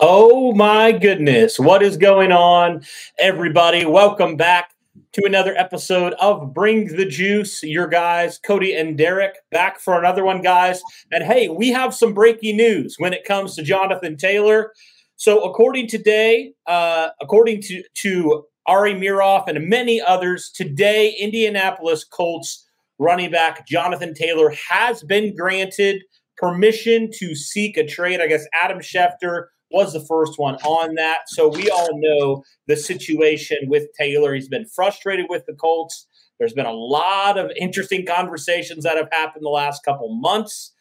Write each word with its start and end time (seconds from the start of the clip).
Oh 0.00 0.52
my 0.52 0.92
goodness. 0.92 1.58
What 1.58 1.82
is 1.82 1.96
going 1.96 2.30
on, 2.30 2.82
everybody? 3.18 3.84
Welcome 3.84 4.36
back 4.36 4.72
to 5.14 5.26
another 5.26 5.56
episode 5.56 6.14
of 6.20 6.54
Bring 6.54 6.86
the 6.86 7.04
Juice. 7.04 7.64
Your 7.64 7.88
guys, 7.88 8.38
Cody 8.38 8.76
and 8.76 8.96
Derek, 8.96 9.34
back 9.50 9.80
for 9.80 9.98
another 9.98 10.24
one, 10.24 10.40
guys. 10.40 10.80
And 11.10 11.24
hey, 11.24 11.48
we 11.48 11.70
have 11.70 11.92
some 11.92 12.14
breaking 12.14 12.58
news 12.58 12.94
when 12.98 13.12
it 13.12 13.24
comes 13.24 13.56
to 13.56 13.64
Jonathan 13.64 14.16
Taylor. 14.16 14.72
So, 15.16 15.42
according 15.42 15.88
today, 15.88 16.52
uh, 16.68 17.08
according 17.20 17.62
to, 17.62 17.82
to 17.94 18.44
Ari 18.66 18.94
Meirov 18.94 19.48
and 19.48 19.68
many 19.68 20.00
others, 20.00 20.48
today, 20.54 21.16
Indianapolis 21.18 22.04
Colts 22.04 22.64
running 23.00 23.32
back 23.32 23.66
Jonathan 23.66 24.14
Taylor 24.14 24.54
has 24.70 25.02
been 25.02 25.34
granted 25.34 26.04
permission 26.36 27.10
to 27.14 27.34
seek 27.34 27.76
a 27.76 27.84
trade. 27.84 28.20
I 28.20 28.28
guess 28.28 28.46
Adam 28.54 28.78
Schefter 28.78 29.46
was 29.70 29.92
the 29.92 30.00
first 30.00 30.38
one 30.38 30.56
on 30.56 30.94
that. 30.94 31.28
So 31.28 31.48
we 31.48 31.70
all 31.70 31.98
know 32.00 32.44
the 32.66 32.76
situation 32.76 33.58
with 33.66 33.88
Taylor. 33.98 34.34
He's 34.34 34.48
been 34.48 34.66
frustrated 34.66 35.26
with 35.28 35.44
the 35.46 35.54
Colts. 35.54 36.06
There's 36.38 36.52
been 36.52 36.66
a 36.66 36.72
lot 36.72 37.36
of 37.36 37.50
interesting 37.56 38.06
conversations 38.06 38.84
that 38.84 38.96
have 38.96 39.08
happened 39.12 39.44
the 39.44 39.50
last 39.50 39.84
couple 39.84 40.14
months. 40.14 40.72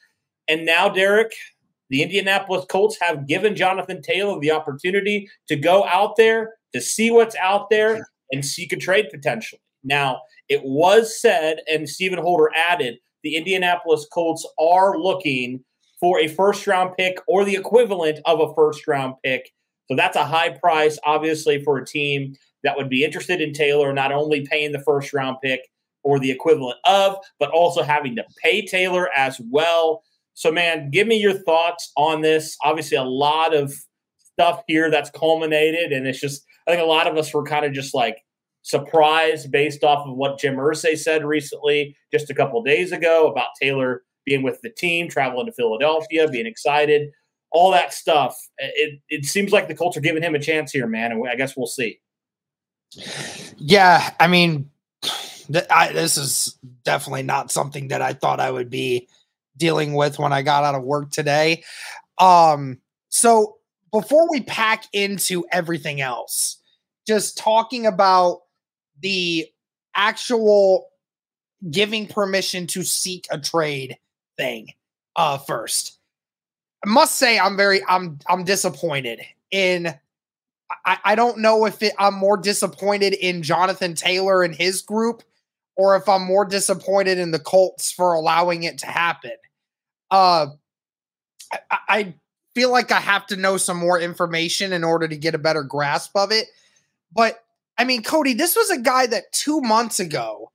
And 0.47 0.65
now, 0.65 0.87
Derek, 0.87 1.33
the 1.89 2.03
Indianapolis 2.03 2.65
Colts 2.69 2.97
have 3.01 3.27
given 3.27 3.55
Jonathan 3.55 4.01
Taylor 4.01 4.39
the 4.39 4.51
opportunity 4.51 5.29
to 5.47 5.55
go 5.55 5.85
out 5.85 6.15
there 6.15 6.53
to 6.73 6.81
see 6.81 7.11
what's 7.11 7.35
out 7.35 7.69
there 7.69 8.07
and 8.31 8.45
seek 8.45 8.71
a 8.71 8.77
trade 8.77 9.07
potentially. 9.11 9.61
Now, 9.83 10.21
it 10.49 10.61
was 10.63 11.19
said, 11.19 11.59
and 11.71 11.89
Stephen 11.89 12.19
Holder 12.19 12.51
added, 12.55 12.97
the 13.23 13.35
Indianapolis 13.35 14.05
Colts 14.11 14.47
are 14.59 14.97
looking 14.97 15.63
for 15.99 16.19
a 16.19 16.27
first 16.27 16.67
round 16.67 16.95
pick 16.97 17.17
or 17.27 17.43
the 17.43 17.55
equivalent 17.55 18.19
of 18.25 18.39
a 18.39 18.53
first 18.53 18.87
round 18.87 19.15
pick. 19.23 19.51
So 19.89 19.95
that's 19.95 20.17
a 20.17 20.25
high 20.25 20.49
price, 20.49 20.99
obviously, 21.05 21.63
for 21.63 21.77
a 21.77 21.85
team 21.85 22.35
that 22.63 22.75
would 22.75 22.89
be 22.89 23.03
interested 23.03 23.41
in 23.41 23.53
Taylor, 23.53 23.93
not 23.93 24.11
only 24.11 24.45
paying 24.45 24.71
the 24.71 24.83
first 24.83 25.13
round 25.13 25.37
pick 25.41 25.61
or 26.03 26.19
the 26.19 26.31
equivalent 26.31 26.77
of, 26.85 27.17
but 27.39 27.49
also 27.51 27.83
having 27.83 28.15
to 28.15 28.23
pay 28.43 28.65
Taylor 28.65 29.09
as 29.15 29.39
well. 29.49 30.03
So, 30.33 30.51
man, 30.51 30.89
give 30.91 31.07
me 31.07 31.17
your 31.17 31.33
thoughts 31.33 31.91
on 31.97 32.21
this. 32.21 32.57
Obviously, 32.63 32.97
a 32.97 33.03
lot 33.03 33.55
of 33.55 33.73
stuff 34.33 34.61
here 34.67 34.91
that's 34.91 35.09
culminated, 35.09 35.91
and 35.91 36.05
it's 36.05 36.19
just, 36.19 36.45
I 36.67 36.71
think 36.71 36.83
a 36.83 36.85
lot 36.85 37.07
of 37.07 37.17
us 37.17 37.33
were 37.33 37.43
kind 37.43 37.65
of 37.65 37.73
just 37.73 37.95
like 37.95 38.17
surprised 38.61 39.51
based 39.51 39.83
off 39.83 40.05
of 40.05 40.15
what 40.15 40.39
Jim 40.39 40.55
Irsay 40.55 40.97
said 40.97 41.25
recently, 41.25 41.95
just 42.11 42.29
a 42.29 42.35
couple 42.35 42.61
days 42.61 42.91
ago 42.91 43.27
about 43.31 43.47
Taylor 43.59 44.03
being 44.27 44.43
with 44.43 44.61
the 44.61 44.69
team, 44.69 45.07
traveling 45.07 45.45
to 45.45 45.51
Philadelphia, 45.53 46.27
being 46.27 46.45
excited, 46.45 47.11
all 47.49 47.71
that 47.71 47.93
stuff. 47.93 48.37
It 48.59 48.99
it 49.09 49.25
seems 49.25 49.51
like 49.51 49.67
the 49.67 49.73
Colts 49.73 49.97
are 49.97 50.01
giving 50.01 50.21
him 50.21 50.35
a 50.35 50.39
chance 50.39 50.71
here, 50.71 50.85
man, 50.85 51.11
and 51.11 51.27
I 51.27 51.35
guess 51.35 51.55
we'll 51.57 51.65
see. 51.65 51.99
Yeah, 53.57 54.11
I 54.19 54.27
mean, 54.27 54.69
th- 55.01 55.65
I, 55.71 55.93
this 55.93 56.17
is 56.17 56.57
definitely 56.83 57.23
not 57.23 57.51
something 57.51 57.87
that 57.87 58.01
I 58.01 58.13
thought 58.13 58.39
I 58.39 58.51
would 58.51 58.69
be 58.69 59.07
dealing 59.55 59.93
with 59.93 60.19
when 60.19 60.33
I 60.33 60.41
got 60.41 60.63
out 60.63 60.75
of 60.75 60.83
work 60.83 61.09
today. 61.09 61.63
Um, 62.17 62.79
so 63.09 63.57
before 63.91 64.29
we 64.29 64.41
pack 64.41 64.83
into 64.93 65.45
everything 65.51 66.01
else, 66.01 66.57
just 67.07 67.37
talking 67.37 67.85
about 67.85 68.41
the 69.01 69.47
actual 69.95 70.87
giving 71.71 72.07
permission 72.07 72.67
to 72.67 72.83
seek 72.83 73.25
a 73.31 73.39
trade 73.39 73.97
thing 74.37 74.73
uh 75.15 75.37
first. 75.37 75.97
I 76.85 76.89
must 76.89 77.15
say 77.15 77.39
I'm 77.39 77.57
very 77.57 77.81
I'm 77.87 78.19
I'm 78.27 78.43
disappointed 78.43 79.21
in 79.51 79.93
I, 80.85 80.97
I 81.03 81.15
don't 81.15 81.39
know 81.39 81.65
if 81.65 81.81
it, 81.81 81.93
I'm 81.97 82.15
more 82.15 82.37
disappointed 82.37 83.13
in 83.13 83.41
Jonathan 83.41 83.93
Taylor 83.93 84.43
and 84.43 84.53
his 84.53 84.81
group 84.81 85.23
or 85.75 85.95
if 85.95 86.09
I'm 86.09 86.23
more 86.23 86.45
disappointed 86.45 87.17
in 87.17 87.31
the 87.31 87.39
Colts 87.39 87.91
for 87.91 88.13
allowing 88.13 88.63
it 88.63 88.79
to 88.79 88.87
happen. 88.87 89.33
Uh 90.11 90.47
I, 91.51 91.77
I 91.89 92.15
feel 92.55 92.71
like 92.71 92.91
I 92.91 92.99
have 92.99 93.27
to 93.27 93.35
know 93.35 93.57
some 93.57 93.77
more 93.77 93.99
information 93.99 94.73
in 94.73 94.83
order 94.83 95.07
to 95.07 95.15
get 95.15 95.35
a 95.35 95.39
better 95.39 95.63
grasp 95.63 96.15
of 96.15 96.31
it. 96.31 96.47
But 97.13 97.43
I 97.77 97.83
mean, 97.83 98.03
Cody, 98.03 98.33
this 98.33 98.55
was 98.55 98.71
a 98.71 98.79
guy 98.79 99.05
that 99.07 99.31
two 99.31 99.61
months 99.61 99.99
ago 99.99 100.51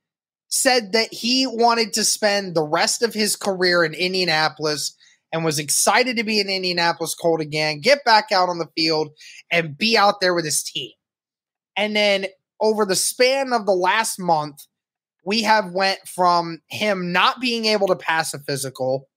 said 0.53 0.91
that 0.91 1.11
he 1.11 1.47
wanted 1.47 1.91
to 1.93 2.03
spend 2.03 2.53
the 2.53 2.61
rest 2.61 3.01
of 3.01 3.11
his 3.11 3.35
career 3.35 3.83
in 3.83 3.95
Indianapolis 3.95 4.95
and 5.31 5.43
was 5.43 5.57
excited 5.57 6.15
to 6.15 6.23
be 6.23 6.39
an 6.39 6.47
Indianapolis 6.47 7.15
Colt 7.15 7.41
again, 7.41 7.81
get 7.81 8.05
back 8.05 8.31
out 8.31 8.49
on 8.49 8.59
the 8.59 8.69
field 8.77 9.09
and 9.49 9.75
be 9.75 9.97
out 9.97 10.21
there 10.21 10.35
with 10.35 10.45
his 10.45 10.61
team. 10.61 10.91
And 11.75 11.95
then 11.95 12.27
over 12.61 12.85
the 12.85 12.95
span 12.95 13.51
of 13.51 13.65
the 13.65 13.73
last 13.73 14.19
month, 14.19 14.59
we 15.25 15.41
have 15.41 15.71
went 15.71 16.07
from 16.07 16.59
him 16.69 17.11
not 17.11 17.41
being 17.41 17.65
able 17.65 17.87
to 17.87 17.95
pass 17.95 18.35
a 18.35 18.39
physical 18.39 19.09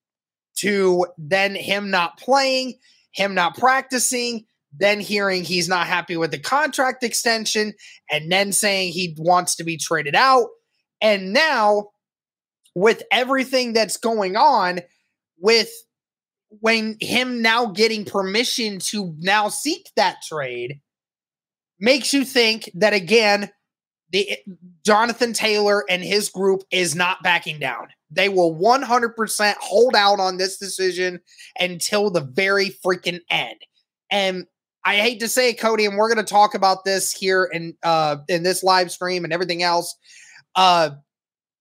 to 0.60 1.06
then 1.18 1.54
him 1.54 1.90
not 1.90 2.18
playing, 2.18 2.78
him 3.12 3.34
not 3.34 3.58
practicing, 3.58 4.46
then 4.72 5.00
hearing 5.00 5.44
he's 5.44 5.68
not 5.68 5.86
happy 5.86 6.16
with 6.16 6.30
the 6.30 6.38
contract 6.38 7.04
extension, 7.04 7.74
and 8.10 8.32
then 8.32 8.52
saying 8.52 8.92
he 8.92 9.14
wants 9.18 9.54
to 9.56 9.64
be 9.64 9.76
traded 9.76 10.14
out, 10.14 10.46
and 11.00 11.32
now, 11.32 11.90
with 12.74 13.02
everything 13.10 13.72
that's 13.72 13.96
going 13.96 14.36
on, 14.36 14.80
with 15.38 15.70
when 16.48 16.96
him 17.00 17.42
now 17.42 17.66
getting 17.66 18.04
permission 18.04 18.78
to 18.78 19.14
now 19.18 19.48
seek 19.48 19.90
that 19.96 20.22
trade, 20.22 20.80
makes 21.78 22.12
you 22.12 22.24
think 22.24 22.70
that 22.74 22.92
again, 22.92 23.50
the 24.10 24.38
Jonathan 24.84 25.32
Taylor 25.32 25.84
and 25.90 26.02
his 26.02 26.28
group 26.28 26.62
is 26.70 26.94
not 26.94 27.22
backing 27.22 27.58
down. 27.58 27.88
They 28.10 28.28
will 28.28 28.54
100% 28.54 29.54
hold 29.60 29.96
out 29.96 30.20
on 30.20 30.36
this 30.36 30.58
decision 30.58 31.20
until 31.58 32.10
the 32.10 32.20
very 32.20 32.70
freaking 32.84 33.20
end. 33.30 33.56
And 34.10 34.46
I 34.84 34.96
hate 34.96 35.18
to 35.20 35.28
say 35.28 35.50
it, 35.50 35.58
Cody, 35.58 35.84
and 35.84 35.96
we're 35.96 36.12
going 36.12 36.24
to 36.24 36.32
talk 36.32 36.54
about 36.54 36.84
this 36.84 37.10
here 37.12 37.44
in 37.52 37.76
uh, 37.82 38.18
in 38.28 38.44
this 38.44 38.62
live 38.62 38.92
stream 38.92 39.24
and 39.24 39.32
everything 39.32 39.64
else 39.64 39.96
uh, 40.56 40.90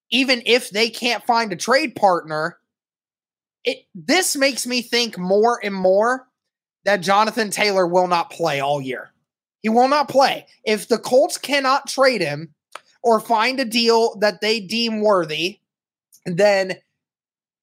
even 0.10 0.42
if 0.46 0.70
they 0.70 0.90
can't 0.90 1.26
find 1.26 1.52
a 1.52 1.58
trade 1.58 1.96
partner, 1.96 2.58
it 3.64 3.86
this 3.94 4.36
makes 4.36 4.66
me 4.66 4.82
think 4.82 5.18
more 5.18 5.60
and 5.64 5.76
more 5.76 6.28
that 6.86 7.02
Jonathan 7.02 7.50
Taylor 7.50 7.86
will 7.86 8.08
not 8.08 8.32
play 8.32 8.60
all 8.60 8.80
year. 8.80 9.12
He 9.62 9.70
will 9.70 9.88
not 9.88 10.08
play. 10.08 10.46
If 10.64 10.88
the 10.88 11.00
Colts 11.00 11.38
cannot 11.38 11.88
trade 11.88 12.22
him 12.22 12.54
or 13.02 13.20
find 13.20 13.60
a 13.60 13.66
deal 13.66 14.16
that 14.20 14.40
they 14.40 14.60
deem 14.60 15.02
worthy, 15.02 15.60
then 16.26 16.76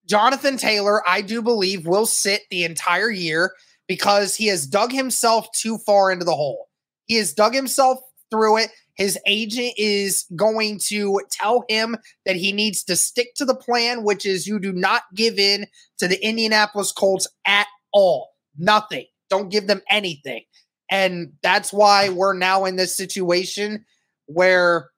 Jonathan 0.07 0.57
Taylor, 0.57 1.09
I 1.09 1.23
do 1.23 1.41
believe, 1.41 1.87
will 1.87 2.07
sit 2.07 2.43
the 2.51 2.65
entire 2.65 3.11
year 3.11 3.53
because 3.87 4.35
he 4.35 4.49
has 4.49 4.67
dug 4.67 4.93
himself 4.93 5.51
too 5.53 5.79
far 5.79 6.11
into 6.11 6.25
the 6.25 6.35
hole. 6.35 6.69
He 7.07 7.17
has 7.17 7.33
dug 7.33 7.55
himself 7.55 8.01
through 8.31 8.59
it. 8.59 8.71
His 8.95 9.19
agent 9.27 9.73
is 9.77 10.27
going 10.37 10.79
to 10.89 11.21
tell 11.31 11.65
him 11.69 11.97
that 12.27 12.37
he 12.37 12.53
needs 12.53 12.85
to 12.85 12.97
stick 12.97 13.35
to 13.37 13.45
the 13.45 13.55
plan, 13.55 14.05
which 14.05 14.27
is 14.27 14.47
you 14.47 14.59
do 14.59 14.73
not 14.73 15.03
give 15.15 15.39
in 15.39 15.67
to 15.99 16.09
the 16.09 16.23
Indianapolis 16.25 16.93
Colts 16.93 17.27
at 17.47 17.67
all. 17.93 18.31
Nothing. 18.59 19.07
Don't 19.31 19.51
give 19.51 19.67
them 19.67 19.81
anything. 19.91 20.43
And 20.91 21.33
that's 21.43 21.73
why 21.73 22.11
we're 22.11 22.35
now 22.35 22.67
in 22.67 22.77
this 22.77 22.95
situation 22.95 23.87
where 24.27 24.91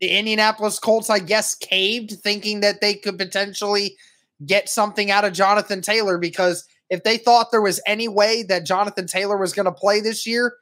the 0.00 0.08
Indianapolis 0.08 0.78
Colts, 0.78 1.08
I 1.08 1.18
guess, 1.18 1.54
caved 1.54 2.12
thinking 2.22 2.60
that 2.60 2.80
they 2.82 2.94
could 2.94 3.16
potentially 3.16 3.96
get 4.44 4.68
something 4.68 5.10
out 5.10 5.24
of 5.24 5.32
Jonathan 5.32 5.80
Taylor 5.80 6.18
because 6.18 6.66
if 6.90 7.04
they 7.04 7.16
thought 7.16 7.50
there 7.50 7.62
was 7.62 7.80
any 7.86 8.08
way 8.08 8.42
that 8.42 8.66
Jonathan 8.66 9.06
Taylor 9.06 9.38
was 9.38 9.54
going 9.54 9.64
to 9.64 9.72
play 9.72 10.00
this 10.00 10.26
year, 10.26 10.54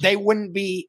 they 0.00 0.14
wouldn't 0.14 0.52
be 0.52 0.88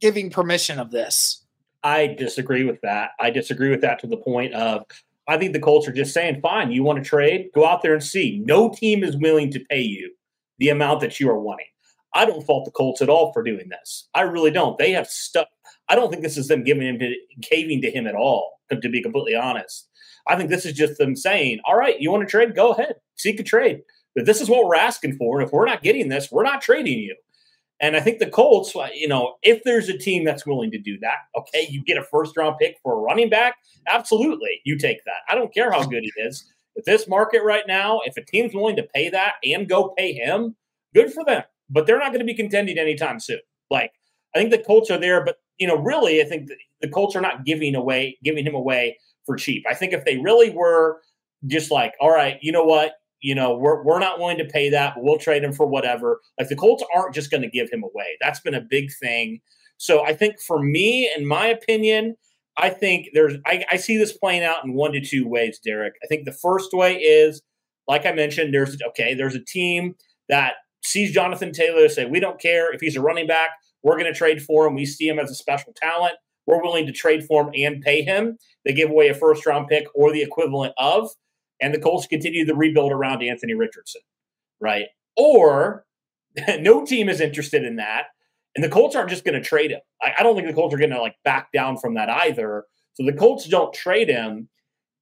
giving 0.00 0.30
permission 0.30 0.78
of 0.78 0.90
this. 0.90 1.44
I 1.82 2.06
disagree 2.06 2.64
with 2.64 2.80
that. 2.82 3.10
I 3.20 3.30
disagree 3.30 3.70
with 3.70 3.82
that 3.82 3.98
to 4.00 4.06
the 4.06 4.16
point 4.16 4.54
of 4.54 4.84
I 5.26 5.38
think 5.38 5.52
the 5.52 5.60
Colts 5.60 5.88
are 5.88 5.92
just 5.92 6.12
saying, 6.12 6.40
fine, 6.42 6.70
you 6.70 6.82
want 6.82 7.02
to 7.02 7.08
trade? 7.08 7.48
Go 7.54 7.66
out 7.66 7.82
there 7.82 7.94
and 7.94 8.02
see. 8.02 8.42
No 8.44 8.70
team 8.70 9.02
is 9.02 9.16
willing 9.16 9.50
to 9.52 9.60
pay 9.70 9.80
you 9.80 10.12
the 10.58 10.68
amount 10.68 11.00
that 11.00 11.18
you 11.18 11.30
are 11.30 11.38
wanting. 11.38 11.66
I 12.14 12.26
don't 12.26 12.44
fault 12.44 12.64
the 12.64 12.70
Colts 12.70 13.02
at 13.02 13.08
all 13.08 13.32
for 13.32 13.42
doing 13.42 13.68
this. 13.68 14.08
I 14.14 14.22
really 14.22 14.50
don't. 14.50 14.78
They 14.78 14.92
have 14.92 15.08
stuck. 15.08 15.48
I 15.88 15.94
don't 15.94 16.10
think 16.10 16.22
this 16.22 16.36
is 16.36 16.48
them 16.48 16.62
giving 16.62 16.86
him 16.86 16.98
to 16.98 17.14
caving 17.42 17.82
to 17.82 17.90
him 17.90 18.06
at 18.06 18.14
all, 18.14 18.60
to 18.70 18.88
be 18.88 19.02
completely 19.02 19.34
honest. 19.34 19.88
I 20.26 20.36
think 20.36 20.48
this 20.48 20.64
is 20.64 20.74
just 20.74 20.98
them 20.98 21.16
saying, 21.16 21.60
all 21.64 21.76
right, 21.76 22.00
you 22.00 22.10
want 22.10 22.22
to 22.22 22.30
trade? 22.30 22.54
Go 22.54 22.72
ahead. 22.72 22.94
Seek 23.16 23.40
a 23.40 23.42
trade. 23.42 23.80
But 24.14 24.26
this 24.26 24.40
is 24.40 24.48
what 24.48 24.64
we're 24.64 24.76
asking 24.76 25.16
for. 25.16 25.40
And 25.40 25.46
if 25.46 25.52
we're 25.52 25.66
not 25.66 25.82
getting 25.82 26.08
this, 26.08 26.30
we're 26.30 26.44
not 26.44 26.62
trading 26.62 26.98
you. 26.98 27.16
And 27.80 27.96
I 27.96 28.00
think 28.00 28.18
the 28.18 28.30
Colts, 28.30 28.74
uh, 28.76 28.88
you 28.94 29.08
know, 29.08 29.34
if 29.42 29.62
there's 29.64 29.88
a 29.88 29.98
team 29.98 30.24
that's 30.24 30.46
willing 30.46 30.70
to 30.70 30.78
do 30.78 30.98
that, 31.00 31.18
okay, 31.36 31.66
you 31.68 31.82
get 31.82 31.98
a 31.98 32.04
first 32.04 32.36
round 32.36 32.56
pick 32.58 32.76
for 32.82 32.94
a 32.94 32.96
running 32.96 33.28
back, 33.28 33.56
absolutely, 33.88 34.60
you 34.64 34.78
take 34.78 35.04
that. 35.04 35.22
I 35.28 35.34
don't 35.34 35.52
care 35.52 35.70
how 35.72 35.84
good 35.84 36.02
he 36.02 36.12
is. 36.22 36.44
If 36.76 36.84
this 36.84 37.08
market 37.08 37.42
right 37.44 37.64
now, 37.66 38.00
if 38.04 38.16
a 38.16 38.24
team's 38.24 38.54
willing 38.54 38.76
to 38.76 38.86
pay 38.94 39.08
that 39.10 39.34
and 39.44 39.68
go 39.68 39.90
pay 39.96 40.12
him, 40.12 40.56
good 40.94 41.12
for 41.12 41.24
them. 41.24 41.42
But 41.70 41.86
they're 41.86 41.98
not 41.98 42.08
going 42.08 42.20
to 42.20 42.24
be 42.24 42.34
contending 42.34 42.78
anytime 42.78 43.20
soon. 43.20 43.40
Like 43.70 43.92
I 44.34 44.38
think 44.38 44.50
the 44.50 44.58
Colts 44.58 44.90
are 44.90 44.98
there, 44.98 45.24
but 45.24 45.36
you 45.58 45.66
know, 45.66 45.76
really, 45.76 46.20
I 46.20 46.24
think 46.24 46.48
the, 46.48 46.56
the 46.80 46.88
Colts 46.88 47.14
are 47.16 47.20
not 47.20 47.44
giving 47.44 47.74
away, 47.74 48.18
giving 48.22 48.46
him 48.46 48.54
away 48.54 48.98
for 49.24 49.36
cheap. 49.36 49.64
I 49.68 49.74
think 49.74 49.92
if 49.92 50.04
they 50.04 50.18
really 50.18 50.50
were 50.50 51.00
just 51.46 51.70
like, 51.70 51.94
all 52.00 52.10
right, 52.10 52.38
you 52.42 52.52
know 52.52 52.64
what, 52.64 52.94
you 53.24 53.34
know, 53.34 53.56
we're, 53.56 53.82
we're 53.82 53.98
not 53.98 54.18
willing 54.18 54.36
to 54.36 54.44
pay 54.44 54.68
that, 54.68 54.94
but 54.94 55.02
we'll 55.02 55.16
trade 55.16 55.42
him 55.42 55.54
for 55.54 55.66
whatever. 55.66 56.20
Like 56.38 56.48
the 56.48 56.56
Colts 56.56 56.84
aren't 56.94 57.14
just 57.14 57.30
going 57.30 57.42
to 57.42 57.48
give 57.48 57.70
him 57.70 57.82
away. 57.82 58.18
That's 58.20 58.40
been 58.40 58.52
a 58.52 58.60
big 58.60 58.90
thing. 59.00 59.40
So 59.78 60.04
I 60.04 60.12
think 60.12 60.38
for 60.38 60.62
me, 60.62 61.10
in 61.16 61.26
my 61.26 61.46
opinion, 61.46 62.16
I 62.58 62.68
think 62.68 63.08
there's 63.14 63.36
I, 63.46 63.64
I 63.72 63.76
see 63.76 63.96
this 63.96 64.12
playing 64.12 64.44
out 64.44 64.62
in 64.62 64.74
one 64.74 64.92
to 64.92 65.00
two 65.00 65.26
ways, 65.26 65.58
Derek. 65.64 65.94
I 66.04 66.06
think 66.06 66.26
the 66.26 66.32
first 66.32 66.74
way 66.74 66.96
is, 66.96 67.40
like 67.88 68.04
I 68.04 68.12
mentioned, 68.12 68.52
there's 68.52 68.76
okay, 68.90 69.14
there's 69.14 69.34
a 69.34 69.42
team 69.42 69.94
that 70.28 70.56
sees 70.84 71.10
Jonathan 71.10 71.50
Taylor 71.50 71.88
say, 71.88 72.04
we 72.04 72.20
don't 72.20 72.38
care 72.38 72.74
if 72.74 72.80
he's 72.82 72.94
a 72.94 73.00
running 73.00 73.26
back, 73.26 73.50
we're 73.82 73.98
going 73.98 74.12
to 74.12 74.16
trade 74.16 74.42
for 74.42 74.66
him. 74.66 74.74
We 74.74 74.84
see 74.84 75.08
him 75.08 75.18
as 75.18 75.30
a 75.30 75.34
special 75.34 75.72
talent. 75.74 76.14
We're 76.46 76.62
willing 76.62 76.84
to 76.86 76.92
trade 76.92 77.24
for 77.24 77.42
him 77.42 77.52
and 77.56 77.82
pay 77.82 78.02
him. 78.02 78.36
They 78.66 78.74
give 78.74 78.90
away 78.90 79.08
a 79.08 79.14
first 79.14 79.46
round 79.46 79.68
pick 79.68 79.86
or 79.94 80.12
the 80.12 80.22
equivalent 80.22 80.74
of 80.76 81.08
and 81.60 81.74
the 81.74 81.80
Colts 81.80 82.06
continue 82.06 82.44
the 82.44 82.54
rebuild 82.54 82.92
around 82.92 83.22
Anthony 83.22 83.54
Richardson, 83.54 84.02
right? 84.60 84.86
Or 85.16 85.84
no 86.60 86.84
team 86.84 87.08
is 87.08 87.20
interested 87.20 87.64
in 87.64 87.76
that, 87.76 88.04
and 88.54 88.64
the 88.64 88.68
Colts 88.68 88.96
aren't 88.96 89.10
just 89.10 89.24
going 89.24 89.40
to 89.40 89.46
trade 89.46 89.70
him. 89.70 89.80
I, 90.02 90.14
I, 90.18 90.22
don't 90.22 90.34
think 90.36 90.46
the 90.46 90.54
Colts 90.54 90.74
are 90.74 90.78
going 90.78 90.90
to 90.90 91.00
like 91.00 91.16
back 91.24 91.52
down 91.52 91.76
from 91.76 91.94
that 91.94 92.08
either. 92.08 92.64
So 92.94 93.04
the 93.04 93.12
Colts 93.12 93.48
don't 93.48 93.74
trade 93.74 94.08
him, 94.08 94.48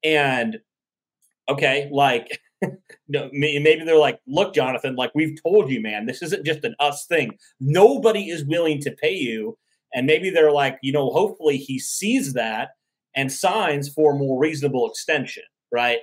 and 0.03 0.59
okay, 1.49 1.89
like 1.93 2.39
maybe 3.09 3.85
they're 3.85 3.99
like, 3.99 4.21
look, 4.27 4.55
Jonathan, 4.55 4.97
like 4.97 5.13
we've 5.15 5.39
told 5.43 5.71
you, 5.71 5.81
man, 5.81 6.07
this 6.07 6.23
isn't 6.23 6.47
just 6.47 6.65
an 6.65 6.75
us 6.81 7.07
thing. 7.07 7.33
Nobody 7.61 8.29
is 8.31 8.45
willing 8.45 8.81
to 8.81 8.91
pay 8.91 9.15
you. 9.15 9.59
And 9.95 10.07
maybe 10.07 10.31
they're 10.31 10.53
like, 10.53 10.79
you 10.83 10.93
know, 10.93 11.11
hopefully 11.11 11.59
he 11.59 11.79
sees 11.79 12.33
that 12.33 12.71
and 13.15 13.31
signs 13.31 13.89
for 13.89 14.15
a 14.15 14.19
more 14.19 14.41
reasonable 14.41 14.89
extension, 14.89 15.43
right? 15.71 15.99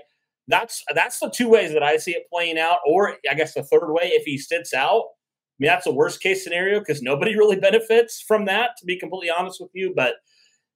That's 0.49 0.83
that's 0.93 1.19
the 1.19 1.29
two 1.29 1.47
ways 1.47 1.71
that 1.73 1.83
I 1.83 1.97
see 1.97 2.11
it 2.11 2.27
playing 2.31 2.57
out. 2.57 2.79
Or 2.85 3.15
I 3.29 3.35
guess 3.35 3.53
the 3.53 3.63
third 3.63 3.91
way, 3.93 4.07
if 4.07 4.23
he 4.25 4.37
sits 4.37 4.73
out, 4.73 5.03
I 5.03 5.57
mean 5.59 5.67
that's 5.67 5.85
a 5.85 5.91
worst 5.91 6.21
case 6.21 6.43
scenario 6.43 6.79
because 6.79 7.01
nobody 7.01 7.35
really 7.37 7.59
benefits 7.59 8.21
from 8.27 8.45
that. 8.45 8.71
To 8.79 8.85
be 8.85 8.99
completely 8.99 9.29
honest 9.29 9.61
with 9.61 9.71
you, 9.73 9.93
but 9.95 10.15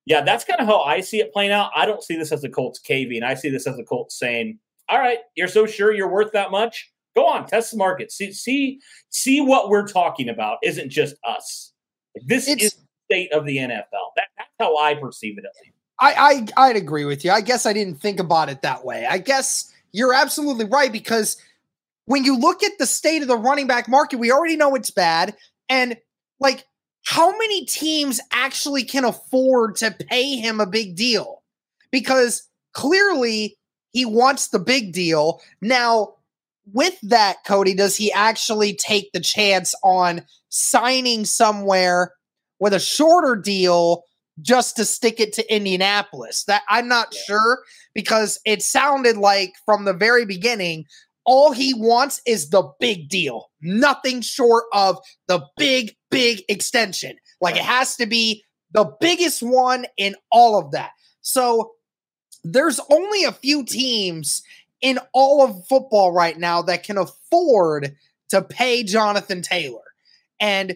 yeah, 0.06 0.22
that's 0.22 0.44
kind 0.44 0.60
of 0.60 0.68
how 0.68 0.82
I 0.82 1.02
see 1.02 1.20
it 1.20 1.34
playing 1.34 1.52
out. 1.52 1.72
I 1.76 1.86
don't 1.86 2.04
see 2.04 2.16
this 2.16 2.32
as 2.32 2.42
the 2.42 2.50
Colts 2.50 2.80
caving. 2.80 3.24
I 3.24 3.34
see 3.34 3.50
this 3.50 3.68
as 3.68 3.78
the 3.78 3.84
Colts 3.84 4.18
saying, 4.20 4.60
"All 4.90 5.00
right, 5.00 5.20
you're 5.36 5.48
so 5.48 5.66
sure 5.66 5.94
you're 5.94 6.12
worth 6.12 6.32
that 6.34 6.52
much. 6.52 6.92
Go 7.16 7.26
on, 7.26 7.48
test 7.48 7.72
the 7.72 7.78
market. 7.78 8.12
See 8.12 8.32
see 8.32 8.80
see 9.10 9.42
what 9.42 9.70
we're 9.70 9.88
talking 9.88 10.30
about 10.30 10.58
isn't 10.64 10.90
just 10.90 11.16
us. 11.28 11.74
This 12.26 12.48
it's, 12.48 12.64
is 12.64 12.74
the 12.74 12.86
state 13.10 13.34
of 13.34 13.46
the 13.46 13.58
NFL. 13.58 14.12
That, 14.16 14.28
that's 14.38 14.50
how 14.60 14.78
I 14.78 14.96
perceive 14.96 15.38
it 15.38 15.46
at 15.46 15.52
least. 15.64 15.73
I, 16.04 16.46
I 16.58 16.68
I'd 16.68 16.76
agree 16.76 17.06
with 17.06 17.24
you. 17.24 17.32
I 17.32 17.40
guess 17.40 17.66
I 17.66 17.72
didn't 17.72 18.02
think 18.02 18.20
about 18.20 18.50
it 18.50 18.62
that 18.62 18.84
way. 18.84 19.06
I 19.10 19.20
guess 19.20 19.72
you're 19.94 20.14
absolutely 20.14 20.66
right 20.66 20.92
because 20.92 21.38
when 22.06 22.26
you 22.26 22.38
look 22.38 22.62
at 22.62 22.78
the 22.78 22.86
state 22.86 23.22
of 23.22 23.30
the 23.30 23.38
running 23.38 23.68
back 23.68 23.88
market, 23.88 24.20
we 24.20 24.30
already 24.30 24.58
know 24.58 24.76
it's 24.76 24.92
bad. 24.92 25.34
And 25.70 25.96
like, 26.42 26.66
how 27.06 27.32
many 27.32 27.66
teams 27.66 28.20
actually 28.34 28.84
can 28.84 29.06
afford 29.06 29.78
to 29.78 29.92
pay 29.92 30.36
him 30.36 30.60
a 30.60 30.66
big 30.66 30.98
deal? 30.98 31.42
Because 31.90 32.50
clearly 32.74 33.58
he 33.94 34.04
wants 34.04 34.50
the 34.50 34.60
big 34.60 34.92
deal. 34.92 35.42
Now, 35.62 36.16
with 36.74 37.00
that, 37.04 37.38
Cody, 37.46 37.76
does 37.76 37.96
he 37.96 38.12
actually 38.12 38.74
take 38.74 39.12
the 39.14 39.22
chance 39.22 39.74
on 39.84 40.26
signing 40.50 41.24
somewhere 41.24 42.14
with 42.60 42.74
a 42.74 42.80
shorter 42.80 43.38
deal 43.38 44.04
just 44.42 44.76
to 44.78 44.86
stick 44.86 45.20
it 45.20 45.34
to 45.34 45.54
Indianapolis. 45.54 46.44
That 46.46 46.64
I'm 46.70 46.88
not 46.88 47.14
yeah. 47.14 47.22
sure 47.28 47.64
because 47.94 48.40
it 48.46 48.62
sounded 48.62 49.18
like 49.18 49.54
from 49.66 49.86
the 49.86 49.94
very 49.94 50.26
beginning 50.26 50.86
all 51.26 51.52
he 51.52 51.74
wants 51.74 52.22
is 52.26 52.50
the 52.50 52.70
big 52.80 53.08
deal. 53.08 53.50
Nothing 53.62 54.22
short 54.22 54.66
of 54.74 54.98
the 55.28 55.46
big 55.58 55.96
big 56.12 56.44
extension. 56.50 57.16
Like 57.42 57.56
it 57.56 57.64
has 57.64 57.96
to 57.98 58.06
be 58.06 58.44
the 58.72 58.92
biggest 59.00 59.42
one 59.42 59.86
in 59.98 60.16
all 60.32 60.60
of 60.60 60.72
that. 60.72 60.92
So 61.22 61.72
there's 62.44 62.80
only 62.92 63.24
a 63.24 63.32
few 63.32 63.64
teams 63.64 64.44
in 64.82 65.00
all 65.14 65.44
of 65.44 65.66
football 65.68 66.12
right 66.12 66.38
now 66.38 66.62
that 66.64 66.84
can 66.84 66.98
afford 66.98 67.96
to 68.30 68.42
pay 68.42 68.84
Jonathan 68.84 69.42
Taylor. 69.42 69.84
And 70.40 70.76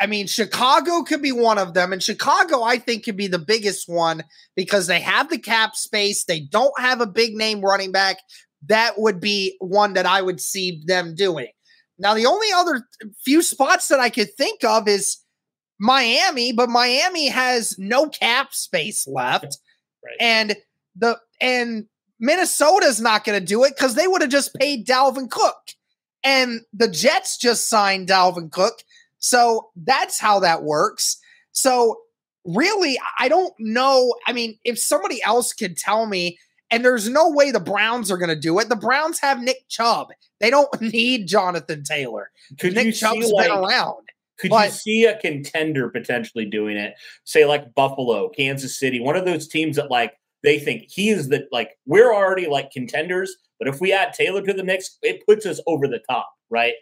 I 0.00 0.06
mean, 0.06 0.26
Chicago 0.26 1.02
could 1.02 1.22
be 1.22 1.32
one 1.32 1.58
of 1.58 1.74
them. 1.74 1.92
And 1.92 2.02
Chicago, 2.02 2.62
I 2.62 2.78
think, 2.78 3.04
could 3.04 3.16
be 3.16 3.28
the 3.28 3.38
biggest 3.38 3.88
one 3.88 4.24
because 4.56 4.86
they 4.86 5.00
have 5.00 5.30
the 5.30 5.38
cap 5.38 5.76
space. 5.76 6.24
They 6.24 6.40
don't 6.40 6.78
have 6.80 7.00
a 7.00 7.06
big 7.06 7.34
name 7.34 7.60
running 7.60 7.92
back. 7.92 8.18
That 8.66 8.94
would 8.98 9.20
be 9.20 9.56
one 9.60 9.92
that 9.94 10.06
I 10.06 10.22
would 10.22 10.40
see 10.40 10.82
them 10.86 11.14
doing. 11.14 11.48
Now, 11.98 12.14
the 12.14 12.26
only 12.26 12.48
other 12.52 12.88
few 13.24 13.40
spots 13.40 13.88
that 13.88 14.00
I 14.00 14.10
could 14.10 14.34
think 14.34 14.64
of 14.64 14.88
is 14.88 15.18
Miami, 15.78 16.52
but 16.52 16.68
Miami 16.68 17.28
has 17.28 17.78
no 17.78 18.08
cap 18.08 18.52
space 18.52 19.06
left. 19.06 19.58
Right. 20.04 20.16
And 20.20 20.56
the 20.96 21.18
and 21.40 21.86
Minnesota's 22.18 23.00
not 23.00 23.24
going 23.24 23.38
to 23.38 23.44
do 23.44 23.64
it 23.64 23.76
because 23.76 23.94
they 23.94 24.06
would 24.06 24.22
have 24.22 24.30
just 24.30 24.54
paid 24.54 24.86
Dalvin 24.86 25.30
Cook. 25.30 25.56
And 26.22 26.62
the 26.72 26.88
Jets 26.88 27.36
just 27.36 27.68
signed 27.68 28.08
Dalvin 28.08 28.50
Cook. 28.50 28.82
So 29.24 29.70
that's 29.74 30.20
how 30.20 30.38
that 30.40 30.64
works. 30.64 31.16
So 31.52 31.96
really, 32.44 32.98
I 33.18 33.28
don't 33.28 33.54
know. 33.58 34.14
I 34.26 34.34
mean, 34.34 34.58
if 34.64 34.78
somebody 34.78 35.22
else 35.22 35.54
could 35.54 35.78
tell 35.78 36.04
me, 36.04 36.38
and 36.70 36.84
there's 36.84 37.08
no 37.08 37.30
way 37.30 37.50
the 37.50 37.58
Browns 37.58 38.10
are 38.10 38.18
going 38.18 38.28
to 38.28 38.38
do 38.38 38.58
it. 38.58 38.68
The 38.68 38.76
Browns 38.76 39.18
have 39.20 39.40
Nick 39.40 39.66
Chubb. 39.70 40.08
They 40.40 40.50
don't 40.50 40.68
need 40.82 41.26
Jonathan 41.26 41.84
Taylor. 41.84 42.30
Could 42.60 42.74
Nick 42.74 42.94
Chubb's 42.94 43.30
like, 43.30 43.48
been 43.48 43.56
around. 43.56 44.04
Could 44.38 44.50
but, 44.50 44.66
you 44.66 44.72
see 44.72 45.04
a 45.06 45.18
contender 45.18 45.88
potentially 45.88 46.44
doing 46.44 46.76
it? 46.76 46.92
Say 47.24 47.46
like 47.46 47.74
Buffalo, 47.74 48.28
Kansas 48.28 48.78
City, 48.78 49.00
one 49.00 49.16
of 49.16 49.24
those 49.24 49.48
teams 49.48 49.76
that 49.76 49.90
like 49.90 50.12
they 50.42 50.58
think 50.58 50.84
he 50.90 51.08
is 51.08 51.30
the 51.30 51.48
like 51.50 51.78
we're 51.86 52.12
already 52.12 52.46
like 52.46 52.72
contenders, 52.72 53.34
but 53.58 53.68
if 53.68 53.80
we 53.80 53.90
add 53.90 54.12
Taylor 54.12 54.42
to 54.42 54.52
the 54.52 54.64
mix, 54.64 54.98
it 55.00 55.24
puts 55.26 55.46
us 55.46 55.60
over 55.66 55.88
the 55.88 56.02
top, 56.10 56.30
right? 56.50 56.74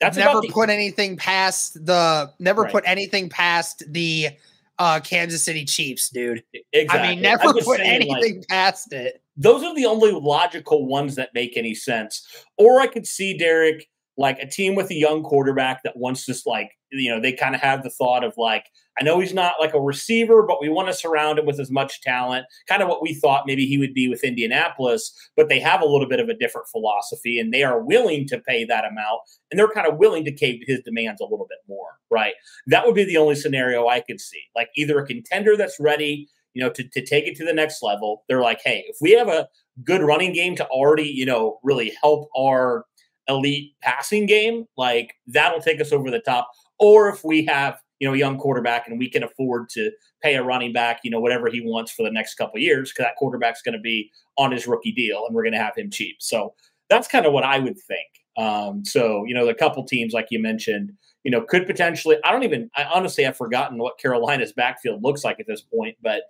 That's 0.00 0.16
never 0.16 0.40
the- 0.40 0.48
put 0.48 0.70
anything 0.70 1.16
past 1.16 1.84
the 1.86 2.32
never 2.38 2.62
right. 2.62 2.72
put 2.72 2.84
anything 2.86 3.28
past 3.28 3.82
the 3.88 4.30
uh, 4.78 5.00
Kansas 5.00 5.42
City 5.42 5.64
Chiefs, 5.64 6.08
dude. 6.10 6.42
Exactly. 6.72 7.00
I 7.00 7.10
mean, 7.14 7.22
never 7.22 7.52
put 7.52 7.76
saying, 7.76 8.02
anything 8.02 8.38
like, 8.38 8.48
past 8.48 8.92
it. 8.92 9.22
Those 9.36 9.62
are 9.62 9.74
the 9.74 9.86
only 9.86 10.12
logical 10.12 10.86
ones 10.86 11.14
that 11.14 11.30
make 11.32 11.56
any 11.56 11.74
sense. 11.74 12.26
Or 12.58 12.80
I 12.80 12.86
could 12.88 13.06
see 13.06 13.36
Derek 13.36 13.88
like 14.16 14.38
a 14.38 14.46
team 14.46 14.74
with 14.74 14.90
a 14.90 14.94
young 14.94 15.22
quarterback 15.22 15.82
that 15.82 15.96
wants 15.96 16.26
to 16.26 16.34
like 16.46 16.72
you 16.90 17.10
know 17.10 17.20
they 17.20 17.32
kind 17.32 17.54
of 17.54 17.60
have 17.60 17.82
the 17.82 17.90
thought 17.90 18.24
of 18.24 18.34
like 18.36 18.66
I 18.98 19.02
know 19.02 19.18
he's 19.18 19.34
not 19.34 19.54
like 19.58 19.74
a 19.74 19.80
receiver, 19.80 20.44
but 20.46 20.60
we 20.60 20.68
want 20.68 20.88
to 20.88 20.94
surround 20.94 21.38
him 21.38 21.46
with 21.46 21.58
as 21.58 21.70
much 21.70 22.00
talent, 22.00 22.46
kind 22.68 22.82
of 22.82 22.88
what 22.88 23.02
we 23.02 23.14
thought 23.14 23.44
maybe 23.46 23.66
he 23.66 23.78
would 23.78 23.94
be 23.94 24.08
with 24.08 24.22
Indianapolis. 24.22 25.12
But 25.36 25.48
they 25.48 25.58
have 25.60 25.82
a 25.82 25.86
little 25.86 26.08
bit 26.08 26.20
of 26.20 26.28
a 26.28 26.36
different 26.36 26.68
philosophy, 26.68 27.38
and 27.40 27.52
they 27.52 27.64
are 27.64 27.82
willing 27.82 28.26
to 28.28 28.38
pay 28.38 28.64
that 28.64 28.84
amount, 28.84 29.20
and 29.50 29.58
they're 29.58 29.68
kind 29.68 29.86
of 29.86 29.98
willing 29.98 30.24
to 30.24 30.32
cave 30.32 30.60
to 30.60 30.72
his 30.72 30.80
demands 30.84 31.20
a 31.20 31.24
little 31.24 31.46
bit 31.48 31.58
more, 31.68 31.98
right? 32.10 32.34
That 32.66 32.86
would 32.86 32.94
be 32.94 33.04
the 33.04 33.16
only 33.16 33.34
scenario 33.34 33.88
I 33.88 34.00
could 34.00 34.20
see, 34.20 34.42
like 34.54 34.68
either 34.76 34.98
a 34.98 35.06
contender 35.06 35.56
that's 35.56 35.80
ready, 35.80 36.28
you 36.52 36.62
know, 36.62 36.70
to 36.70 36.84
to 36.88 37.04
take 37.04 37.26
it 37.26 37.36
to 37.36 37.44
the 37.44 37.52
next 37.52 37.82
level. 37.82 38.24
They're 38.28 38.42
like, 38.42 38.60
hey, 38.64 38.84
if 38.88 38.96
we 39.00 39.12
have 39.12 39.28
a 39.28 39.48
good 39.82 40.02
running 40.02 40.32
game 40.32 40.54
to 40.56 40.66
already, 40.66 41.08
you 41.08 41.26
know, 41.26 41.58
really 41.64 41.92
help 42.00 42.28
our 42.38 42.84
elite 43.26 43.72
passing 43.82 44.26
game, 44.26 44.66
like 44.76 45.14
that'll 45.26 45.60
take 45.60 45.80
us 45.80 45.92
over 45.92 46.10
the 46.10 46.20
top. 46.20 46.48
Or 46.78 47.08
if 47.08 47.24
we 47.24 47.44
have, 47.46 47.78
you 48.00 48.08
know, 48.08 48.14
a 48.14 48.18
young 48.18 48.38
quarterback 48.38 48.88
and 48.88 48.98
we 48.98 49.08
can 49.08 49.22
afford 49.22 49.68
to 49.70 49.90
pay 50.22 50.34
a 50.34 50.42
running 50.42 50.72
back, 50.72 51.00
you 51.04 51.10
know, 51.10 51.20
whatever 51.20 51.48
he 51.48 51.60
wants 51.60 51.92
for 51.92 52.02
the 52.02 52.10
next 52.10 52.34
couple 52.34 52.58
years, 52.58 52.90
because 52.90 53.04
that 53.04 53.16
quarterback's 53.16 53.62
going 53.62 53.74
to 53.74 53.80
be 53.80 54.10
on 54.36 54.52
his 54.52 54.66
rookie 54.66 54.92
deal 54.92 55.24
and 55.26 55.34
we're 55.34 55.42
going 55.44 55.52
to 55.52 55.58
have 55.58 55.76
him 55.76 55.90
cheap. 55.90 56.16
So 56.20 56.54
that's 56.90 57.08
kind 57.08 57.26
of 57.26 57.32
what 57.32 57.44
I 57.44 57.58
would 57.58 57.76
think. 57.78 58.08
Um, 58.36 58.84
so, 58.84 59.24
you 59.26 59.34
know, 59.34 59.46
the 59.46 59.54
couple 59.54 59.84
teams, 59.84 60.12
like 60.12 60.26
you 60.30 60.40
mentioned, 60.40 60.92
you 61.22 61.30
know, 61.30 61.40
could 61.40 61.66
potentially, 61.66 62.16
I 62.24 62.32
don't 62.32 62.42
even, 62.42 62.68
I 62.76 62.84
honestly 62.84 63.24
have 63.24 63.36
forgotten 63.36 63.78
what 63.78 63.98
Carolina's 63.98 64.52
backfield 64.52 65.02
looks 65.02 65.24
like 65.24 65.40
at 65.40 65.46
this 65.46 65.62
point, 65.62 65.96
but 66.02 66.22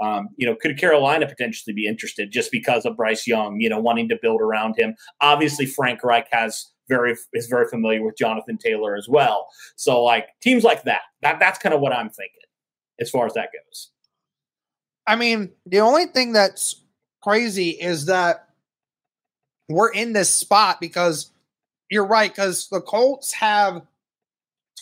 um, 0.00 0.30
you 0.36 0.46
know, 0.46 0.56
could 0.56 0.78
Carolina 0.78 1.26
potentially 1.26 1.74
be 1.74 1.86
interested 1.86 2.32
just 2.32 2.50
because 2.50 2.86
of 2.86 2.96
Bryce 2.96 3.26
Young, 3.26 3.60
you 3.60 3.68
know, 3.68 3.78
wanting 3.78 4.08
to 4.08 4.18
build 4.20 4.40
around 4.40 4.78
him? 4.78 4.94
Obviously, 5.20 5.66
Frank 5.66 6.02
Reich 6.02 6.26
has 6.32 6.66
very 6.90 7.16
is 7.32 7.46
very 7.46 7.66
familiar 7.68 8.04
with 8.04 8.18
Jonathan 8.18 8.58
Taylor 8.58 8.96
as 8.96 9.08
well. 9.08 9.48
So 9.76 10.02
like 10.02 10.28
teams 10.42 10.64
like 10.64 10.82
that, 10.82 11.02
that 11.22 11.38
that's 11.40 11.58
kind 11.58 11.74
of 11.74 11.80
what 11.80 11.94
I'm 11.94 12.10
thinking 12.10 12.42
as 13.00 13.08
far 13.08 13.24
as 13.24 13.32
that 13.34 13.48
goes. 13.52 13.90
I 15.06 15.16
mean, 15.16 15.52
the 15.64 15.80
only 15.80 16.06
thing 16.06 16.32
that's 16.34 16.82
crazy 17.22 17.70
is 17.70 18.06
that 18.06 18.48
we're 19.68 19.92
in 19.92 20.12
this 20.12 20.34
spot 20.34 20.80
because 20.80 21.30
you're 21.90 22.06
right, 22.06 22.30
because 22.30 22.68
the 22.68 22.80
Colts 22.80 23.32
have 23.32 23.82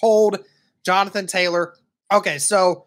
told 0.00 0.38
Jonathan 0.85 1.27
Taylor, 1.27 1.75
okay, 2.12 2.38
so 2.38 2.87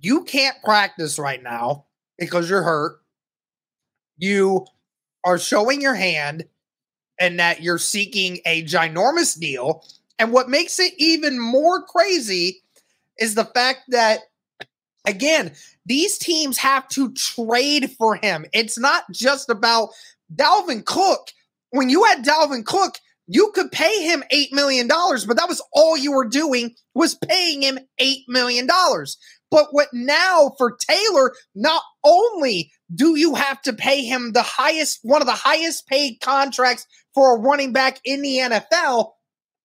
you 0.00 0.24
can't 0.24 0.56
practice 0.64 1.18
right 1.18 1.42
now 1.42 1.86
because 2.18 2.48
you're 2.48 2.62
hurt. 2.62 3.00
You 4.16 4.66
are 5.24 5.38
showing 5.38 5.80
your 5.80 5.94
hand 5.94 6.46
and 7.18 7.38
that 7.40 7.62
you're 7.62 7.78
seeking 7.78 8.40
a 8.46 8.62
ginormous 8.64 9.38
deal. 9.38 9.84
And 10.18 10.32
what 10.32 10.48
makes 10.48 10.78
it 10.78 10.92
even 10.96 11.38
more 11.38 11.82
crazy 11.82 12.62
is 13.18 13.34
the 13.34 13.44
fact 13.44 13.80
that, 13.88 14.20
again, 15.04 15.52
these 15.84 16.18
teams 16.18 16.58
have 16.58 16.88
to 16.88 17.12
trade 17.12 17.90
for 17.92 18.16
him. 18.16 18.46
It's 18.52 18.78
not 18.78 19.04
just 19.12 19.50
about 19.50 19.90
Dalvin 20.34 20.84
Cook. 20.84 21.30
When 21.70 21.88
you 21.88 22.04
had 22.04 22.24
Dalvin 22.24 22.64
Cook, 22.64 22.98
you 23.28 23.50
could 23.54 23.72
pay 23.72 24.04
him 24.04 24.22
$8 24.32 24.52
million, 24.52 24.86
but 24.88 25.36
that 25.36 25.48
was 25.48 25.62
all 25.72 25.96
you 25.96 26.12
were 26.12 26.28
doing 26.28 26.74
was 26.94 27.14
paying 27.14 27.62
him 27.62 27.78
$8 28.00 28.18
million. 28.28 28.68
But 29.50 29.68
what 29.72 29.88
now 29.92 30.54
for 30.58 30.76
Taylor, 30.76 31.32
not 31.54 31.82
only 32.04 32.72
do 32.94 33.16
you 33.16 33.34
have 33.34 33.60
to 33.62 33.72
pay 33.72 34.04
him 34.04 34.32
the 34.32 34.42
highest, 34.42 35.00
one 35.02 35.22
of 35.22 35.26
the 35.26 35.32
highest 35.32 35.86
paid 35.88 36.20
contracts 36.20 36.86
for 37.16 37.34
a 37.34 37.40
running 37.40 37.72
back 37.72 37.98
in 38.04 38.22
the 38.22 38.38
NFL, 38.38 39.10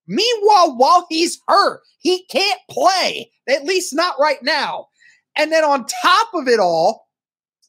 meanwhile, 0.07 0.75
while 0.75 1.05
he's 1.09 1.39
hurt, 1.47 1.81
he 1.99 2.25
can't 2.31 2.59
play, 2.71 3.29
at 3.47 3.65
least 3.65 3.93
not 3.93 4.15
right 4.19 4.41
now. 4.41 4.87
And 5.37 5.51
then 5.51 5.63
on 5.63 5.85
top 6.01 6.29
of 6.33 6.47
it 6.47 6.59
all, 6.59 7.07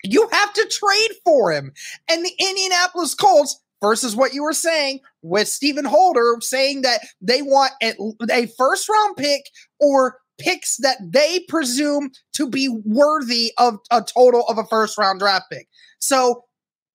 you 0.03 0.27
have 0.33 0.53
to 0.55 0.67
trade 0.71 1.11
for 1.25 1.53
him. 1.53 1.73
And 2.11 2.25
the 2.25 2.33
Indianapolis 2.41 3.15
Colts, 3.15 3.61
versus 3.83 4.17
what 4.17 4.33
you 4.33 4.43
were 4.43 4.53
saying 4.55 5.01
with 5.23 5.49
Stephen 5.49 5.85
Holder 5.85 6.37
saying 6.41 6.83
that 6.83 7.01
they 7.21 7.43
want 7.43 7.73
a 7.83 8.47
first 8.57 8.89
round 8.89 9.17
pick 9.17 9.51
or 9.81 10.19
picks 10.41 10.77
that 10.79 10.99
they 11.03 11.41
presume 11.49 12.11
to 12.35 12.49
be 12.49 12.69
worthy 12.85 13.53
of 13.59 13.79
a 13.91 14.03
total 14.03 14.47
of 14.49 14.57
a 14.57 14.65
first 14.65 14.97
round 14.97 15.19
draft 15.19 15.47
pick. 15.53 15.69
So 15.99 16.45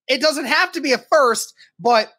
it 0.08 0.20
doesn't 0.20 0.46
have 0.46 0.72
to 0.72 0.80
be 0.80 0.92
a 0.92 0.98
first, 0.98 1.52
but 1.78 2.10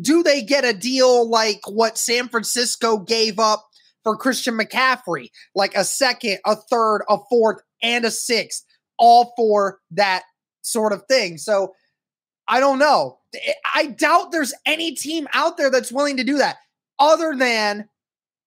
do 0.00 0.22
they 0.22 0.42
get 0.42 0.64
a 0.64 0.72
deal 0.72 1.28
like 1.28 1.60
what 1.66 1.98
San 1.98 2.28
Francisco 2.28 2.98
gave 2.98 3.38
up 3.38 3.66
for 4.04 4.16
Christian 4.16 4.56
McCaffrey? 4.56 5.30
Like 5.54 5.74
a 5.74 5.84
second, 5.84 6.38
a 6.46 6.56
third, 6.56 7.02
a 7.08 7.18
fourth, 7.28 7.62
and 7.82 8.04
a 8.04 8.10
sixth, 8.10 8.64
all 8.98 9.32
for 9.36 9.80
that 9.92 10.22
sort 10.62 10.92
of 10.92 11.02
thing. 11.08 11.38
So 11.38 11.74
I 12.48 12.60
don't 12.60 12.78
know. 12.78 13.18
I 13.74 13.86
doubt 13.86 14.32
there's 14.32 14.54
any 14.64 14.94
team 14.94 15.28
out 15.34 15.56
there 15.56 15.70
that's 15.70 15.92
willing 15.92 16.16
to 16.16 16.24
do 16.24 16.38
that 16.38 16.56
other 16.98 17.34
than 17.36 17.88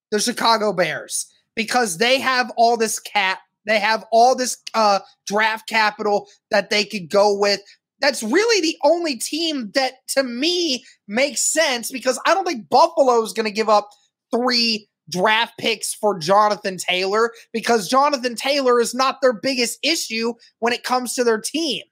the 0.10 0.20
Chicago 0.20 0.74
Bears 0.74 1.28
because 1.56 1.98
they 1.98 2.20
have 2.20 2.52
all 2.58 2.78
this 2.78 3.00
cap, 3.00 3.40
they 3.66 3.80
have 3.80 4.06
all 4.12 4.36
this 4.36 4.58
uh, 4.74 5.00
draft 5.28 5.68
capital 5.70 6.28
that 6.50 6.70
they 6.70 6.84
could 6.84 7.10
go 7.10 7.38
with. 7.38 7.62
That's 8.02 8.24
really 8.24 8.62
the 8.62 8.78
only 8.84 9.16
team 9.18 9.72
that 9.76 9.94
to 10.10 10.24
me 10.24 10.84
makes 11.08 11.42
sense 11.42 11.92
because 11.92 12.20
I 12.26 12.34
don't 12.34 12.46
think 12.46 12.70
Buffalo 12.70 13.22
is 13.22 13.34
going 13.34 13.46
to 13.46 13.52
give 13.52 13.70
up 13.70 13.90
three 14.34 14.88
draft 15.10 15.54
picks 15.58 15.94
for 15.94 16.18
Jonathan 16.18 16.78
Taylor 16.78 17.32
because 17.54 17.88
Jonathan 17.88 18.36
Taylor 18.36 18.80
is 18.80 18.94
not 18.94 19.18
their 19.22 19.34
biggest 19.34 19.80
issue 19.84 20.34
when 20.60 20.74
it 20.74 20.84
comes 20.84 21.14
to 21.14 21.24
their 21.24 21.40
team. 21.40 21.84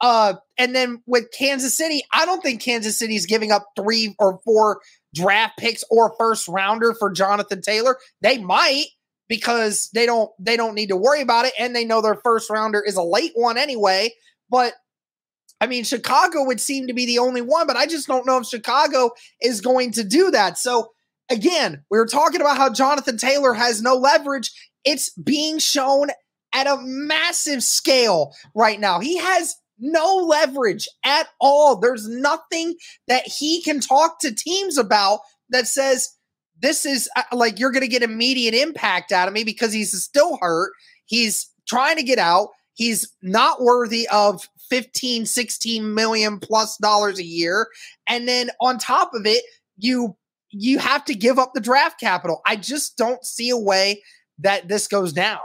Uh, 0.00 0.34
and 0.58 0.74
then 0.74 1.00
with 1.06 1.26
Kansas 1.36 1.76
City, 1.76 2.02
I 2.12 2.26
don't 2.26 2.42
think 2.42 2.60
Kansas 2.60 2.98
City 2.98 3.14
is 3.14 3.26
giving 3.26 3.52
up 3.52 3.66
three 3.76 4.16
or 4.18 4.40
four 4.44 4.80
draft 5.14 5.58
picks 5.58 5.84
or 5.90 6.14
first 6.18 6.48
rounder 6.48 6.92
for 6.98 7.10
Jonathan 7.12 7.60
Taylor. 7.60 7.98
They 8.20 8.38
might, 8.38 8.86
because 9.32 9.88
they 9.94 10.04
don't 10.04 10.30
they 10.38 10.58
don't 10.58 10.74
need 10.74 10.90
to 10.90 10.96
worry 10.96 11.22
about 11.22 11.46
it 11.46 11.54
and 11.58 11.74
they 11.74 11.86
know 11.86 12.02
their 12.02 12.16
first 12.16 12.50
rounder 12.50 12.82
is 12.84 12.96
a 12.96 13.02
late 13.02 13.32
one 13.34 13.56
anyway 13.56 14.10
but 14.50 14.74
I 15.62 15.66
mean 15.68 15.84
Chicago 15.84 16.44
would 16.44 16.60
seem 16.60 16.88
to 16.88 16.92
be 16.92 17.06
the 17.06 17.18
only 17.18 17.40
one 17.40 17.66
but 17.66 17.76
I 17.76 17.86
just 17.86 18.08
don't 18.08 18.26
know 18.26 18.38
if 18.38 18.46
Chicago 18.46 19.10
is 19.40 19.60
going 19.60 19.92
to 19.92 20.04
do 20.04 20.30
that 20.32 20.58
so 20.58 20.90
again 21.30 21.84
we 21.90 21.98
were 21.98 22.06
talking 22.06 22.40
about 22.40 22.56
how 22.56 22.72
Jonathan 22.72 23.16
Taylor 23.16 23.54
has 23.54 23.80
no 23.80 23.94
leverage 23.94 24.50
it's 24.84 25.10
being 25.10 25.58
shown 25.58 26.08
at 26.52 26.66
a 26.66 26.78
massive 26.82 27.62
scale 27.62 28.34
right 28.54 28.80
now 28.80 28.98
he 28.98 29.16
has 29.18 29.54
no 29.78 30.16
leverage 30.16 30.88
at 31.04 31.28
all 31.40 31.76
there's 31.76 32.08
nothing 32.08 32.74
that 33.06 33.26
he 33.26 33.62
can 33.62 33.80
talk 33.80 34.18
to 34.18 34.34
teams 34.34 34.76
about 34.76 35.20
that 35.48 35.68
says 35.68 36.16
this 36.60 36.84
is 36.84 37.08
uh, 37.16 37.22
like 37.32 37.58
you're 37.58 37.72
going 37.72 37.82
to 37.82 37.88
get 37.88 38.02
immediate 38.02 38.54
impact 38.54 39.12
out 39.12 39.28
of 39.28 39.34
me 39.34 39.44
because 39.44 39.72
he's 39.72 39.92
still 40.02 40.38
hurt. 40.40 40.72
He's 41.06 41.50
trying 41.68 41.96
to 41.96 42.02
get 42.02 42.18
out. 42.18 42.48
He's 42.74 43.12
not 43.22 43.60
worthy 43.60 44.08
of 44.08 44.48
15, 44.72 45.26
16 45.26 45.94
million 45.94 46.40
plus 46.40 46.78
dollars 46.78 47.18
a 47.18 47.24
year. 47.24 47.68
And 48.08 48.26
then 48.26 48.48
on 48.58 48.78
top 48.78 49.12
of 49.12 49.26
it, 49.26 49.44
you 49.76 50.16
you 50.48 50.78
have 50.78 51.04
to 51.04 51.14
give 51.14 51.38
up 51.38 51.52
the 51.52 51.60
draft 51.60 52.00
capital. 52.00 52.40
I 52.46 52.56
just 52.56 52.96
don't 52.96 53.22
see 53.22 53.50
a 53.50 53.56
way 53.56 54.02
that 54.38 54.68
this 54.68 54.88
goes 54.88 55.12
down. 55.12 55.40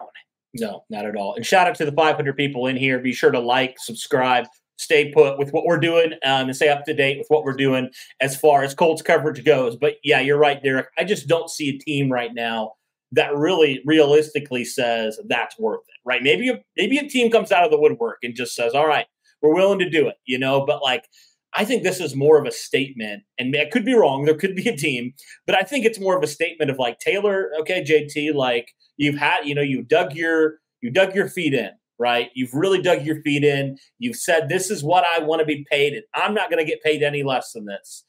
No, 0.54 0.86
not 0.90 1.06
at 1.06 1.18
all. 1.18 1.36
And 1.36 1.46
shout 1.46 1.68
out 1.68 1.76
to 1.76 1.86
the 1.86 1.92
500 1.92 2.38
people 2.38 2.68
in 2.68 2.78
here. 2.78 3.00
Be 3.00 3.12
sure 3.12 3.32
to 3.32 3.40
like, 3.40 3.76
subscribe, 3.80 4.46
stay 4.78 5.12
put 5.12 5.38
with 5.38 5.52
what 5.52 5.66
we're 5.66 5.80
doing 5.80 6.14
um, 6.24 6.48
and 6.48 6.56
stay 6.56 6.70
up 6.70 6.86
to 6.86 6.94
date 6.94 7.18
with 7.18 7.28
what 7.28 7.44
we're 7.44 7.54
doing 7.54 7.90
as 8.22 8.38
far 8.38 8.64
as 8.64 8.74
Colts 8.74 9.02
coverage 9.02 9.44
goes. 9.44 9.76
But 9.76 9.96
yeah, 10.06 10.22
you're 10.22 10.38
right, 10.38 10.64
Derek. 10.64 10.88
I 10.98 11.04
just 11.04 11.28
don't 11.28 11.50
see 11.50 11.70
a 11.70 11.78
team 11.78 12.10
right 12.10 12.34
now 12.34 12.74
that 13.12 13.36
really 13.36 13.82
realistically 13.86 14.66
says 14.66 15.20
that's 15.28 15.58
worth 15.60 15.82
it, 15.88 16.00
right? 16.06 16.24
Maybe 16.24 16.50
a, 16.50 16.62
maybe 16.76 16.98
a 16.98 17.08
team 17.08 17.32
comes 17.32 17.52
out 17.52 17.64
of 17.64 17.72
the 17.72 17.80
woodwork 17.80 18.18
and 18.24 18.36
just 18.36 18.56
says, 18.56 18.74
"All 18.74 18.88
right, 18.88 19.06
we're 19.42 19.56
willing 19.56 19.80
to 19.80 19.90
do 19.90 20.08
it," 20.08 20.16
you 20.26 20.40
know. 20.40 20.66
But 20.66 20.82
like, 20.82 21.06
I 21.54 21.66
think 21.66 21.84
this 21.84 22.00
is 22.00 22.16
more 22.16 22.40
of 22.40 22.48
a 22.48 22.52
statement, 22.52 23.24
and 23.38 23.56
I 23.56 23.66
could 23.66 23.86
be 23.86 23.94
wrong. 23.94 24.26
There 24.26 24.38
could 24.38 24.56
be 24.56 24.68
a 24.70 24.78
team, 24.78 25.14
but 25.46 25.56
I 25.56 25.64
think 25.64 25.86
it's 25.86 26.00
more 26.00 26.18
of 26.18 26.24
a 26.24 26.28
statement 26.28 26.72
of 26.72 26.78
like 26.80 27.00
Taylor. 27.00 27.52
Okay, 27.62 27.84
JT, 27.84 28.34
like 28.34 28.72
you've 28.98 29.18
had, 29.18 29.46
you 29.46 29.56
know, 29.56 29.62
you 29.62 29.84
dug 29.84 30.14
your 30.16 30.60
you 30.82 30.92
dug 30.92 31.16
your 31.16 31.28
feet 31.30 31.54
in 31.54 31.72
right? 32.00 32.30
You've 32.36 32.54
really 32.54 32.82
dug 32.82 33.06
your 33.06 33.22
feet 33.22 33.44
in. 33.44 33.78
You've 34.00 34.18
said, 34.18 34.50
this 34.50 34.70
is 34.70 34.84
what 34.84 35.04
I 35.04 35.24
want 35.24 35.40
to 35.40 35.46
be 35.46 35.66
paid, 35.70 35.94
and 35.94 36.04
I'm 36.14 36.34
not 36.34 36.50
going 36.50 36.64
to 36.64 36.70
get 36.70 36.84
paid 36.84 37.04
any 37.04 37.24
less 37.24 37.54
than 37.54 37.66
this. 37.66 38.06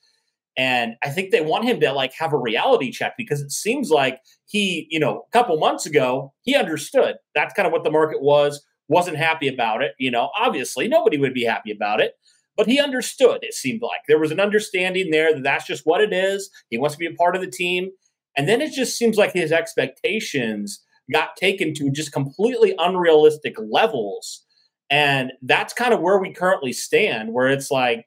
And 0.57 0.97
I 1.05 1.11
think 1.11 1.31
they 1.31 1.41
want 1.41 1.65
him 1.65 1.79
to 1.81 1.93
like 1.93 2.13
have 2.19 2.33
a 2.33 2.39
reality 2.39 2.91
check 2.91 3.15
because 3.17 3.41
it 3.41 3.53
seems 3.53 3.91
like 3.91 4.21
he, 4.47 4.89
you 4.91 4.99
know, 4.99 5.25
a 5.29 5.31
couple 5.31 5.57
months 5.57 5.87
ago, 5.87 6.33
he 6.43 6.57
understood 6.57 7.15
that's 7.35 7.55
kind 7.55 7.67
of 7.67 7.73
what 7.73 7.85
the 7.85 7.93
market 7.93 8.21
was, 8.21 8.65
wasn't 8.88 9.16
happy 9.16 9.49
about 9.49 9.83
it. 9.83 9.92
You 9.99 10.11
know, 10.11 10.30
obviously 10.38 10.88
nobody 10.88 11.18
would 11.18 11.35
be 11.35 11.45
happy 11.45 11.71
about 11.71 12.00
it, 12.00 12.14
but 12.57 12.66
he 12.66 12.80
understood. 12.80 13.38
It 13.42 13.54
seemed 13.54 13.83
like 13.83 14.00
there 14.09 14.18
was 14.18 14.30
an 14.30 14.40
understanding 14.40 15.11
there 15.11 15.35
that 15.35 15.42
that's 15.42 15.66
just 15.66 15.85
what 15.85 16.00
it 16.00 16.12
is. 16.12 16.50
He 16.71 16.78
wants 16.78 16.95
to 16.97 16.99
be 16.99 17.07
a 17.07 17.14
part 17.14 17.37
of 17.37 17.42
the 17.42 17.50
team. 17.50 17.90
And 18.37 18.49
then 18.49 18.61
it 18.61 18.73
just 18.73 18.97
seems 18.97 19.16
like 19.16 19.33
his 19.33 19.52
expectations 19.52 20.83
got 21.12 21.37
taken 21.37 21.75
to 21.75 21.90
just 21.90 22.12
completely 22.12 22.75
unrealistic 22.78 23.54
levels. 23.59 24.45
And 24.90 25.33
that's 25.42 25.73
kind 25.73 25.92
of 25.92 26.00
where 26.00 26.18
we 26.18 26.33
currently 26.33 26.73
stand, 26.73 27.33
where 27.33 27.49
it's 27.49 27.71
like, 27.71 28.07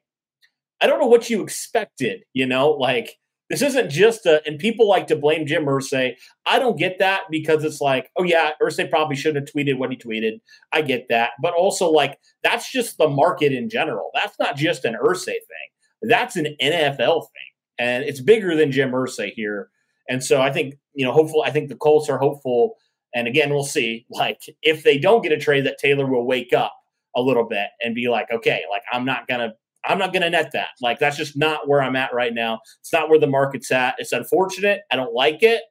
I 0.80 0.86
don't 0.86 1.00
know 1.00 1.06
what 1.06 1.30
you 1.30 1.42
expected, 1.42 2.24
you 2.32 2.46
know, 2.46 2.70
like 2.70 3.18
this 3.52 3.60
isn't 3.60 3.90
just 3.90 4.24
a, 4.24 4.40
and 4.46 4.58
people 4.58 4.88
like 4.88 5.06
to 5.08 5.14
blame 5.14 5.46
Jim 5.46 5.66
Irsay. 5.66 6.14
I 6.46 6.58
don't 6.58 6.78
get 6.78 6.98
that 7.00 7.24
because 7.30 7.64
it's 7.64 7.82
like, 7.82 8.10
oh 8.16 8.22
yeah, 8.22 8.52
Irsay 8.62 8.88
probably 8.88 9.14
shouldn't 9.14 9.46
have 9.46 9.54
tweeted 9.54 9.76
what 9.76 9.90
he 9.90 9.96
tweeted. 9.98 10.40
I 10.72 10.80
get 10.80 11.04
that. 11.10 11.32
But 11.42 11.52
also 11.52 11.90
like, 11.90 12.18
that's 12.42 12.72
just 12.72 12.96
the 12.96 13.08
market 13.08 13.52
in 13.52 13.68
general. 13.68 14.10
That's 14.14 14.38
not 14.38 14.56
just 14.56 14.86
an 14.86 14.96
Irsay 15.04 15.26
thing. 15.26 15.68
That's 16.00 16.34
an 16.36 16.56
NFL 16.62 17.24
thing. 17.24 17.50
And 17.78 18.04
it's 18.04 18.22
bigger 18.22 18.56
than 18.56 18.72
Jim 18.72 18.92
Irsay 18.92 19.32
here. 19.34 19.68
And 20.08 20.24
so 20.24 20.40
I 20.40 20.50
think, 20.50 20.76
you 20.94 21.04
know, 21.04 21.12
hopeful, 21.12 21.42
I 21.44 21.50
think 21.50 21.68
the 21.68 21.76
Colts 21.76 22.08
are 22.08 22.18
hopeful. 22.18 22.76
And 23.14 23.28
again, 23.28 23.50
we'll 23.50 23.64
see. 23.64 24.06
Like, 24.10 24.40
if 24.62 24.82
they 24.82 24.96
don't 24.96 25.22
get 25.22 25.32
a 25.32 25.38
trade, 25.38 25.66
that 25.66 25.76
Taylor 25.78 26.06
will 26.06 26.26
wake 26.26 26.54
up 26.54 26.74
a 27.14 27.20
little 27.20 27.46
bit 27.46 27.68
and 27.82 27.94
be 27.94 28.08
like, 28.08 28.28
okay, 28.32 28.62
like 28.70 28.82
I'm 28.90 29.04
not 29.04 29.26
gonna 29.28 29.52
I'm 29.84 29.98
not 29.98 30.12
going 30.12 30.22
to 30.22 30.30
net 30.30 30.50
that. 30.52 30.68
Like, 30.80 30.98
that's 30.98 31.16
just 31.16 31.36
not 31.36 31.68
where 31.68 31.82
I'm 31.82 31.96
at 31.96 32.14
right 32.14 32.32
now. 32.32 32.60
It's 32.80 32.92
not 32.92 33.08
where 33.08 33.18
the 33.18 33.26
market's 33.26 33.70
at. 33.70 33.96
It's 33.98 34.12
unfortunate. 34.12 34.82
I 34.90 34.96
don't 34.96 35.14
like 35.14 35.42
it, 35.42 35.62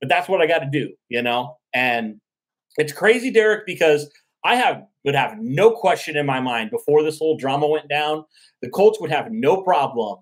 but 0.00 0.08
that's 0.08 0.28
what 0.28 0.40
I 0.40 0.46
got 0.46 0.60
to 0.60 0.68
do, 0.70 0.90
you 1.08 1.22
know? 1.22 1.56
And 1.72 2.20
it's 2.76 2.92
crazy, 2.92 3.30
Derek, 3.30 3.66
because 3.66 4.10
I 4.44 4.56
have 4.56 4.82
would 5.04 5.14
have 5.14 5.36
no 5.40 5.70
question 5.70 6.16
in 6.16 6.26
my 6.26 6.40
mind 6.40 6.70
before 6.70 7.02
this 7.02 7.18
whole 7.18 7.36
drama 7.36 7.66
went 7.66 7.88
down. 7.88 8.24
The 8.60 8.68
Colts 8.68 9.00
would 9.00 9.10
have 9.10 9.28
no 9.30 9.62
problem 9.62 10.18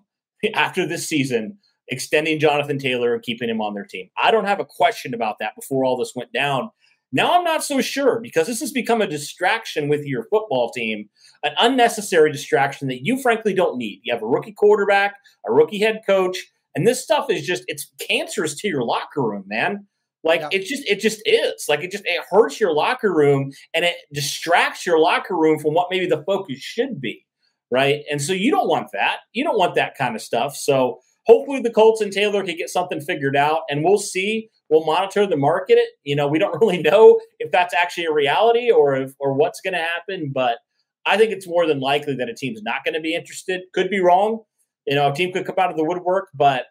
after 0.55 0.85
this 0.85 1.07
season 1.07 1.57
extending 1.89 2.39
Jonathan 2.39 2.77
Taylor 2.77 3.13
and 3.13 3.23
keeping 3.23 3.49
him 3.49 3.61
on 3.61 3.73
their 3.73 3.83
team. 3.85 4.09
I 4.17 4.31
don't 4.31 4.45
have 4.45 4.59
a 4.59 4.65
question 4.65 5.13
about 5.13 5.37
that 5.39 5.55
before 5.55 5.83
all 5.83 5.97
this 5.97 6.13
went 6.15 6.31
down. 6.31 6.69
Now 7.11 7.37
I'm 7.37 7.43
not 7.43 7.63
so 7.63 7.81
sure 7.81 8.19
because 8.21 8.47
this 8.47 8.59
has 8.59 8.71
become 8.71 9.01
a 9.01 9.07
distraction 9.07 9.89
with 9.89 10.05
your 10.05 10.23
football 10.29 10.71
team, 10.71 11.09
an 11.43 11.53
unnecessary 11.59 12.31
distraction 12.31 12.87
that 12.89 13.03
you 13.03 13.19
frankly 13.21 13.53
don't 13.53 13.77
need. 13.77 14.01
You 14.03 14.13
have 14.13 14.21
a 14.21 14.27
rookie 14.27 14.53
quarterback, 14.53 15.15
a 15.47 15.51
rookie 15.51 15.79
head 15.79 16.01
coach, 16.05 16.37
and 16.75 16.85
this 16.85 17.03
stuff 17.03 17.29
is 17.29 17.45
just 17.45 17.63
it's 17.67 17.91
cancerous 17.99 18.55
to 18.57 18.67
your 18.67 18.83
locker 18.83 19.23
room, 19.23 19.43
man. 19.47 19.87
Like 20.23 20.41
yeah. 20.41 20.49
it 20.51 20.65
just 20.65 20.87
it 20.87 20.99
just 20.99 21.21
is. 21.25 21.65
Like 21.67 21.81
it 21.81 21.91
just 21.91 22.05
it 22.05 22.21
hurts 22.29 22.59
your 22.59 22.73
locker 22.73 23.13
room 23.13 23.51
and 23.73 23.85
it 23.85 23.95
distracts 24.13 24.85
your 24.85 24.99
locker 24.99 25.35
room 25.35 25.59
from 25.59 25.73
what 25.73 25.87
maybe 25.89 26.05
the 26.05 26.23
focus 26.25 26.59
should 26.59 27.01
be. 27.01 27.25
Right. 27.71 28.01
And 28.11 28.21
so 28.21 28.33
you 28.33 28.51
don't 28.51 28.67
want 28.67 28.89
that. 28.93 29.17
You 29.33 29.43
don't 29.43 29.57
want 29.57 29.75
that 29.75 29.97
kind 29.97 30.15
of 30.15 30.21
stuff. 30.21 30.55
So 30.55 30.99
hopefully 31.25 31.61
the 31.61 31.71
Colts 31.71 32.01
and 32.01 32.11
Taylor 32.11 32.43
can 32.43 32.57
get 32.57 32.69
something 32.69 32.99
figured 32.99 33.35
out 33.35 33.61
and 33.69 33.83
we'll 33.83 33.99
see 33.99 34.49
we'll 34.69 34.85
monitor 34.85 35.25
the 35.25 35.37
market. 35.37 35.79
You 36.03 36.15
know 36.15 36.27
we 36.27 36.39
don't 36.39 36.57
really 36.61 36.81
know 36.81 37.19
if 37.39 37.51
that's 37.51 37.73
actually 37.73 38.05
a 38.05 38.13
reality 38.13 38.71
or 38.71 38.95
if 38.95 39.13
or 39.19 39.33
what's 39.33 39.61
going 39.61 39.73
to 39.73 39.79
happen, 39.79 40.31
but 40.33 40.57
I 41.05 41.17
think 41.17 41.31
it's 41.31 41.47
more 41.47 41.65
than 41.65 41.79
likely 41.79 42.15
that 42.15 42.29
a 42.29 42.33
team's 42.33 42.61
not 42.61 42.83
going 42.83 42.93
to 42.93 42.99
be 42.99 43.15
interested. 43.15 43.61
Could 43.73 43.89
be 43.89 43.99
wrong. 43.99 44.41
You 44.85 44.95
know, 44.95 45.11
a 45.11 45.15
team 45.15 45.31
could 45.31 45.45
come 45.45 45.55
out 45.57 45.71
of 45.71 45.77
the 45.77 45.83
woodwork, 45.83 46.29
but 46.33 46.65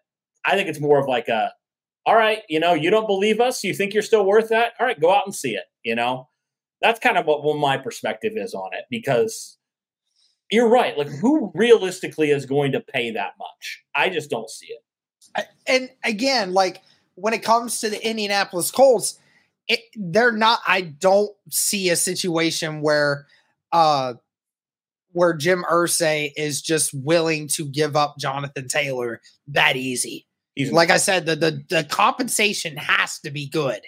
I 0.44 0.56
think 0.56 0.68
it's 0.68 0.80
more 0.80 0.98
of 0.98 1.08
like 1.08 1.28
a, 1.28 1.52
all 2.06 2.16
right, 2.16 2.42
you 2.48 2.60
know, 2.60 2.72
you 2.72 2.90
don't 2.90 3.06
believe 3.06 3.40
us, 3.40 3.62
you 3.64 3.74
think 3.74 3.92
you're 3.92 4.02
still 4.02 4.24
worth 4.24 4.48
that. 4.48 4.72
All 4.78 4.86
right, 4.86 4.98
go 4.98 5.12
out 5.12 5.24
and 5.26 5.34
see 5.34 5.52
it. 5.52 5.64
You 5.82 5.94
know, 5.94 6.28
that's 6.80 7.00
kind 7.00 7.18
of 7.18 7.26
what, 7.26 7.42
what 7.42 7.58
my 7.58 7.76
perspective 7.76 8.32
is 8.36 8.54
on 8.54 8.70
it 8.72 8.84
because 8.90 9.58
you're 10.50 10.68
right. 10.68 10.96
Like, 10.96 11.08
who 11.08 11.52
realistically 11.54 12.30
is 12.30 12.46
going 12.46 12.72
to 12.72 12.80
pay 12.80 13.10
that 13.10 13.32
much? 13.38 13.82
I 13.94 14.08
just 14.08 14.30
don't 14.30 14.48
see 14.48 14.68
it. 14.68 15.46
And 15.66 15.90
again, 16.04 16.54
like 16.54 16.80
when 17.20 17.34
it 17.34 17.42
comes 17.42 17.80
to 17.80 17.90
the 17.90 18.06
Indianapolis 18.06 18.70
Colts, 18.70 19.18
it, 19.66 19.80
they're 19.94 20.32
not. 20.32 20.60
I 20.66 20.80
don't 20.82 21.30
see 21.50 21.90
a 21.90 21.96
situation 21.96 22.80
where, 22.80 23.26
uh, 23.72 24.14
where 25.12 25.34
Jim 25.34 25.64
Irsay 25.70 26.32
is 26.36 26.62
just 26.62 26.94
willing 26.94 27.48
to 27.48 27.66
give 27.66 27.96
up 27.96 28.18
Jonathan 28.18 28.68
Taylor 28.68 29.20
that 29.48 29.76
easy. 29.76 30.26
He's 30.54 30.72
like 30.72 30.90
I 30.90 30.96
said, 30.96 31.26
the 31.26 31.36
the, 31.36 31.64
the 31.68 31.84
compensation 31.84 32.76
has 32.76 33.18
to 33.20 33.30
be 33.30 33.46
good, 33.48 33.80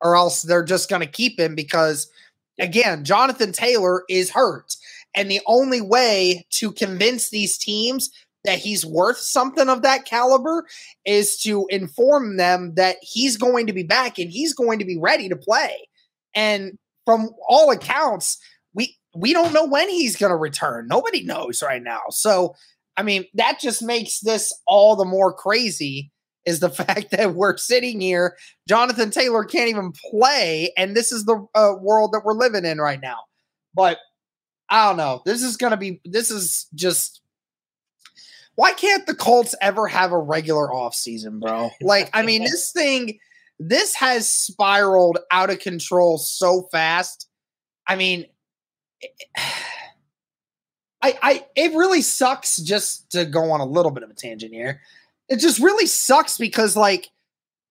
or 0.00 0.16
else 0.16 0.42
they're 0.42 0.64
just 0.64 0.88
going 0.88 1.02
to 1.02 1.06
keep 1.06 1.38
him 1.38 1.54
because, 1.54 2.10
again, 2.58 3.04
Jonathan 3.04 3.52
Taylor 3.52 4.04
is 4.08 4.30
hurt. 4.30 4.74
And 5.14 5.30
the 5.30 5.40
only 5.46 5.80
way 5.80 6.46
to 6.50 6.72
convince 6.72 7.30
these 7.30 7.56
teams 7.56 8.10
that 8.46 8.58
he's 8.58 8.86
worth 8.86 9.18
something 9.18 9.68
of 9.68 9.82
that 9.82 10.04
caliber 10.04 10.66
is 11.04 11.36
to 11.42 11.66
inform 11.68 12.36
them 12.36 12.74
that 12.74 12.96
he's 13.02 13.36
going 13.36 13.66
to 13.66 13.72
be 13.72 13.82
back 13.82 14.18
and 14.18 14.30
he's 14.30 14.54
going 14.54 14.78
to 14.78 14.84
be 14.84 14.96
ready 14.96 15.28
to 15.28 15.36
play. 15.36 15.88
And 16.34 16.78
from 17.04 17.30
all 17.48 17.70
accounts, 17.70 18.38
we 18.74 18.96
we 19.14 19.32
don't 19.32 19.52
know 19.52 19.66
when 19.66 19.88
he's 19.88 20.16
going 20.16 20.30
to 20.30 20.36
return. 20.36 20.86
Nobody 20.88 21.22
knows 21.22 21.62
right 21.62 21.82
now. 21.82 22.00
So, 22.10 22.54
I 22.96 23.02
mean, 23.02 23.24
that 23.34 23.60
just 23.60 23.82
makes 23.82 24.20
this 24.20 24.52
all 24.66 24.96
the 24.96 25.04
more 25.04 25.32
crazy 25.32 26.10
is 26.44 26.60
the 26.60 26.70
fact 26.84 27.10
that 27.10 27.34
we're 27.34 27.56
sitting 27.56 28.00
here 28.00 28.36
Jonathan 28.68 29.10
Taylor 29.10 29.44
can't 29.44 29.68
even 29.68 29.92
play 30.10 30.72
and 30.76 30.96
this 30.96 31.12
is 31.12 31.24
the 31.24 31.46
uh, 31.54 31.74
world 31.80 32.12
that 32.12 32.22
we're 32.24 32.34
living 32.34 32.64
in 32.64 32.78
right 32.78 33.00
now. 33.00 33.18
But 33.74 33.98
I 34.68 34.88
don't 34.88 34.96
know. 34.96 35.22
This 35.24 35.42
is 35.42 35.56
going 35.56 35.72
to 35.72 35.76
be 35.76 36.00
this 36.04 36.30
is 36.30 36.66
just 36.74 37.20
why 38.56 38.72
can't 38.72 39.06
the 39.06 39.14
Colts 39.14 39.54
ever 39.60 39.86
have 39.86 40.12
a 40.12 40.18
regular 40.18 40.68
offseason, 40.68 41.40
bro? 41.40 41.70
Like, 41.80 42.10
I 42.12 42.22
mean, 42.22 42.42
this 42.50 42.72
thing, 42.72 43.18
this 43.58 43.94
has 43.94 44.28
spiraled 44.28 45.18
out 45.30 45.50
of 45.50 45.60
control 45.60 46.18
so 46.18 46.62
fast. 46.72 47.28
I 47.86 47.96
mean, 47.96 48.26
I, 51.02 51.18
I, 51.22 51.46
it 51.54 51.72
really 51.74 52.02
sucks 52.02 52.56
just 52.56 53.10
to 53.10 53.24
go 53.26 53.52
on 53.52 53.60
a 53.60 53.66
little 53.66 53.92
bit 53.92 54.02
of 54.02 54.10
a 54.10 54.14
tangent 54.14 54.52
here. 54.52 54.80
It 55.28 55.38
just 55.38 55.60
really 55.60 55.86
sucks 55.86 56.38
because, 56.38 56.74
like, 56.74 57.10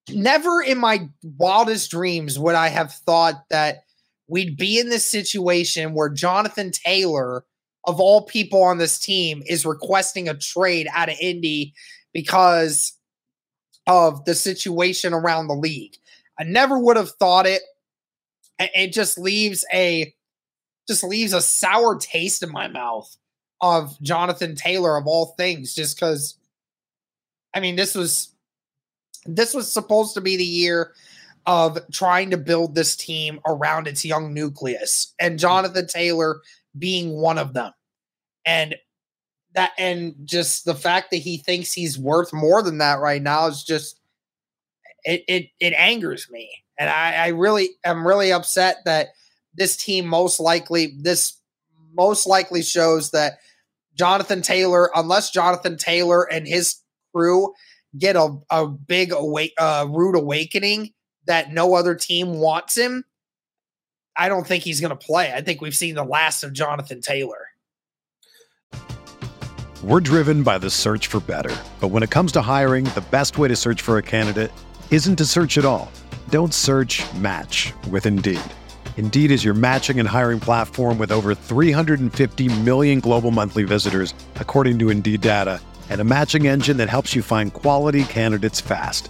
never 0.10 0.62
in 0.62 0.78
my 0.78 1.10
wildest 1.24 1.91
dreams 1.91 2.38
would 2.39 2.56
I 2.56 2.69
have 2.69 2.93
thought 2.93 3.43
that 3.50 3.84
we'd 4.28 4.58
be 4.58 4.80
in 4.80 4.89
this 4.89 5.10
situation 5.10 5.93
where 5.93 6.10
Jonathan 6.10 6.71
Taylor 6.71 7.43
of 7.88 8.00
all 8.00 8.24
people 8.24 8.63
on 8.63 8.78
this 8.78 9.00
team 9.00 9.43
is 9.48 9.65
requesting 9.65 10.28
a 10.28 10.34
trade 10.34 10.88
out 10.93 11.10
of 11.10 11.15
Indy 11.19 11.74
because 12.13 12.93
of 13.88 14.26
the 14.26 14.34
situation 14.34 15.13
around 15.13 15.48
the 15.48 15.56
league. 15.56 15.95
I 16.39 16.43
never 16.43 16.80
would 16.80 16.98
have 16.98 17.12
thought 17.12 17.45
it. 17.45 17.62
It 18.60 18.93
just 18.93 19.17
leaves 19.17 19.65
a 19.74 20.13
just 20.88 21.04
leaves 21.04 21.34
a 21.34 21.41
sour 21.41 21.98
taste 21.98 22.43
in 22.43 22.52
my 22.52 22.67
mouth 22.67 23.15
of 23.62 24.00
Jonathan 24.02 24.56
Taylor 24.56 24.98
of 24.98 25.08
all 25.08 25.34
things 25.38 25.74
just 25.74 26.00
cuz 26.00 26.36
I 27.54 27.60
mean 27.60 27.76
this 27.76 27.95
was 27.95 28.30
this 29.26 29.54
was 29.54 29.71
supposed 29.71 30.13
to 30.13 30.21
be 30.21 30.38
the 30.38 30.45
year 30.45 30.93
of 31.45 31.80
trying 31.91 32.32
to 32.32 32.38
build 32.38 32.76
this 32.76 32.95
team 32.95 33.39
around 33.45 33.88
its 33.88 34.06
young 34.06 34.34
nucleus 34.34 35.13
and 35.19 35.34
hmm. 35.34 35.38
Jonathan 35.38 35.88
Taylor 35.88 36.41
being 36.77 37.11
one 37.11 37.38
of 37.38 37.53
them. 37.53 37.71
And 38.45 38.75
that 39.53 39.71
and 39.77 40.15
just 40.25 40.65
the 40.65 40.75
fact 40.75 41.11
that 41.11 41.17
he 41.17 41.38
thinks 41.38 41.73
he's 41.73 41.97
worth 41.97 42.33
more 42.33 42.61
than 42.61 42.77
that 42.79 42.99
right 42.99 43.21
now 43.21 43.47
is 43.47 43.63
just 43.63 43.99
it 45.03 45.23
it 45.27 45.49
it 45.59 45.73
angers 45.73 46.29
me. 46.29 46.49
And 46.77 46.89
I, 46.89 47.13
I 47.13 47.27
really 47.29 47.69
am 47.85 48.05
really 48.05 48.33
upset 48.33 48.77
that 48.85 49.09
this 49.53 49.77
team 49.77 50.05
most 50.05 50.39
likely 50.39 50.97
this 50.99 51.39
most 51.93 52.27
likely 52.27 52.61
shows 52.61 53.11
that 53.11 53.39
Jonathan 53.97 54.41
Taylor, 54.41 54.91
unless 54.93 55.31
Jonathan 55.31 55.77
Taylor 55.77 56.23
and 56.23 56.45
his 56.45 56.75
crew 57.13 57.53
get 57.97 58.17
a, 58.17 58.38
a 58.49 58.67
big 58.67 59.13
awake 59.13 59.53
uh, 59.57 59.88
rude 59.89 60.15
awakening 60.15 60.91
that 61.27 61.53
no 61.53 61.75
other 61.75 61.95
team 61.95 62.39
wants 62.39 62.77
him, 62.77 63.05
I 64.17 64.30
don't 64.30 64.47
think 64.47 64.63
he's 64.63 64.80
going 64.80 64.95
to 64.97 65.06
play. 65.06 65.34
I 65.34 65.41
think 65.41 65.62
we've 65.62 65.75
seen 65.75 65.95
the 65.95 66.04
last 66.04 66.43
of 66.43 66.54
Jonathan 66.54 67.01
Taylor. 67.01 67.47
We're 69.84 69.99
driven 69.99 70.41
by 70.41 70.58
the 70.58 70.69
search 70.69 71.08
for 71.08 71.19
better. 71.19 71.56
But 71.80 71.89
when 71.89 72.01
it 72.01 72.10
comes 72.10 72.32
to 72.34 72.41
hiring, 72.41 72.86
the 72.86 73.06
best 73.12 73.38
way 73.38 73.47
to 73.49 73.56
search 73.56 73.82
for 73.82 73.97
a 73.97 74.01
candidate 74.01 74.51
isn't 74.89 75.17
to 75.17 75.25
search 75.25 75.58
at 75.58 75.65
all. 75.65 75.91
Don't 76.30 76.54
search 76.54 77.04
match 77.15 77.73
with 77.89 78.06
Indeed. 78.06 78.39
Indeed 78.97 79.32
is 79.32 79.43
your 79.43 79.54
matching 79.54 79.99
and 79.99 80.08
hiring 80.08 80.39
platform 80.39 80.97
with 80.97 81.12
over 81.12 81.36
350 81.36 82.62
million 82.62 82.99
global 83.01 83.32
monthly 83.32 83.63
visitors, 83.63 84.13
according 84.36 84.80
to 84.80 84.89
Indeed 84.89 85.21
data 85.21 85.60
and 85.89 86.01
a 86.01 86.04
matching 86.04 86.47
engine 86.47 86.78
that 86.78 86.89
helps 86.89 87.15
you 87.15 87.21
find 87.21 87.54
quality 87.54 88.04
candidates 88.06 88.62
fast. 88.62 89.10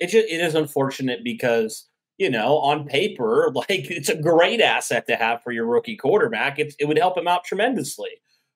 It, 0.00 0.08
just, 0.08 0.28
it 0.28 0.40
is 0.40 0.54
unfortunate 0.54 1.24
because 1.24 1.88
you 2.18 2.28
know, 2.28 2.58
on 2.58 2.86
paper, 2.86 3.50
like 3.54 3.68
it's 3.90 4.08
a 4.08 4.20
great 4.20 4.60
asset 4.60 5.06
to 5.06 5.16
have 5.16 5.42
for 5.42 5.52
your 5.52 5.66
rookie 5.66 5.96
quarterback. 5.96 6.58
It, 6.58 6.74
it 6.78 6.86
would 6.86 6.98
help 6.98 7.16
him 7.16 7.28
out 7.28 7.44
tremendously, 7.44 8.10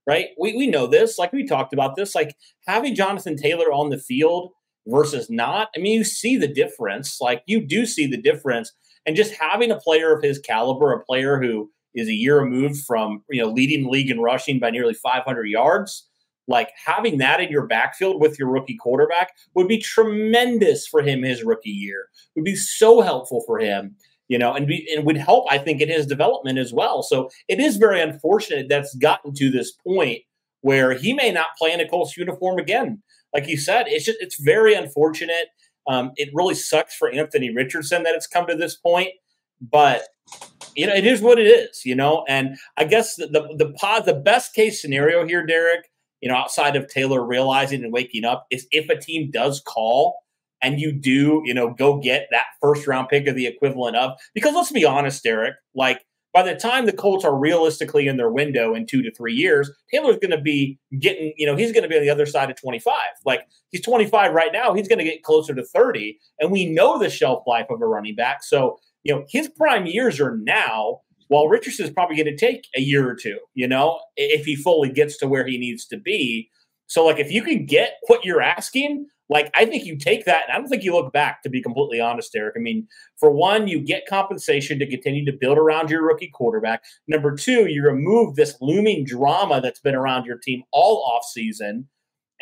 right? 0.06 0.28
We, 0.38 0.54
we 0.56 0.66
know 0.66 0.86
this, 0.86 1.18
like 1.18 1.32
we 1.32 1.46
talked 1.46 1.72
about 1.72 1.96
this, 1.96 2.14
like 2.14 2.36
having 2.66 2.94
Jonathan 2.94 3.36
Taylor 3.36 3.72
on 3.72 3.90
the 3.90 3.98
field 3.98 4.50
versus 4.86 5.30
not. 5.30 5.68
I 5.76 5.78
mean, 5.78 5.98
you 5.98 6.04
see 6.04 6.36
the 6.36 6.52
difference. 6.52 7.18
Like 7.20 7.42
you 7.46 7.64
do 7.64 7.86
see 7.86 8.06
the 8.06 8.20
difference. 8.20 8.72
And 9.06 9.16
just 9.16 9.34
having 9.34 9.70
a 9.70 9.80
player 9.80 10.14
of 10.14 10.22
his 10.22 10.38
caliber, 10.38 10.92
a 10.92 11.04
player 11.04 11.40
who 11.40 11.70
is 11.94 12.08
a 12.08 12.14
year 12.14 12.40
removed 12.40 12.84
from, 12.84 13.22
you 13.30 13.42
know, 13.42 13.50
leading 13.50 13.84
the 13.84 13.90
league 13.90 14.10
in 14.10 14.20
rushing 14.20 14.58
by 14.58 14.70
nearly 14.70 14.94
500 14.94 15.44
yards, 15.46 16.08
like 16.48 16.70
having 16.84 17.18
that 17.18 17.40
in 17.40 17.50
your 17.50 17.66
backfield 17.66 18.20
with 18.20 18.38
your 18.38 18.48
rookie 18.48 18.76
quarterback 18.76 19.32
would 19.54 19.68
be 19.68 19.78
tremendous 19.78 20.86
for 20.86 21.02
him 21.02 21.22
his 21.22 21.44
rookie 21.44 21.70
year. 21.70 22.06
Would 22.34 22.44
be 22.44 22.56
so 22.56 23.00
helpful 23.00 23.42
for 23.46 23.58
him, 23.58 23.96
you 24.28 24.38
know, 24.38 24.52
and 24.52 24.66
be 24.66 24.88
and 24.94 25.06
would 25.06 25.16
help 25.16 25.46
I 25.50 25.58
think 25.58 25.80
in 25.80 25.88
his 25.88 26.06
development 26.06 26.58
as 26.58 26.72
well. 26.72 27.02
So 27.02 27.30
it 27.48 27.60
is 27.60 27.76
very 27.76 28.00
unfortunate 28.00 28.66
that's 28.68 28.94
gotten 28.96 29.34
to 29.34 29.50
this 29.50 29.72
point 29.72 30.22
where 30.62 30.94
he 30.94 31.12
may 31.12 31.30
not 31.30 31.56
play 31.58 31.72
in 31.72 31.80
a 31.80 31.88
Colts 31.88 32.16
uniform 32.16 32.58
again. 32.58 33.02
Like 33.34 33.48
you 33.48 33.56
said, 33.56 33.86
it's 33.88 34.04
just 34.04 34.18
it's 34.20 34.40
very 34.40 34.74
unfortunate. 34.74 35.48
Um, 35.86 36.12
it 36.16 36.30
really 36.32 36.54
sucks 36.54 36.94
for 36.94 37.10
Anthony 37.10 37.52
Richardson 37.52 38.04
that 38.04 38.14
it's 38.14 38.26
come 38.26 38.46
to 38.46 38.54
this 38.54 38.76
point, 38.76 39.10
but 39.60 40.02
you 40.76 40.86
know 40.86 40.94
it 40.94 41.06
is 41.06 41.20
what 41.20 41.38
it 41.38 41.46
is, 41.46 41.82
you 41.84 41.94
know. 41.94 42.24
And 42.28 42.56
I 42.76 42.84
guess 42.84 43.16
the 43.16 43.26
the 43.26 43.54
the, 43.56 43.72
pod, 43.72 44.06
the 44.06 44.14
best 44.14 44.54
case 44.54 44.80
scenario 44.80 45.26
here, 45.26 45.44
Derek, 45.44 45.86
you 46.22 46.28
know, 46.28 46.36
outside 46.36 46.76
of 46.76 46.88
Taylor 46.88 47.24
realizing 47.24 47.84
and 47.84 47.92
waking 47.92 48.24
up, 48.24 48.46
is 48.50 48.66
if 48.70 48.88
a 48.88 48.98
team 48.98 49.30
does 49.30 49.60
call 49.60 50.22
and 50.62 50.80
you 50.80 50.92
do, 50.92 51.42
you 51.44 51.52
know, 51.52 51.74
go 51.74 51.98
get 51.98 52.28
that 52.30 52.46
first 52.60 52.86
round 52.86 53.08
pick 53.08 53.26
or 53.26 53.32
the 53.32 53.46
equivalent 53.46 53.96
of, 53.96 54.12
because 54.32 54.54
let's 54.54 54.70
be 54.70 54.84
honest, 54.84 55.22
Derek, 55.24 55.54
like 55.74 56.04
by 56.32 56.42
the 56.42 56.54
time 56.54 56.86
the 56.86 56.92
Colts 56.92 57.24
are 57.24 57.36
realistically 57.36 58.06
in 58.06 58.16
their 58.16 58.30
window 58.30 58.74
in 58.74 58.86
two 58.86 59.02
to 59.02 59.12
three 59.12 59.34
years, 59.34 59.70
Taylor's 59.92 60.16
going 60.16 60.30
to 60.30 60.40
be 60.40 60.78
getting, 60.98 61.34
you 61.36 61.44
know, 61.44 61.56
he's 61.56 61.72
going 61.72 61.82
to 61.82 61.88
be 61.88 61.96
on 61.96 62.02
the 62.02 62.08
other 62.08 62.24
side 62.24 62.50
of 62.50 62.58
25. 62.58 62.94
Like 63.26 63.46
he's 63.70 63.82
25 63.82 64.32
right 64.32 64.52
now, 64.52 64.72
he's 64.72 64.88
going 64.88 65.00
to 65.00 65.04
get 65.04 65.22
closer 65.22 65.54
to 65.54 65.64
30. 65.64 66.18
And 66.38 66.50
we 66.50 66.66
know 66.66 66.98
the 66.98 67.10
shelf 67.10 67.42
life 67.46 67.66
of 67.68 67.82
a 67.82 67.86
running 67.86 68.14
back. 68.14 68.42
So, 68.44 68.78
you 69.02 69.14
know, 69.14 69.24
his 69.28 69.48
prime 69.48 69.86
years 69.86 70.20
are 70.20 70.36
now 70.36 71.00
while 71.32 71.48
Richardson 71.48 71.86
is 71.86 71.90
probably 71.90 72.16
going 72.16 72.26
to 72.26 72.36
take 72.36 72.68
a 72.76 72.80
year 72.80 73.08
or 73.08 73.14
two, 73.14 73.38
you 73.54 73.66
know, 73.66 73.98
if 74.16 74.44
he 74.44 74.54
fully 74.54 74.90
gets 74.90 75.16
to 75.18 75.26
where 75.26 75.46
he 75.46 75.56
needs 75.56 75.86
to 75.86 75.96
be. 75.96 76.50
So, 76.88 77.06
like, 77.06 77.18
if 77.18 77.32
you 77.32 77.42
can 77.42 77.64
get 77.64 77.94
what 78.06 78.22
you're 78.22 78.42
asking, 78.42 79.06
like, 79.30 79.50
I 79.54 79.64
think 79.64 79.86
you 79.86 79.96
take 79.96 80.26
that. 80.26 80.42
And 80.46 80.54
I 80.54 80.58
don't 80.58 80.68
think 80.68 80.82
you 80.82 80.92
look 80.92 81.10
back, 81.10 81.42
to 81.42 81.48
be 81.48 81.62
completely 81.62 82.00
honest, 82.00 82.36
Eric. 82.36 82.52
I 82.54 82.60
mean, 82.60 82.86
for 83.18 83.30
one, 83.30 83.66
you 83.66 83.80
get 83.80 84.06
compensation 84.06 84.78
to 84.78 84.86
continue 84.86 85.24
to 85.24 85.32
build 85.32 85.56
around 85.56 85.88
your 85.88 86.06
rookie 86.06 86.30
quarterback. 86.34 86.84
Number 87.08 87.34
two, 87.34 87.66
you 87.66 87.82
remove 87.82 88.36
this 88.36 88.58
looming 88.60 89.06
drama 89.06 89.62
that's 89.62 89.80
been 89.80 89.94
around 89.94 90.26
your 90.26 90.36
team 90.36 90.64
all 90.70 91.02
off 91.02 91.24
season. 91.24 91.88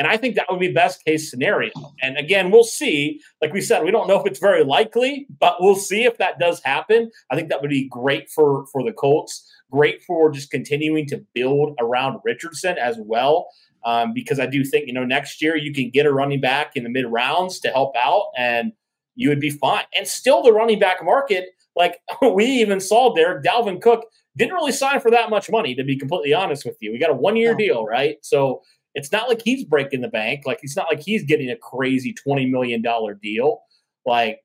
And 0.00 0.08
I 0.08 0.16
think 0.16 0.34
that 0.36 0.46
would 0.48 0.58
be 0.58 0.72
best 0.72 1.04
case 1.04 1.30
scenario. 1.30 1.72
And 2.00 2.16
again, 2.16 2.50
we'll 2.50 2.64
see. 2.64 3.20
Like 3.42 3.52
we 3.52 3.60
said, 3.60 3.84
we 3.84 3.90
don't 3.90 4.08
know 4.08 4.18
if 4.18 4.26
it's 4.26 4.38
very 4.38 4.64
likely, 4.64 5.26
but 5.38 5.56
we'll 5.60 5.76
see 5.76 6.04
if 6.04 6.16
that 6.16 6.38
does 6.38 6.62
happen. 6.64 7.10
I 7.30 7.36
think 7.36 7.50
that 7.50 7.60
would 7.60 7.68
be 7.68 7.86
great 7.86 8.30
for 8.30 8.64
for 8.72 8.82
the 8.82 8.94
Colts. 8.94 9.46
Great 9.70 10.02
for 10.02 10.30
just 10.30 10.50
continuing 10.50 11.06
to 11.08 11.22
build 11.34 11.76
around 11.78 12.18
Richardson 12.24 12.78
as 12.78 12.96
well. 12.98 13.48
Um, 13.84 14.14
because 14.14 14.40
I 14.40 14.46
do 14.46 14.64
think 14.64 14.86
you 14.86 14.94
know 14.94 15.04
next 15.04 15.42
year 15.42 15.54
you 15.54 15.70
can 15.70 15.90
get 15.90 16.06
a 16.06 16.12
running 16.14 16.40
back 16.40 16.76
in 16.76 16.82
the 16.82 16.90
mid 16.90 17.04
rounds 17.06 17.60
to 17.60 17.68
help 17.68 17.94
out, 17.94 18.28
and 18.38 18.72
you 19.16 19.28
would 19.28 19.38
be 19.38 19.50
fine. 19.50 19.84
And 19.94 20.08
still, 20.08 20.42
the 20.42 20.54
running 20.54 20.78
back 20.78 21.04
market, 21.04 21.50
like 21.76 21.98
we 22.22 22.46
even 22.46 22.80
saw 22.80 23.12
there, 23.12 23.42
Dalvin 23.42 23.82
Cook 23.82 24.06
didn't 24.34 24.54
really 24.54 24.72
sign 24.72 24.98
for 25.00 25.10
that 25.10 25.28
much 25.28 25.50
money. 25.50 25.74
To 25.74 25.84
be 25.84 25.98
completely 25.98 26.32
honest 26.32 26.64
with 26.64 26.78
you, 26.80 26.90
we 26.90 26.98
got 26.98 27.10
a 27.10 27.14
one 27.14 27.36
year 27.36 27.54
deal, 27.54 27.84
right? 27.84 28.16
So 28.22 28.62
it's 28.94 29.12
not 29.12 29.29
like 29.29 29.42
he's 29.42 29.64
breaking 29.64 30.00
the 30.00 30.09
bank. 30.09 30.42
Like 30.46 30.61
it's 30.62 30.76
not 30.76 30.87
like 30.90 31.00
he's 31.00 31.24
getting 31.24 31.50
a 31.50 31.57
crazy 31.57 32.14
$20 32.26 32.50
million 32.50 32.83
deal. 33.22 33.62
Like, 34.07 34.40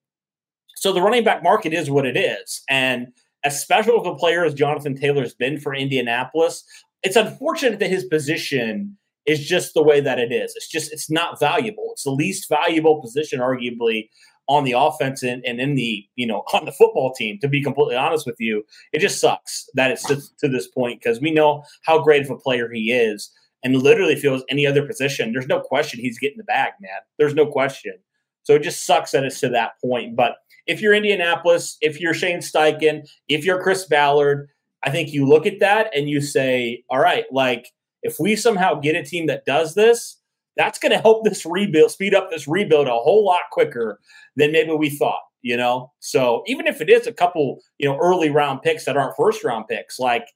so 0.75 0.91
the 0.91 1.01
running 1.01 1.23
back 1.23 1.41
market 1.41 1.73
is 1.73 1.89
what 1.89 2.05
it 2.05 2.17
is. 2.17 2.61
And 2.69 3.07
as 3.43 3.61
special 3.61 3.99
of 3.99 4.05
a 4.05 4.15
player 4.15 4.43
as 4.43 4.53
Jonathan 4.53 4.95
Taylor's 4.95 5.33
been 5.33 5.59
for 5.59 5.73
Indianapolis, 5.73 6.63
it's 7.03 7.15
unfortunate 7.15 7.79
that 7.79 7.89
his 7.89 8.05
position 8.05 8.97
is 9.25 9.45
just 9.45 9.73
the 9.73 9.83
way 9.83 10.01
that 10.01 10.19
it 10.19 10.31
is. 10.31 10.53
It's 10.55 10.67
just, 10.67 10.91
it's 10.91 11.09
not 11.09 11.39
valuable. 11.39 11.89
It's 11.93 12.03
the 12.03 12.11
least 12.11 12.49
valuable 12.49 13.01
position, 13.01 13.39
arguably, 13.39 14.09
on 14.47 14.63
the 14.63 14.73
offense 14.73 15.23
and, 15.23 15.43
and 15.45 15.59
in 15.59 15.75
the, 15.75 16.05
you 16.15 16.27
know, 16.27 16.43
on 16.53 16.65
the 16.65 16.71
football 16.71 17.13
team, 17.13 17.39
to 17.39 17.47
be 17.47 17.63
completely 17.63 17.95
honest 17.95 18.25
with 18.25 18.35
you. 18.39 18.63
It 18.93 18.99
just 18.99 19.19
sucks 19.19 19.67
that 19.73 19.91
it's 19.91 20.03
to, 20.03 20.21
to 20.39 20.47
this 20.47 20.67
point 20.67 21.01
because 21.01 21.19
we 21.19 21.31
know 21.31 21.63
how 21.83 22.03
great 22.03 22.23
of 22.23 22.29
a 22.29 22.37
player 22.37 22.69
he 22.71 22.91
is 22.91 23.31
and 23.65 23.81
literally 23.81 24.15
feels 24.15 24.43
any 24.47 24.67
other 24.67 24.85
position, 24.85 25.33
there's 25.33 25.47
no 25.47 25.59
question 25.59 25.99
he's 25.99 26.19
getting 26.19 26.37
the 26.37 26.43
bag, 26.43 26.73
man. 26.79 26.99
There's 27.17 27.33
no 27.33 27.47
question. 27.47 27.95
So 28.43 28.53
it 28.53 28.61
just 28.61 28.85
sucks 28.85 29.11
that 29.11 29.23
it's 29.23 29.39
to 29.39 29.49
that 29.49 29.71
point. 29.83 30.15
But 30.15 30.35
if 30.67 30.81
you're 30.81 30.93
Indianapolis, 30.93 31.75
if 31.81 31.99
you're 31.99 32.13
Shane 32.13 32.39
Steichen, 32.39 33.09
if 33.27 33.43
you're 33.43 33.61
Chris 33.61 33.85
Ballard, 33.85 34.49
I 34.83 34.91
think 34.91 35.11
you 35.11 35.27
look 35.27 35.47
at 35.47 35.59
that 35.61 35.89
and 35.95 36.07
you 36.07 36.21
say, 36.21 36.83
all 36.91 36.99
right, 36.99 37.25
like 37.31 37.71
if 38.03 38.19
we 38.19 38.35
somehow 38.35 38.75
get 38.75 38.95
a 38.95 39.03
team 39.03 39.25
that 39.27 39.45
does 39.45 39.73
this, 39.73 40.17
that's 40.55 40.77
going 40.77 40.91
to 40.91 40.99
help 40.99 41.23
this 41.25 41.43
rebuild, 41.43 41.89
speed 41.89 42.13
up 42.13 42.29
this 42.29 42.47
rebuild 42.47 42.87
a 42.87 42.91
whole 42.91 43.25
lot 43.25 43.41
quicker 43.51 43.99
than 44.35 44.51
maybe 44.51 44.73
we 44.73 44.91
thought, 44.91 45.23
you 45.41 45.57
know? 45.57 45.91
So 46.01 46.43
even 46.45 46.67
if 46.67 46.81
it 46.81 46.89
is 46.89 47.07
a 47.07 47.11
couple, 47.11 47.61
you 47.79 47.89
know, 47.89 47.97
early 47.97 48.29
round 48.29 48.61
picks 48.61 48.85
that 48.85 48.95
aren't 48.95 49.17
first 49.17 49.43
round 49.43 49.67
picks, 49.67 49.97
like 49.97 50.27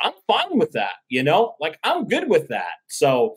I'm 0.00 0.12
fine 0.26 0.58
with 0.58 0.72
that, 0.72 0.92
you 1.08 1.22
know? 1.22 1.54
Like 1.60 1.78
I'm 1.84 2.06
good 2.06 2.28
with 2.28 2.48
that. 2.48 2.72
So 2.88 3.36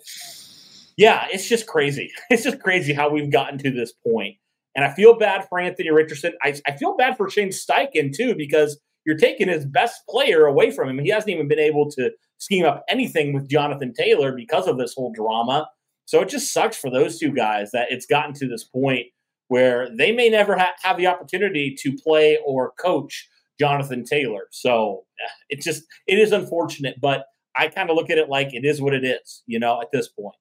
yeah, 0.97 1.25
it's 1.31 1.47
just 1.47 1.67
crazy. 1.67 2.11
It's 2.29 2.43
just 2.43 2.59
crazy 2.59 2.93
how 2.93 3.09
we've 3.09 3.31
gotten 3.31 3.57
to 3.59 3.71
this 3.71 3.93
point. 4.05 4.37
And 4.75 4.83
I 4.83 4.93
feel 4.93 5.17
bad 5.17 5.47
for 5.49 5.59
Anthony 5.59 5.91
Richardson. 5.91 6.33
I, 6.41 6.55
I 6.67 6.71
feel 6.71 6.95
bad 6.95 7.15
for 7.15 7.29
Shane 7.29 7.49
Steichen 7.49 8.15
too, 8.15 8.35
because 8.35 8.79
you're 9.05 9.17
taking 9.17 9.47
his 9.47 9.65
best 9.65 10.01
player 10.09 10.45
away 10.45 10.71
from 10.71 10.89
him. 10.89 10.99
He 10.99 11.09
hasn't 11.09 11.29
even 11.29 11.47
been 11.47 11.59
able 11.59 11.89
to 11.91 12.11
scheme 12.37 12.65
up 12.65 12.83
anything 12.89 13.33
with 13.33 13.49
Jonathan 13.49 13.93
Taylor 13.93 14.33
because 14.33 14.67
of 14.67 14.77
this 14.77 14.93
whole 14.93 15.11
drama. 15.13 15.67
So 16.05 16.21
it 16.21 16.29
just 16.29 16.51
sucks 16.51 16.77
for 16.77 16.89
those 16.89 17.19
two 17.19 17.31
guys 17.31 17.71
that 17.71 17.87
it's 17.91 18.05
gotten 18.05 18.33
to 18.35 18.47
this 18.47 18.63
point 18.63 19.07
where 19.47 19.89
they 19.95 20.11
may 20.11 20.29
never 20.29 20.57
ha- 20.57 20.73
have 20.81 20.97
the 20.97 21.07
opportunity 21.07 21.75
to 21.79 21.95
play 21.95 22.39
or 22.45 22.71
coach 22.79 23.27
Jonathan 23.59 24.03
Taylor. 24.03 24.47
So 24.51 25.03
uh, 25.23 25.29
it's 25.49 25.65
just 25.65 25.83
it 26.07 26.19
is 26.19 26.31
unfortunate, 26.31 26.99
but 27.01 27.25
I 27.55 27.67
kind 27.67 27.89
of 27.89 27.95
look 27.95 28.09
at 28.09 28.17
it 28.17 28.29
like 28.29 28.53
it 28.53 28.65
is 28.65 28.81
what 28.81 28.93
it 28.93 29.03
is, 29.03 29.43
you 29.45 29.59
know, 29.59 29.81
at 29.81 29.91
this 29.91 30.07
point. 30.07 30.35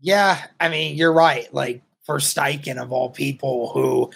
Yeah, 0.00 0.42
I 0.60 0.68
mean, 0.68 0.96
you're 0.96 1.12
right. 1.12 1.52
Like 1.52 1.82
for 2.04 2.18
Steichen 2.18 2.80
of 2.80 2.92
all 2.92 3.10
people 3.10 3.70
who, 3.72 4.10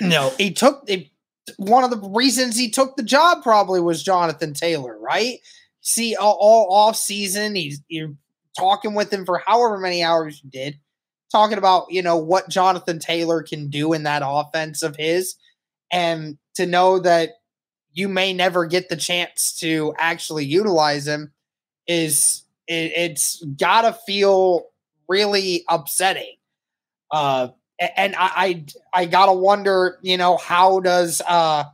you 0.00 0.08
know, 0.08 0.32
he 0.38 0.52
took 0.52 0.84
it, 0.86 1.08
one 1.56 1.84
of 1.84 1.90
the 1.90 2.08
reasons 2.08 2.56
he 2.56 2.70
took 2.70 2.96
the 2.96 3.02
job 3.02 3.42
probably 3.42 3.80
was 3.80 4.02
Jonathan 4.02 4.54
Taylor, 4.54 4.98
right? 4.98 5.38
See, 5.80 6.16
all, 6.16 6.36
all 6.40 6.72
off 6.74 6.96
season, 6.96 7.54
he's 7.54 7.80
you're 7.88 8.14
talking 8.58 8.94
with 8.94 9.12
him 9.12 9.24
for 9.24 9.38
however 9.38 9.78
many 9.78 10.02
hours 10.02 10.40
you 10.42 10.50
did, 10.50 10.78
talking 11.30 11.58
about 11.58 11.86
you 11.90 12.02
know 12.02 12.16
what 12.16 12.48
Jonathan 12.48 12.98
Taylor 12.98 13.42
can 13.42 13.68
do 13.68 13.92
in 13.92 14.04
that 14.04 14.22
offense 14.24 14.82
of 14.82 14.96
his, 14.96 15.34
and 15.90 16.38
to 16.54 16.66
know 16.66 16.98
that 17.00 17.30
you 17.92 18.08
may 18.08 18.32
never 18.32 18.66
get 18.66 18.88
the 18.88 18.96
chance 18.96 19.56
to 19.60 19.94
actually 19.98 20.44
utilize 20.44 21.06
him 21.06 21.32
is 21.86 22.42
it, 22.66 22.92
it's 22.96 23.44
gotta 23.58 23.92
feel 23.92 24.66
really 25.08 25.64
upsetting. 25.68 26.34
Uh, 27.10 27.48
and 27.96 28.14
I, 28.16 28.30
I, 28.34 28.64
I 29.02 29.04
gotta 29.06 29.32
wonder, 29.32 29.98
you 30.02 30.16
know, 30.16 30.36
how 30.36 30.80
does 30.80 31.22
uh, 31.26 31.64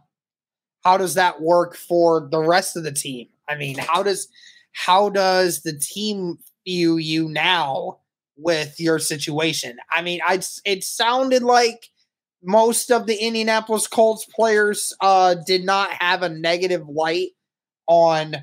how 0.84 0.96
does 0.96 1.14
that 1.14 1.40
work 1.40 1.76
for 1.76 2.28
the 2.30 2.40
rest 2.40 2.76
of 2.76 2.84
the 2.84 2.92
team? 2.92 3.28
I 3.48 3.56
mean, 3.56 3.78
how 3.78 4.02
does 4.02 4.28
how 4.72 5.10
does 5.10 5.62
the 5.62 5.72
team 5.72 6.38
view 6.64 6.96
you 6.96 7.28
now 7.28 7.98
with 8.36 8.80
your 8.80 8.98
situation? 8.98 9.78
I 9.90 10.02
mean, 10.02 10.20
I 10.26 10.40
it 10.64 10.84
sounded 10.84 11.42
like 11.42 11.88
most 12.42 12.90
of 12.90 13.06
the 13.06 13.16
Indianapolis 13.16 13.86
Colts 13.86 14.24
players 14.24 14.92
uh, 15.00 15.36
did 15.46 15.64
not 15.64 15.90
have 15.92 16.22
a 16.22 16.28
negative 16.28 16.88
light 16.88 17.30
on 17.86 18.36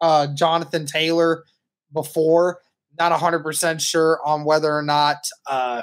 uh, 0.00 0.28
Jonathan 0.34 0.86
Taylor 0.86 1.44
before. 1.92 2.60
Not 2.98 3.12
100% 3.12 3.80
sure 3.80 4.20
on 4.24 4.44
whether 4.44 4.72
or 4.72 4.82
not 4.82 5.16
uh, 5.48 5.82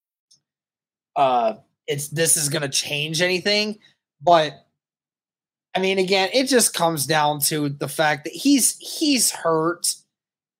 uh 1.21 1.55
it's 1.87 2.07
this 2.09 2.37
is 2.37 2.49
going 2.49 2.61
to 2.61 2.69
change 2.69 3.21
anything 3.21 3.77
but 4.21 4.65
i 5.75 5.79
mean 5.79 5.99
again 5.99 6.29
it 6.33 6.47
just 6.47 6.73
comes 6.73 7.05
down 7.05 7.39
to 7.39 7.69
the 7.69 7.87
fact 7.87 8.23
that 8.23 8.33
he's 8.33 8.77
he's 8.77 9.31
hurt 9.31 9.95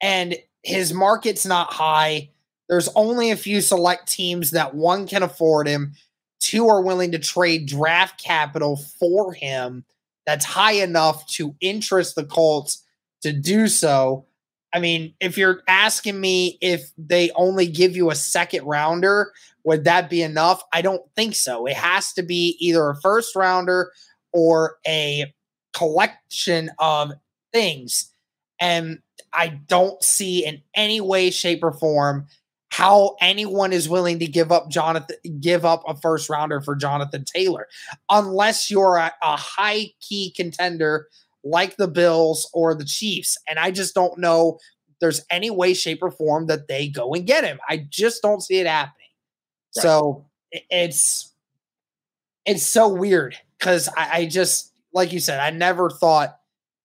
and 0.02 0.36
his 0.63 0.93
market's 0.93 1.45
not 1.45 1.74
high. 1.74 2.30
There's 2.69 2.89
only 2.95 3.32
a 3.32 3.38
few 3.38 3.62
select 3.62 4.12
teams 4.12 4.52
that 4.52 4.76
one 4.76 5.08
can 5.08 5.24
afford 5.24 5.67
him. 5.67 5.93
Two 6.39 6.67
are 6.67 6.82
willing 6.82 7.12
to 7.12 7.19
trade 7.19 7.67
draft 7.67 8.21
capital 8.21 8.78
for 8.78 9.34
him. 9.34 9.86
That's 10.26 10.45
high 10.45 10.74
enough 10.74 11.28
to 11.34 11.56
interest 11.62 12.15
the 12.15 12.26
colts 12.26 12.84
to 13.21 13.34
do 13.34 13.67
so 13.67 14.26
I 14.74 14.80
mean, 14.80 15.14
if 15.20 15.38
you're 15.38 15.62
asking 15.68 16.20
me 16.20 16.58
if 16.62 16.92
they 16.98 17.32
only 17.32 17.68
give 17.68 17.96
you 17.96 18.10
a 18.10 18.16
second 18.16 18.66
rounder, 18.66 19.32
would 19.64 19.84
that 19.84 20.10
be 20.10 20.22
enough? 20.22 20.64
I 20.74 20.82
don't 20.82 21.04
think 21.16 21.36
so. 21.36 21.66
It 21.66 21.76
has 21.76 22.14
to 22.14 22.24
be 22.24 22.58
either 22.60 22.90
a 22.90 23.00
first 23.02 23.36
rounder 23.36 23.92
or 24.34 24.78
a 24.88 25.34
collection 25.74 26.72
of 26.80 27.12
things. 27.52 28.12
And 28.60 29.00
I 29.34 29.48
don't 29.48 30.02
see 30.04 30.46
in 30.46 30.62
any 30.74 31.02
way, 31.02 31.32
shape, 31.32 31.64
or 31.64 31.74
form 31.74 32.28
how 32.70 33.18
anyone 33.20 33.74
is 33.74 33.90
willing 33.90 34.20
to 34.20 34.28
give 34.28 34.52
up 34.52 34.70
Jonathan, 34.70 35.18
give 35.42 35.66
up 35.66 35.84
a 35.88 35.96
first 35.98 36.30
rounder 36.30 36.62
for 36.62 36.76
Jonathan 36.76 37.26
Taylor, 37.26 37.68
unless 38.10 38.72
you're 38.72 38.96
a, 38.96 39.12
a 39.22 39.36
high 39.36 39.88
key 40.00 40.34
contender 40.36 41.08
like 41.44 41.78
the 41.78 41.88
Bills 41.88 42.50
or 42.54 42.76
the 42.76 42.86
Chiefs. 42.86 43.38
And 43.48 43.58
I 43.58 43.72
just 43.72 43.96
don't 43.96 44.18
know 44.18 44.60
there's 45.00 45.26
any 45.30 45.50
way, 45.50 45.74
shape, 45.74 46.04
or 46.04 46.12
form 46.12 46.46
that 46.46 46.68
they 46.68 46.88
go 46.88 47.14
and 47.14 47.26
get 47.26 47.44
him. 47.44 47.60
I 47.68 47.86
just 47.90 48.22
don't 48.22 48.42
see 48.42 48.60
it 48.60 48.68
happening. 48.68 49.08
Right. 49.76 49.82
So 49.82 50.26
it's 50.70 51.34
it's 52.46 52.66
so 52.66 52.88
weird 52.88 53.36
because 53.58 53.90
I, 53.90 54.10
I 54.20 54.26
just 54.26 54.72
like 54.94 55.12
you 55.12 55.20
said, 55.20 55.40
I 55.40 55.50
never 55.50 55.90
thought 55.90 56.38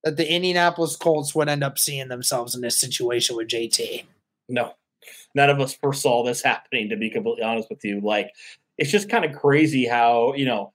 that 0.03 0.17
the 0.17 0.31
Indianapolis 0.31 0.97
Colts 0.97 1.35
would 1.35 1.49
end 1.49 1.65
up 1.65 1.79
seeing 1.79 2.09
themselves 2.09 2.55
in 2.55 2.61
this 2.61 2.77
situation 2.77 3.37
with 3.37 3.49
JT. 3.49 4.05
No, 4.49 4.73
none 5.35 5.51
of 5.51 5.61
us 5.61 5.75
foresaw 5.75 6.25
this 6.25 6.43
happening. 6.43 6.89
To 6.89 6.97
be 6.97 7.11
completely 7.11 7.43
honest 7.43 7.69
with 7.69 7.85
you, 7.85 8.01
like 8.01 8.31
it's 8.79 8.91
just 8.91 9.11
kind 9.11 9.25
of 9.25 9.33
crazy 9.35 9.87
how 9.87 10.33
you 10.35 10.47
know 10.47 10.73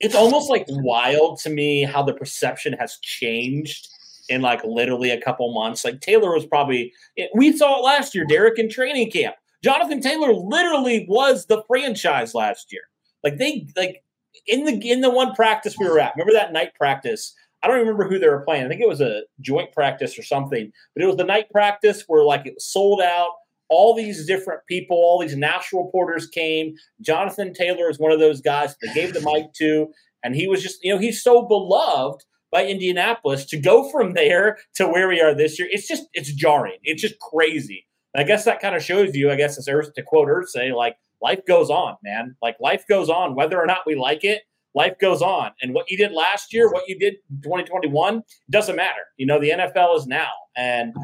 it's 0.00 0.14
almost 0.14 0.50
like 0.50 0.64
wild 0.68 1.38
to 1.40 1.50
me 1.50 1.82
how 1.82 2.02
the 2.02 2.14
perception 2.14 2.72
has 2.74 2.98
changed 3.02 3.88
in 4.28 4.42
like 4.42 4.64
literally 4.64 5.10
a 5.10 5.20
couple 5.20 5.52
months. 5.52 5.84
Like 5.84 6.00
Taylor 6.00 6.32
was 6.32 6.46
probably 6.46 6.92
eh, 7.18 7.26
we 7.34 7.56
saw 7.56 7.78
it 7.78 7.84
last 7.84 8.14
year, 8.14 8.24
Derek 8.24 8.58
in 8.58 8.68
training 8.68 9.10
camp. 9.10 9.36
Jonathan 9.62 10.00
Taylor 10.00 10.32
literally 10.32 11.06
was 11.08 11.46
the 11.46 11.62
franchise 11.66 12.34
last 12.34 12.72
year. 12.72 12.82
Like 13.24 13.38
they 13.38 13.66
like 13.76 14.02
in 14.46 14.64
the 14.64 14.90
in 14.90 15.00
the 15.00 15.10
one 15.10 15.34
practice 15.34 15.76
we 15.78 15.88
were 15.88 15.98
at. 15.98 16.14
Remember 16.14 16.32
that 16.32 16.52
night 16.52 16.74
practice? 16.74 17.34
I 17.62 17.68
don't 17.68 17.78
remember 17.78 18.08
who 18.08 18.18
they 18.18 18.28
were 18.28 18.42
playing. 18.42 18.64
I 18.64 18.68
think 18.68 18.80
it 18.80 18.88
was 18.88 19.00
a 19.00 19.22
joint 19.40 19.72
practice 19.72 20.18
or 20.18 20.22
something. 20.22 20.72
But 20.94 21.02
it 21.02 21.06
was 21.06 21.16
the 21.16 21.24
night 21.24 21.50
practice 21.50 22.04
where 22.06 22.22
like 22.22 22.46
it 22.46 22.54
was 22.54 22.64
sold 22.64 23.00
out. 23.00 23.30
All 23.68 23.94
these 23.94 24.26
different 24.26 24.60
people, 24.68 24.96
all 24.96 25.20
these 25.20 25.36
national 25.36 25.84
reporters 25.84 26.26
came. 26.26 26.74
Jonathan 27.00 27.52
Taylor 27.52 27.90
is 27.90 27.98
one 27.98 28.12
of 28.12 28.20
those 28.20 28.40
guys 28.40 28.76
they 28.80 28.92
gave 28.94 29.12
the 29.12 29.20
mic 29.20 29.52
to, 29.54 29.88
and 30.22 30.34
he 30.34 30.46
was 30.46 30.62
just 30.62 30.82
you 30.82 30.92
know 30.92 31.00
he's 31.00 31.22
so 31.22 31.42
beloved 31.42 32.24
by 32.50 32.66
Indianapolis 32.66 33.44
to 33.46 33.58
go 33.58 33.90
from 33.90 34.14
there 34.14 34.58
to 34.74 34.86
where 34.86 35.08
we 35.08 35.20
are 35.20 35.34
this 35.34 35.58
year. 35.58 35.68
It's 35.70 35.88
just 35.88 36.04
it's 36.14 36.32
jarring. 36.32 36.78
It's 36.82 37.02
just 37.02 37.18
crazy. 37.18 37.86
And 38.14 38.24
I 38.24 38.26
guess 38.26 38.44
that 38.44 38.60
kind 38.60 38.74
of 38.74 38.82
shows 38.82 39.14
you, 39.14 39.30
I 39.30 39.36
guess, 39.36 39.58
as 39.58 39.68
Earth, 39.68 39.92
to 39.94 40.02
quote 40.02 40.28
Irsay, 40.28 40.74
like 40.74 40.96
life 41.20 41.44
goes 41.46 41.68
on, 41.68 41.96
man. 42.02 42.36
Like 42.40 42.56
life 42.60 42.84
goes 42.88 43.10
on, 43.10 43.34
whether 43.34 43.60
or 43.60 43.66
not 43.66 43.80
we 43.86 43.94
like 43.94 44.24
it. 44.24 44.42
Life 44.74 44.98
goes 44.98 45.22
on, 45.22 45.52
and 45.62 45.72
what 45.72 45.90
you 45.90 45.96
did 45.96 46.12
last 46.12 46.52
year, 46.52 46.70
what 46.70 46.86
you 46.86 46.98
did 46.98 47.14
2021, 47.42 48.22
doesn't 48.50 48.76
matter. 48.76 49.00
You 49.16 49.24
know, 49.24 49.40
the 49.40 49.48
NFL 49.48 49.96
is 49.96 50.06
now, 50.06 50.28
and 50.54 50.94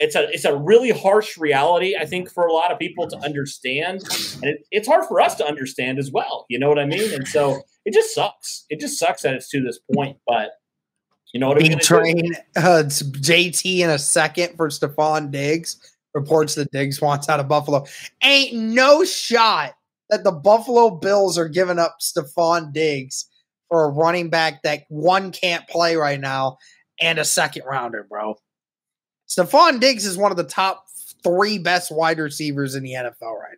it's 0.00 0.16
a 0.16 0.28
it's 0.30 0.44
a 0.44 0.56
really 0.56 0.90
harsh 0.90 1.38
reality 1.38 1.94
i 1.96 2.04
think 2.04 2.30
for 2.30 2.46
a 2.46 2.52
lot 2.52 2.72
of 2.72 2.78
people 2.78 3.06
to 3.06 3.16
understand 3.18 4.02
and 4.42 4.44
it, 4.44 4.66
it's 4.70 4.88
hard 4.88 5.04
for 5.04 5.20
us 5.20 5.34
to 5.36 5.44
understand 5.46 5.98
as 5.98 6.10
well 6.10 6.46
you 6.48 6.58
know 6.58 6.68
what 6.68 6.78
i 6.78 6.84
mean 6.84 7.12
and 7.12 7.28
so 7.28 7.62
it 7.84 7.94
just 7.94 8.14
sucks 8.14 8.64
it 8.70 8.80
just 8.80 8.98
sucks 8.98 9.22
that 9.22 9.34
it's 9.34 9.48
to 9.48 9.62
this 9.62 9.78
point 9.94 10.16
but 10.26 10.52
you 11.32 11.38
know 11.38 11.48
what 11.48 11.58
I 11.58 11.68
mean? 11.68 11.78
Train 11.78 12.34
uh, 12.56 12.82
JT 12.86 13.78
in 13.78 13.90
a 13.90 13.98
second 13.98 14.56
for 14.56 14.68
Stefon 14.68 15.30
Diggs. 15.30 15.76
Reports 16.12 16.56
that 16.56 16.72
Diggs 16.72 17.00
wants 17.00 17.28
out 17.28 17.38
of 17.38 17.46
Buffalo. 17.46 17.84
Ain't 18.24 18.52
no 18.52 19.04
shot 19.04 19.74
that 20.08 20.24
the 20.24 20.32
Buffalo 20.32 20.90
Bills 20.90 21.38
are 21.38 21.48
giving 21.48 21.78
up 21.78 21.98
Stefon 22.00 22.72
Diggs 22.72 23.26
for 23.68 23.84
a 23.84 23.90
running 23.90 24.28
back 24.28 24.62
that 24.64 24.82
one 24.88 25.30
can't 25.30 25.68
play 25.68 25.94
right 25.94 26.18
now 26.18 26.58
and 27.00 27.20
a 27.20 27.24
second 27.24 27.62
rounder, 27.64 28.04
bro. 28.08 28.34
Stefon 29.30 29.78
Diggs 29.78 30.04
is 30.04 30.18
one 30.18 30.32
of 30.32 30.36
the 30.36 30.44
top 30.44 30.86
three 31.22 31.58
best 31.58 31.92
wide 31.92 32.18
receivers 32.18 32.74
in 32.74 32.82
the 32.82 32.92
NFL 32.92 33.38
right 33.38 33.56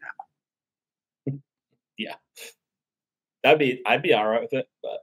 now. 1.26 1.38
Yeah. 1.96 2.14
That'd 3.42 3.58
be 3.58 3.82
I'd 3.86 4.02
be 4.02 4.12
all 4.12 4.28
right 4.28 4.42
with 4.42 4.52
it, 4.52 4.68
but 4.82 5.00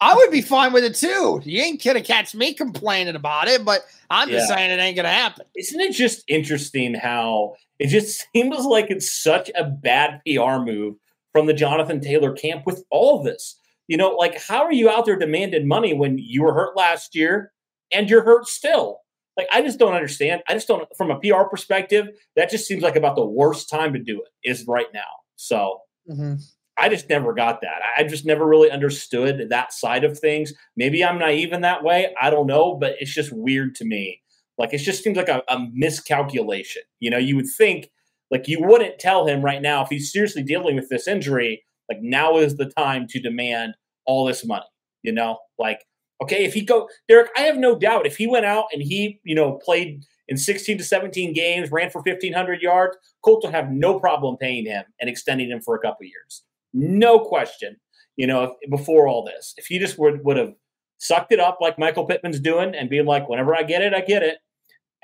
I 0.00 0.14
would 0.14 0.30
be 0.30 0.40
fine 0.40 0.72
with 0.72 0.84
it 0.84 0.94
too. 0.94 1.42
You 1.44 1.62
ain't 1.62 1.82
gonna 1.82 2.00
catch 2.00 2.34
me 2.34 2.54
complaining 2.54 3.16
about 3.16 3.48
it, 3.48 3.64
but 3.64 3.82
I'm 4.08 4.28
just 4.28 4.48
saying 4.48 4.70
it 4.70 4.80
ain't 4.80 4.96
gonna 4.96 5.08
happen. 5.08 5.46
Isn't 5.56 5.80
it 5.80 5.92
just 5.92 6.22
interesting 6.28 6.94
how 6.94 7.56
it 7.80 7.88
just 7.88 8.24
seems 8.34 8.64
like 8.64 8.90
it's 8.90 9.10
such 9.10 9.50
a 9.56 9.64
bad 9.64 10.20
PR 10.24 10.58
move 10.58 10.94
from 11.32 11.46
the 11.46 11.54
Jonathan 11.54 12.00
Taylor 12.00 12.32
camp 12.32 12.64
with 12.66 12.84
all 12.90 13.18
of 13.18 13.24
this? 13.24 13.56
You 13.88 13.96
know, 13.96 14.10
like 14.10 14.40
how 14.40 14.62
are 14.62 14.72
you 14.72 14.88
out 14.88 15.06
there 15.06 15.18
demanding 15.18 15.66
money 15.66 15.92
when 15.92 16.18
you 16.18 16.44
were 16.44 16.54
hurt 16.54 16.76
last 16.76 17.16
year 17.16 17.52
and 17.92 18.08
you're 18.08 18.24
hurt 18.24 18.46
still? 18.46 19.00
Like 19.38 19.46
I 19.52 19.62
just 19.62 19.78
don't 19.78 19.94
understand. 19.94 20.42
I 20.48 20.54
just 20.54 20.66
don't 20.66 20.86
from 20.96 21.12
a 21.12 21.20
PR 21.20 21.44
perspective, 21.48 22.08
that 22.34 22.50
just 22.50 22.66
seems 22.66 22.82
like 22.82 22.96
about 22.96 23.14
the 23.14 23.24
worst 23.24 23.70
time 23.70 23.92
to 23.92 24.00
do 24.00 24.20
it 24.20 24.50
is 24.50 24.66
right 24.66 24.88
now. 24.92 25.00
So 25.36 25.82
mm-hmm. 26.10 26.34
I 26.76 26.88
just 26.88 27.08
never 27.08 27.32
got 27.32 27.60
that. 27.60 27.80
I 27.96 28.02
just 28.02 28.26
never 28.26 28.46
really 28.46 28.70
understood 28.70 29.48
that 29.48 29.72
side 29.72 30.02
of 30.02 30.18
things. 30.18 30.52
Maybe 30.76 31.04
I'm 31.04 31.18
naive 31.18 31.52
in 31.52 31.60
that 31.60 31.84
way. 31.84 32.14
I 32.20 32.30
don't 32.30 32.48
know, 32.48 32.74
but 32.74 32.96
it's 32.98 33.14
just 33.14 33.32
weird 33.32 33.76
to 33.76 33.84
me. 33.84 34.20
Like 34.58 34.74
it 34.74 34.78
just 34.78 35.04
seems 35.04 35.16
like 35.16 35.28
a, 35.28 35.42
a 35.48 35.66
miscalculation. 35.72 36.82
You 36.98 37.10
know, 37.10 37.18
you 37.18 37.36
would 37.36 37.48
think 37.48 37.90
like 38.32 38.48
you 38.48 38.58
wouldn't 38.60 38.98
tell 38.98 39.26
him 39.26 39.44
right 39.44 39.62
now 39.62 39.82
if 39.82 39.88
he's 39.88 40.12
seriously 40.12 40.42
dealing 40.42 40.74
with 40.74 40.88
this 40.88 41.06
injury, 41.06 41.64
like 41.88 41.98
now 42.02 42.38
is 42.38 42.56
the 42.56 42.70
time 42.76 43.06
to 43.10 43.20
demand 43.20 43.74
all 44.04 44.24
this 44.24 44.44
money. 44.44 44.66
You 45.02 45.12
know, 45.12 45.38
like 45.58 45.84
okay, 46.22 46.44
if 46.44 46.54
he 46.54 46.62
go 46.62 46.88
Derek, 47.08 47.30
I 47.36 47.42
have 47.42 47.56
no 47.56 47.78
doubt 47.78 48.06
if 48.06 48.16
he 48.16 48.26
went 48.26 48.46
out 48.46 48.66
and 48.72 48.82
he, 48.82 49.20
you 49.24 49.34
know, 49.34 49.60
played 49.64 50.04
in 50.28 50.36
16 50.36 50.78
to 50.78 50.84
17 50.84 51.32
games, 51.32 51.70
ran 51.72 51.90
for 51.90 52.02
1500 52.02 52.60
yards, 52.60 52.96
Colts 53.24 53.46
will 53.46 53.52
have 53.52 53.70
no 53.70 53.98
problem 53.98 54.36
paying 54.36 54.66
him 54.66 54.84
and 55.00 55.08
extending 55.08 55.50
him 55.50 55.60
for 55.60 55.74
a 55.74 55.80
couple 55.80 56.06
years 56.06 56.42
no 56.72 57.18
question. 57.18 57.76
You 58.16 58.26
know, 58.26 58.56
if, 58.60 58.70
before 58.70 59.08
all 59.08 59.24
this, 59.24 59.54
if 59.56 59.66
he 59.66 59.78
just 59.78 59.98
would 59.98 60.24
would 60.24 60.36
have 60.36 60.54
sucked 60.98 61.32
it 61.32 61.40
up 61.40 61.58
like 61.60 61.78
Michael 61.78 62.06
Pittman's 62.06 62.40
doing 62.40 62.74
and 62.74 62.90
being 62.90 63.06
like, 63.06 63.28
whenever 63.28 63.54
I 63.54 63.62
get 63.62 63.82
it, 63.82 63.94
I 63.94 64.00
get 64.00 64.22
it, 64.22 64.38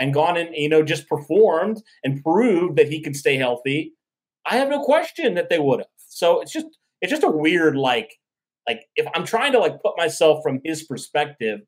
and 0.01 0.13
gone 0.13 0.37
and, 0.37 0.51
you 0.55 0.69
know, 0.69 0.83
just 0.83 1.09
performed 1.09 1.83
and 2.03 2.23
proved 2.23 2.77
that 2.77 2.89
he 2.89 3.01
could 3.01 3.15
stay 3.15 3.37
healthy, 3.37 3.95
I 4.45 4.57
have 4.57 4.69
no 4.69 4.83
question 4.83 5.35
that 5.35 5.49
they 5.49 5.61
would 5.61 5.81
have. 5.81 5.89
So 6.09 6.41
it's 6.41 6.53
just, 6.53 6.67
it's 7.01 7.11
just 7.11 7.23
a 7.23 7.31
weird, 7.31 7.77
like, 7.77 8.17
like 8.67 8.89
if 8.97 9.07
I'm 9.15 9.25
trying 9.25 9.53
to 9.53 9.59
like 9.59 9.83
put 9.83 9.97
myself 9.97 10.43
from 10.43 10.61
his 10.65 10.85
perspective, 10.85 11.61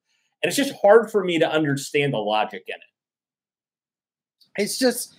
and 0.43 0.49
it's 0.49 0.57
just 0.57 0.75
hard 0.81 1.11
for 1.11 1.25
me 1.25 1.39
to 1.39 1.51
understand 1.51 2.13
the 2.13 2.19
logic 2.19 2.65
in 2.67 2.75
it. 2.75 4.63
It's 4.63 4.79
just, 4.79 5.15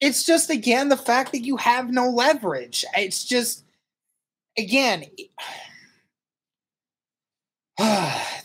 it's 0.00 0.24
just 0.24 0.50
again 0.50 0.88
the 0.88 0.96
fact 0.96 1.32
that 1.32 1.44
you 1.44 1.56
have 1.56 1.90
no 1.90 2.08
leverage. 2.08 2.84
It's 2.96 3.24
just, 3.24 3.64
again, 4.58 5.04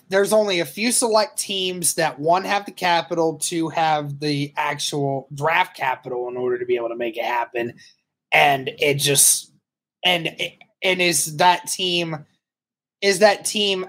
there's 0.10 0.34
only 0.34 0.60
a 0.60 0.66
few 0.66 0.92
select 0.92 1.38
teams 1.38 1.94
that 1.94 2.20
one 2.20 2.44
have 2.44 2.66
the 2.66 2.72
capital, 2.72 3.38
two 3.38 3.70
have 3.70 4.20
the 4.20 4.54
actual 4.58 5.28
draft 5.34 5.78
capital 5.78 6.28
in 6.28 6.36
order 6.36 6.58
to 6.58 6.66
be 6.66 6.76
able 6.76 6.90
to 6.90 6.96
make 6.96 7.18
it 7.18 7.26
happen, 7.26 7.76
and 8.32 8.70
it 8.80 8.96
just 8.96 9.54
and 10.04 10.36
and 10.82 11.02
is 11.02 11.38
that 11.38 11.68
team 11.68 12.26
is 13.02 13.20
that 13.20 13.46
team 13.46 13.86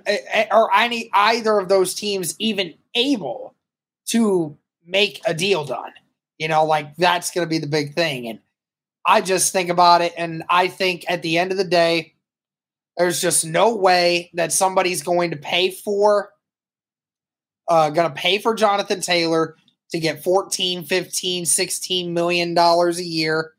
or 0.51 0.75
any 0.75 1.11
either 1.13 1.59
of 1.59 1.69
those 1.69 1.95
teams 1.95 2.37
even 2.39 2.75
able 2.95 3.55
to 4.07 4.57
make 4.87 5.21
a 5.27 5.35
deal 5.35 5.65
done? 5.65 5.93
You 6.39 6.49
know, 6.49 6.65
like 6.65 6.97
that's 6.97 7.31
going 7.31 7.47
to 7.47 7.51
be 7.51 7.59
the 7.59 7.67
big 7.67 7.95
thing, 7.95 8.29
and 8.29 8.39
I 9.07 9.21
just 9.21 9.53
think 9.53 9.69
about 9.69 10.01
it, 10.01 10.13
and 10.17 10.45
I 10.49 10.69
think 10.69 11.05
at 11.09 11.23
the 11.23 11.39
end 11.39 11.51
of 11.53 11.59
the 11.59 11.65
day 11.65 12.15
there's 12.97 13.21
just 13.21 13.47
no 13.47 13.75
way 13.77 14.31
that 14.35 14.53
somebody's 14.53 15.03
going 15.03 15.31
to 15.31 15.37
pay 15.37 15.71
for 15.71 16.31
uh 17.69 17.91
going 17.91 18.09
to 18.09 18.15
pay 18.15 18.39
for 18.39 18.55
Jonathan 18.55 19.01
Taylor 19.01 19.57
to 19.91 19.99
get 19.99 20.23
14, 20.23 20.85
15, 20.85 21.47
16 21.47 22.13
million 22.13 22.55
dollars 22.55 22.99
a 22.99 23.05
year 23.05 23.55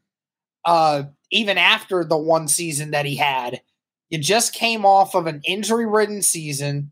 uh 0.66 1.04
even 1.32 1.58
after 1.58 2.04
the 2.04 2.18
one 2.18 2.48
season 2.48 2.92
that 2.92 3.06
he 3.06 3.16
had. 3.16 3.62
You 4.12 4.20
just 4.20 4.54
came 4.54 4.86
off 4.86 5.16
of 5.16 5.26
an 5.26 5.42
injury-ridden 5.46 6.22
season. 6.22 6.92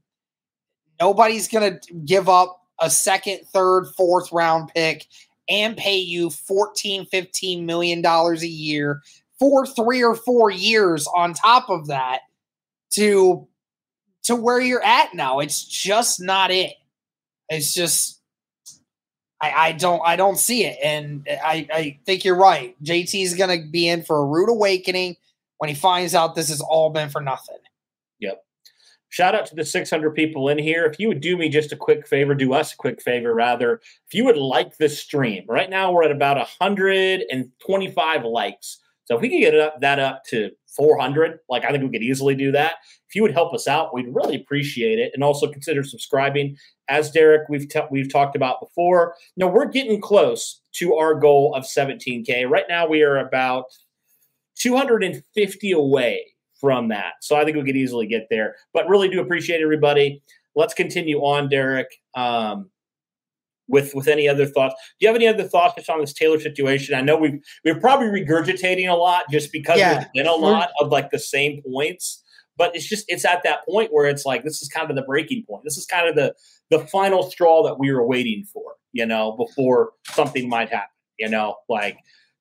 Nobody's 0.99 1.49
going 1.49 1.79
to 1.79 1.93
give 2.05 2.29
up 2.29 2.62
a 2.79 2.89
second, 2.89 3.41
third, 3.53 3.88
fourth 3.97 4.32
round 4.32 4.71
pick 4.73 5.05
and 5.49 5.75
pay 5.75 5.97
you 5.97 6.29
14, 6.29 7.05
15 7.05 7.65
million 7.65 8.01
dollars 8.01 8.41
a 8.41 8.47
year 8.47 9.01
for 9.38 9.65
3 9.65 10.03
or 10.03 10.15
4 10.15 10.49
years 10.49 11.08
on 11.13 11.34
top 11.34 11.69
of 11.69 11.88
that 11.88 12.21
to 12.91 13.47
to 14.23 14.36
where 14.36 14.62
you're 14.62 14.84
at 14.84 15.13
now. 15.13 15.39
It's 15.39 15.63
just 15.63 16.21
not 16.21 16.51
it. 16.51 16.73
It's 17.49 17.73
just 17.73 18.21
I, 19.41 19.51
I 19.51 19.71
don't 19.73 20.01
I 20.05 20.15
don't 20.15 20.38
see 20.38 20.65
it. 20.65 20.77
And 20.84 21.27
I, 21.29 21.67
I 21.73 21.99
think 22.05 22.23
you're 22.23 22.36
right. 22.36 22.75
JT 22.84 23.23
is 23.23 23.34
gonna 23.34 23.65
be 23.69 23.89
in 23.89 24.03
for 24.03 24.19
a 24.19 24.25
rude 24.25 24.49
awakening 24.49 25.17
when 25.59 25.69
he 25.69 25.75
finds 25.75 26.15
out 26.15 26.35
this 26.35 26.49
has 26.49 26.61
all 26.61 26.89
been 26.89 27.09
for 27.09 27.21
nothing. 27.21 27.57
Yep. 28.19 28.43
Shout 29.09 29.35
out 29.35 29.45
to 29.47 29.55
the 29.55 29.65
600 29.65 30.11
people 30.11 30.49
in 30.49 30.57
here. 30.57 30.85
If 30.85 30.99
you 30.99 31.07
would 31.07 31.21
do 31.21 31.37
me 31.37 31.49
just 31.49 31.71
a 31.71 31.75
quick 31.75 32.07
favor, 32.07 32.35
do 32.35 32.53
us 32.53 32.73
a 32.73 32.77
quick 32.77 33.01
favor, 33.01 33.33
rather. 33.33 33.81
If 34.07 34.13
you 34.13 34.23
would 34.25 34.37
like 34.37 34.77
this 34.77 34.99
stream, 34.99 35.45
right 35.47 35.69
now 35.69 35.91
we're 35.91 36.03
at 36.03 36.11
about 36.11 36.37
125 36.37 38.23
likes. 38.23 38.79
So 39.05 39.15
if 39.15 39.21
we 39.21 39.29
can 39.29 39.39
get 39.39 39.55
up, 39.59 39.81
that 39.81 39.97
up 39.99 40.23
to 40.25 40.51
400, 40.77 41.39
like 41.49 41.65
I 41.65 41.71
think 41.71 41.83
we 41.83 41.89
could 41.89 42.03
easily 42.03 42.35
do 42.35 42.51
that. 42.51 42.75
If 43.07 43.15
you 43.15 43.23
would 43.23 43.33
help 43.33 43.55
us 43.55 43.67
out, 43.67 43.91
we'd 43.93 44.13
really 44.13 44.35
appreciate 44.35 44.99
it, 44.99 45.11
and 45.15 45.23
also 45.23 45.51
consider 45.51 45.83
subscribing. 45.83 46.55
As 46.87 47.09
Derek, 47.09 47.49
we've 47.49 47.67
t- 47.67 47.81
we've 47.89 48.11
talked 48.11 48.35
about 48.35 48.59
before. 48.59 49.15
Now 49.35 49.47
we're 49.47 49.65
getting 49.65 49.99
close 49.99 50.61
to 50.73 50.93
our 50.95 51.15
goal 51.15 51.55
of 51.55 51.63
17k. 51.63 52.47
Right 52.47 52.65
now, 52.69 52.87
we 52.87 53.01
are 53.01 53.17
about 53.17 53.65
250 54.59 55.71
away 55.71 56.25
from 56.59 56.89
that, 56.89 57.13
so 57.21 57.35
I 57.35 57.45
think 57.45 57.57
we 57.57 57.63
could 57.63 57.77
easily 57.77 58.07
get 58.07 58.27
there. 58.29 58.55
But 58.73 58.87
really, 58.87 59.09
do 59.09 59.21
appreciate 59.21 59.61
everybody. 59.61 60.21
Let's 60.55 60.73
continue 60.73 61.19
on, 61.19 61.49
Derek. 61.49 61.87
Um, 62.15 62.69
with 63.69 63.93
with 63.95 64.07
any 64.07 64.27
other 64.27 64.45
thoughts. 64.45 64.75
Do 64.99 65.05
you 65.05 65.07
have 65.07 65.15
any 65.15 65.27
other 65.27 65.47
thoughts 65.47 65.75
just 65.75 65.89
on 65.89 66.01
this 66.01 66.11
Taylor 66.11 66.39
situation? 66.39 66.95
I 66.95 67.01
know 67.01 67.15
we've 67.15 67.39
we're 67.63 67.79
probably 67.79 68.07
regurgitating 68.07 68.89
a 68.89 68.95
lot 68.95 69.23
just 69.31 69.51
because 69.53 69.77
yeah. 69.77 69.93
there's 69.93 70.05
been 70.13 70.27
a 70.27 70.33
lot 70.33 70.71
of 70.81 70.89
like 70.89 71.11
the 71.11 71.19
same 71.19 71.61
points, 71.61 72.21
but 72.57 72.75
it's 72.75 72.87
just 72.87 73.05
it's 73.07 73.23
at 73.23 73.43
that 73.43 73.65
point 73.65 73.93
where 73.93 74.07
it's 74.07 74.25
like 74.25 74.43
this 74.43 74.61
is 74.61 74.67
kind 74.67 74.89
of 74.89 74.95
the 74.95 75.03
breaking 75.03 75.45
point. 75.47 75.63
This 75.63 75.77
is 75.77 75.85
kind 75.85 76.09
of 76.09 76.15
the 76.15 76.33
the 76.69 76.85
final 76.87 77.23
straw 77.23 77.63
that 77.63 77.79
we 77.79 77.93
were 77.93 78.05
waiting 78.05 78.43
for, 78.51 78.73
you 78.91 79.05
know, 79.05 79.37
before 79.37 79.91
something 80.07 80.49
might 80.49 80.69
happen. 80.69 80.89
You 81.17 81.29
know, 81.29 81.55
like 81.69 81.97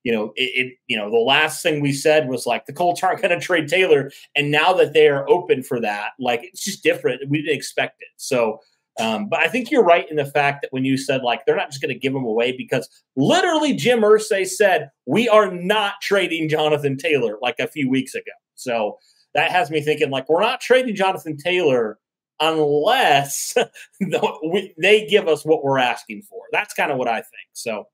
you 0.09 0.15
know, 0.15 0.33
it, 0.37 0.67
it, 0.67 0.73
you 0.87 0.97
know, 0.97 1.11
the 1.11 1.19
last 1.19 1.63
thing 1.63 1.83
we 1.83 1.93
said 1.93 2.31
was 2.31 2.47
like 2.47 2.65
the 2.65 2.73
Colts 2.73 3.03
aren't 3.03 3.21
going 3.21 3.39
to 3.39 3.45
trade 3.45 3.69
Taylor, 3.69 4.11
and 4.35 4.51
now 4.51 4.73
that 4.73 4.95
they 4.95 5.07
are 5.07 5.29
open 5.29 5.63
for 5.63 5.79
that, 5.83 6.13
like 6.19 6.41
it's 6.43 6.65
just 6.65 6.83
different. 6.83 7.29
We 7.29 7.43
didn't 7.43 7.55
expect 7.55 8.01
it, 8.01 8.09
so 8.17 8.59
um, 8.99 9.29
but 9.29 9.41
I 9.41 9.49
think 9.49 9.71
you're 9.71 9.85
right 9.85 10.11
in 10.11 10.17
the 10.17 10.25
fact 10.25 10.63
that 10.63 10.73
when 10.73 10.87
you 10.87 10.97
said 10.97 11.23
like 11.23 11.45
they're 11.45 11.57
not 11.57 11.69
just 11.69 11.83
going 11.83 11.93
to 11.93 12.01
give 12.01 12.15
him 12.15 12.25
away 12.25 12.57
because 12.57 12.89
literally 13.17 13.75
Jim 13.75 14.01
Irsay 14.01 14.47
said 14.47 14.89
we 15.05 15.29
are 15.29 15.53
not 15.53 16.01
trading 16.01 16.49
Jonathan 16.49 16.97
Taylor 16.97 17.37
like 17.43 17.57
a 17.59 17.69
few 17.69 17.91
weeks 17.91 18.15
ago. 18.15 18.33
So 18.55 18.97
that 19.35 19.51
has 19.51 19.71
me 19.71 19.83
thinking 19.83 20.09
like 20.09 20.27
we're 20.31 20.41
not 20.41 20.63
trading 20.63 20.97
Jonathan 20.97 21.37
Taylor 21.37 21.99
unless 22.41 23.55
they 24.81 25.07
give 25.07 25.29
us 25.29 25.45
what 25.45 25.63
we're 25.63 25.79
asking 25.79 26.23
for. 26.23 26.41
That's 26.51 26.73
kind 26.73 26.91
of 26.91 26.97
what 26.97 27.09
I 27.09 27.17
think. 27.17 27.49
So, 27.53 27.89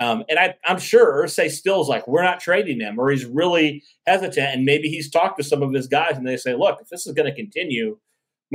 um, 0.00 0.24
and 0.28 0.38
I, 0.38 0.54
am 0.66 0.78
sure 0.78 1.24
Irsay 1.24 1.50
still 1.50 1.80
is 1.80 1.88
like 1.88 2.08
we're 2.08 2.22
not 2.22 2.40
trading 2.40 2.80
him, 2.80 2.98
or 2.98 3.10
he's 3.10 3.24
really 3.24 3.82
hesitant, 4.06 4.54
and 4.54 4.64
maybe 4.64 4.88
he's 4.88 5.10
talked 5.10 5.38
to 5.38 5.44
some 5.44 5.62
of 5.62 5.72
his 5.72 5.86
guys 5.86 6.16
and 6.16 6.26
they 6.26 6.36
say, 6.36 6.54
look, 6.54 6.80
if 6.80 6.88
this 6.88 7.06
is 7.06 7.14
going 7.14 7.28
to 7.28 7.34
continue 7.34 7.98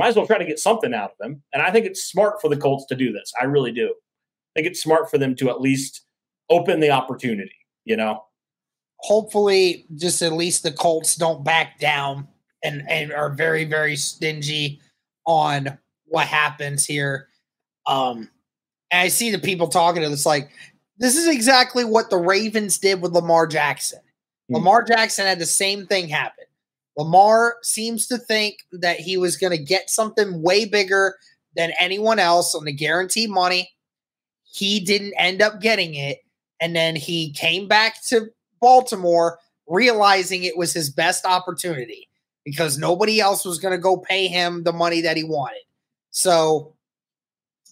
might 0.00 0.08
as 0.08 0.16
well 0.16 0.26
try 0.26 0.38
to 0.38 0.46
get 0.46 0.58
something 0.58 0.94
out 0.94 1.12
of 1.12 1.26
him. 1.26 1.42
And 1.52 1.62
I 1.62 1.70
think 1.70 1.84
it's 1.84 2.02
smart 2.02 2.40
for 2.40 2.48
the 2.48 2.56
Colts 2.56 2.86
to 2.86 2.94
do 2.94 3.12
this. 3.12 3.32
I 3.38 3.44
really 3.44 3.70
do. 3.70 3.88
I 3.92 4.60
think 4.60 4.66
it's 4.66 4.82
smart 4.82 5.10
for 5.10 5.18
them 5.18 5.36
to 5.36 5.50
at 5.50 5.60
least 5.60 6.06
open 6.48 6.80
the 6.80 6.90
opportunity, 6.90 7.54
you 7.84 7.98
know? 7.98 8.24
Hopefully, 9.00 9.84
just 9.94 10.22
at 10.22 10.32
least 10.32 10.62
the 10.62 10.72
Colts 10.72 11.16
don't 11.16 11.44
back 11.44 11.78
down 11.78 12.28
and, 12.64 12.82
and 12.88 13.12
are 13.12 13.34
very, 13.34 13.64
very 13.64 13.94
stingy 13.94 14.80
on 15.26 15.78
what 16.06 16.26
happens 16.26 16.86
here. 16.86 17.28
Um, 17.86 18.30
and 18.90 19.02
I 19.02 19.08
see 19.08 19.30
the 19.30 19.38
people 19.38 19.68
talking 19.68 20.02
to 20.02 20.08
this 20.08 20.24
like, 20.24 20.50
this 21.00 21.16
is 21.16 21.26
exactly 21.26 21.82
what 21.82 22.10
the 22.10 22.18
Ravens 22.18 22.78
did 22.78 23.02
with 23.02 23.12
Lamar 23.12 23.46
Jackson. 23.46 23.98
Mm-hmm. 23.98 24.56
Lamar 24.56 24.82
Jackson 24.84 25.26
had 25.26 25.38
the 25.38 25.46
same 25.46 25.86
thing 25.86 26.08
happen. 26.08 26.44
Lamar 26.96 27.56
seems 27.62 28.06
to 28.08 28.18
think 28.18 28.58
that 28.72 29.00
he 29.00 29.16
was 29.16 29.36
going 29.36 29.56
to 29.56 29.62
get 29.62 29.88
something 29.88 30.42
way 30.42 30.66
bigger 30.66 31.16
than 31.56 31.72
anyone 31.80 32.18
else 32.18 32.54
on 32.54 32.66
the 32.66 32.72
guaranteed 32.72 33.30
money. 33.30 33.70
He 34.44 34.78
didn't 34.80 35.14
end 35.16 35.40
up 35.40 35.60
getting 35.60 35.94
it. 35.94 36.18
And 36.60 36.76
then 36.76 36.94
he 36.96 37.32
came 37.32 37.66
back 37.66 38.02
to 38.08 38.26
Baltimore 38.60 39.38
realizing 39.66 40.44
it 40.44 40.58
was 40.58 40.74
his 40.74 40.90
best 40.90 41.24
opportunity 41.24 42.08
because 42.44 42.76
nobody 42.76 43.20
else 43.20 43.46
was 43.46 43.58
going 43.58 43.72
to 43.72 43.78
go 43.78 43.96
pay 43.96 44.26
him 44.28 44.64
the 44.64 44.72
money 44.72 45.00
that 45.00 45.16
he 45.16 45.24
wanted. 45.24 45.62
So 46.10 46.74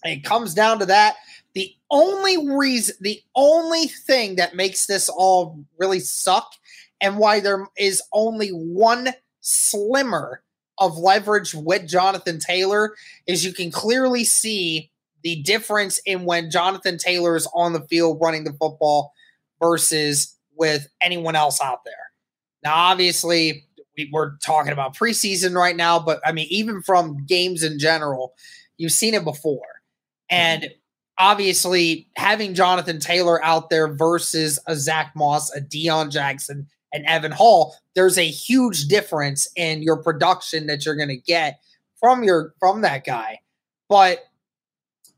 it 0.03 0.23
comes 0.23 0.55
down 0.55 0.79
to 0.79 0.85
that. 0.87 1.17
The 1.55 1.73
only 1.89 2.51
reason, 2.55 2.95
the 3.01 3.21
only 3.35 3.87
thing 3.87 4.35
that 4.35 4.55
makes 4.55 4.85
this 4.85 5.09
all 5.09 5.63
really 5.77 5.99
suck 5.99 6.53
and 7.01 7.17
why 7.17 7.39
there 7.39 7.67
is 7.77 8.01
only 8.13 8.49
one 8.49 9.09
slimmer 9.41 10.43
of 10.77 10.97
leverage 10.97 11.53
with 11.53 11.87
Jonathan 11.87 12.39
Taylor 12.39 12.95
is 13.27 13.45
you 13.45 13.53
can 13.53 13.71
clearly 13.71 14.23
see 14.23 14.91
the 15.23 15.41
difference 15.41 15.99
in 16.05 16.25
when 16.25 16.49
Jonathan 16.49 16.97
Taylor 16.97 17.35
is 17.35 17.47
on 17.53 17.73
the 17.73 17.81
field 17.81 18.19
running 18.21 18.45
the 18.45 18.53
football 18.53 19.13
versus 19.59 20.35
with 20.55 20.87
anyone 21.01 21.35
else 21.35 21.61
out 21.61 21.83
there. 21.85 21.93
Now, 22.63 22.75
obviously, 22.75 23.65
we, 23.97 24.11
are 24.15 24.37
talking 24.43 24.71
about 24.71 24.95
preseason 24.95 25.55
right 25.55 25.75
now, 25.75 25.99
but 25.99 26.21
I 26.25 26.31
mean, 26.31 26.47
even 26.49 26.81
from 26.81 27.25
games 27.25 27.63
in 27.63 27.79
general, 27.79 28.33
you've 28.77 28.91
seen 28.91 29.13
it 29.13 29.23
before. 29.23 29.81
And 30.29 30.63
mm-hmm. 30.63 30.73
Obviously, 31.19 32.07
having 32.15 32.53
Jonathan 32.53 32.99
Taylor 32.99 33.43
out 33.43 33.69
there 33.69 33.93
versus 33.93 34.57
a 34.67 34.75
Zack 34.75 35.11
Moss, 35.15 35.53
a 35.53 35.59
Deon 35.59 36.11
Jackson, 36.11 36.67
and 36.93 37.05
Evan 37.05 37.33
Hull, 37.33 37.75
there's 37.93 38.17
a 38.17 38.25
huge 38.25 38.87
difference 38.87 39.47
in 39.55 39.83
your 39.83 39.97
production 39.97 40.67
that 40.67 40.85
you're 40.85 40.95
going 40.95 41.09
to 41.09 41.17
get 41.17 41.59
from 41.99 42.23
your 42.23 42.53
from 42.59 42.81
that 42.81 43.03
guy. 43.03 43.39
But 43.89 44.19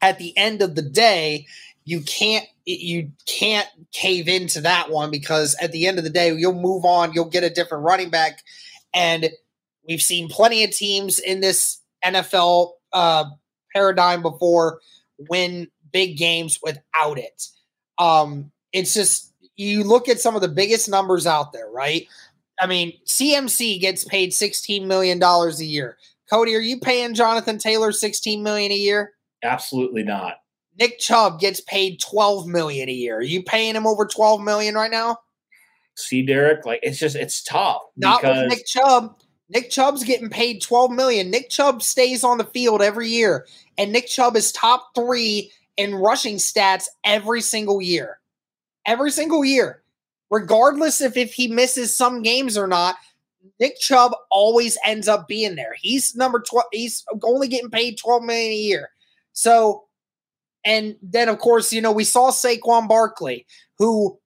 at 0.01 0.17
the 0.17 0.35
end 0.37 0.61
of 0.61 0.75
the 0.75 0.81
day, 0.81 1.45
you 1.85 2.01
can't 2.01 2.45
you 2.65 3.11
can't 3.27 3.67
cave 3.91 4.27
into 4.27 4.61
that 4.61 4.89
one 4.89 5.11
because 5.11 5.55
at 5.61 5.71
the 5.71 5.87
end 5.87 5.97
of 5.97 6.03
the 6.03 6.09
day, 6.09 6.33
you'll 6.33 6.53
move 6.53 6.85
on, 6.85 7.13
you'll 7.13 7.25
get 7.25 7.43
a 7.43 7.49
different 7.49 7.83
running 7.83 8.09
back, 8.09 8.43
and 8.93 9.29
we've 9.87 10.01
seen 10.01 10.29
plenty 10.29 10.63
of 10.63 10.71
teams 10.71 11.19
in 11.19 11.41
this 11.41 11.79
NFL 12.03 12.71
uh, 12.93 13.25
paradigm 13.73 14.21
before 14.21 14.79
win 15.29 15.67
big 15.91 16.17
games 16.17 16.59
without 16.61 17.17
it. 17.17 17.47
Um, 17.97 18.51
it's 18.73 18.93
just 18.93 19.33
you 19.55 19.83
look 19.83 20.09
at 20.09 20.19
some 20.19 20.35
of 20.35 20.41
the 20.41 20.47
biggest 20.47 20.89
numbers 20.89 21.27
out 21.27 21.53
there, 21.53 21.69
right? 21.69 22.07
I 22.59 22.67
mean, 22.67 22.93
CMC 23.05 23.79
gets 23.79 24.03
paid 24.05 24.31
$16 24.31 24.85
million 24.85 25.21
a 25.21 25.49
year. 25.63 25.97
Cody, 26.29 26.55
are 26.55 26.59
you 26.59 26.79
paying 26.79 27.13
Jonathan 27.13 27.57
Taylor 27.57 27.91
16 27.91 28.41
million 28.41 28.71
a 28.71 28.75
year? 28.75 29.13
Absolutely 29.43 30.03
not. 30.03 30.35
Nick 30.79 30.99
Chubb 30.99 31.39
gets 31.39 31.59
paid 31.61 31.99
12 31.99 32.47
million 32.47 32.87
a 32.87 32.93
year. 32.93 33.17
Are 33.17 33.23
you 33.23 33.43
paying 33.43 33.75
him 33.75 33.85
over 33.85 34.05
12 34.05 34.41
million 34.41 34.75
right 34.75 34.91
now? 34.91 35.17
See, 35.95 36.25
Derek, 36.25 36.65
like 36.65 36.79
it's 36.83 36.97
just 36.97 37.15
it's 37.15 37.43
tough. 37.43 37.81
Not 37.97 38.23
with 38.23 38.47
Nick 38.47 38.65
Chubb. 38.65 39.17
Nick 39.49 39.69
Chubb's 39.69 40.05
getting 40.05 40.29
paid 40.29 40.61
12 40.61 40.91
million. 40.91 41.29
Nick 41.29 41.49
Chubb 41.49 41.83
stays 41.83 42.23
on 42.23 42.37
the 42.37 42.45
field 42.45 42.81
every 42.81 43.09
year, 43.09 43.45
and 43.77 43.91
Nick 43.91 44.07
Chubb 44.07 44.37
is 44.37 44.53
top 44.53 44.95
three 44.95 45.51
in 45.81 45.95
rushing 45.95 46.35
stats 46.35 46.85
every 47.03 47.41
single 47.41 47.81
year. 47.81 48.19
Every 48.85 49.09
single 49.09 49.43
year. 49.43 49.81
Regardless 50.29 51.01
of 51.01 51.17
if 51.17 51.33
he 51.33 51.47
misses 51.47 51.95
some 51.95 52.21
games 52.21 52.55
or 52.55 52.67
not, 52.67 52.95
Nick 53.59 53.79
Chubb 53.79 54.13
always 54.29 54.77
ends 54.85 55.07
up 55.07 55.27
being 55.27 55.55
there. 55.55 55.73
He's 55.79 56.15
number 56.15 56.39
12. 56.39 56.65
He's 56.71 57.03
only 57.23 57.47
getting 57.47 57.71
paid 57.71 57.97
12 57.97 58.23
million 58.23 58.51
a 58.51 58.55
year. 58.55 58.89
So, 59.33 59.85
and 60.63 60.95
then 61.01 61.27
of 61.27 61.39
course, 61.39 61.73
you 61.73 61.81
know, 61.81 61.91
we 61.91 62.03
saw 62.03 62.29
Saquon 62.29 62.87
Barkley, 62.87 63.47
who 63.79 64.19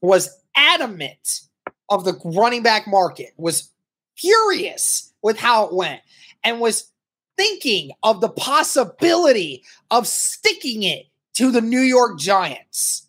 was 0.00 0.34
adamant 0.56 1.42
of 1.90 2.04
the 2.04 2.18
running 2.24 2.62
back 2.62 2.86
market, 2.86 3.32
was 3.36 3.70
furious 4.16 5.12
with 5.20 5.38
how 5.38 5.66
it 5.66 5.74
went, 5.74 6.00
and 6.42 6.58
was 6.58 6.90
thinking 7.40 7.90
of 8.02 8.20
the 8.20 8.28
possibility 8.28 9.64
of 9.90 10.06
sticking 10.06 10.82
it 10.82 11.06
to 11.32 11.50
the 11.50 11.62
New 11.62 11.80
York 11.80 12.18
Giants. 12.18 13.06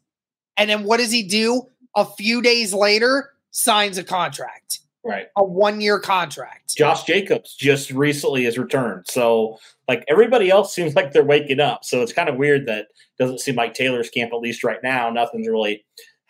And 0.56 0.70
then 0.70 0.86
what 0.86 0.98
does 0.98 1.12
he 1.12 1.22
do? 1.22 1.64
A 1.98 2.06
few 2.06 2.42
days 2.42 2.74
later, 2.74 3.34
signs 3.50 3.98
a 3.98 4.06
contract. 4.06 4.80
Right. 5.04 5.26
A 5.36 5.44
one 5.44 5.82
year 5.82 6.00
contract. 6.00 6.78
Josh 6.78 7.04
Jacobs 7.04 7.56
just 7.56 7.92
recently 7.92 8.46
has 8.46 8.58
returned. 8.58 9.04
So, 9.10 9.60
like, 9.90 10.06
everybody 10.08 10.50
else 10.50 10.74
seems 10.74 10.96
like 10.96 11.12
they're 11.12 11.26
waking 11.26 11.60
up. 11.60 11.84
So, 11.84 12.02
it's 12.02 12.14
kind 12.14 12.30
of 12.30 12.38
weird 12.38 12.66
that 12.68 12.88
doesn't 13.20 13.42
seem 13.42 13.56
like 13.56 13.74
Taylor's 13.74 14.10
camp, 14.10 14.32
at 14.32 14.40
least 14.40 14.64
right 14.64 14.80
now, 14.82 15.10
nothing's 15.10 15.50
really 15.50 15.84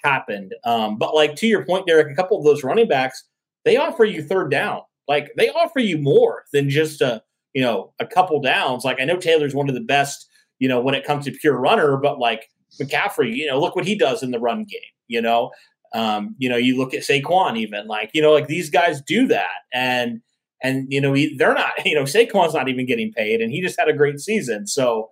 happened. 0.04 0.56
Um, 0.64 0.98
but, 0.98 1.14
like, 1.14 1.36
to 1.36 1.48
your 1.48 1.66
point, 1.66 1.86
Derek, 1.86 2.12
a 2.12 2.16
couple 2.16 2.40
of 2.40 2.46
those 2.46 2.64
running 2.64 2.88
backs, 2.88 3.26
they 3.64 3.78
offer 3.78 4.06
you 4.06 4.24
third 4.24 4.50
down. 4.50 4.82
Like, 5.08 5.32
they 5.38 5.50
offer 5.50 5.80
you 5.80 6.00
more 6.00 6.46
than 6.52 6.70
just 6.70 7.02
a, 7.02 7.22
you 7.54 7.62
know, 7.62 7.94
a 8.00 8.06
couple 8.06 8.40
downs. 8.42 8.86
Like, 8.86 9.00
I 9.00 9.06
know 9.06 9.18
Taylor's 9.18 9.56
one 9.56 9.70
of 9.70 9.76
the 9.76 9.82
best, 9.82 10.28
you 10.60 10.68
know, 10.68 10.82
when 10.82 10.96
it 10.96 11.06
comes 11.06 11.26
to 11.26 11.32
pure 11.32 11.58
runner, 11.58 11.98
but 11.98 12.20
like 12.20 12.50
McCaffrey, 12.80 13.36
you 13.36 13.48
know, 13.48 13.60
look 13.60 13.76
what 13.76 13.86
he 13.86 13.96
does 13.96 14.24
in 14.24 14.32
the 14.32 14.40
run 14.40 14.64
game, 14.64 14.82
you 15.08 15.22
know. 15.22 15.52
Um, 15.94 16.36
you 16.38 16.48
know, 16.48 16.56
you 16.56 16.78
look 16.78 16.94
at 16.94 17.02
Saquon, 17.02 17.58
even 17.58 17.88
like 17.88 18.12
you 18.14 18.22
know, 18.22 18.32
like 18.32 18.48
these 18.48 18.70
guys 18.70 19.02
do 19.02 19.28
that, 19.28 19.50
and 19.74 20.22
and 20.64 20.88
you 20.90 21.02
know, 21.02 21.14
he, 21.14 21.36
they're 21.38 21.54
not. 21.54 21.74
You 21.86 21.96
know, 21.96 22.04
Saquon's 22.04 22.54
not 22.54 22.70
even 22.70 22.86
getting 22.86 23.12
paid, 23.12 23.42
and 23.42 23.52
he 23.52 23.62
just 23.62 23.80
had 23.80 23.90
a 23.90 23.94
great 23.94 24.20
season. 24.20 24.68
So, 24.68 25.12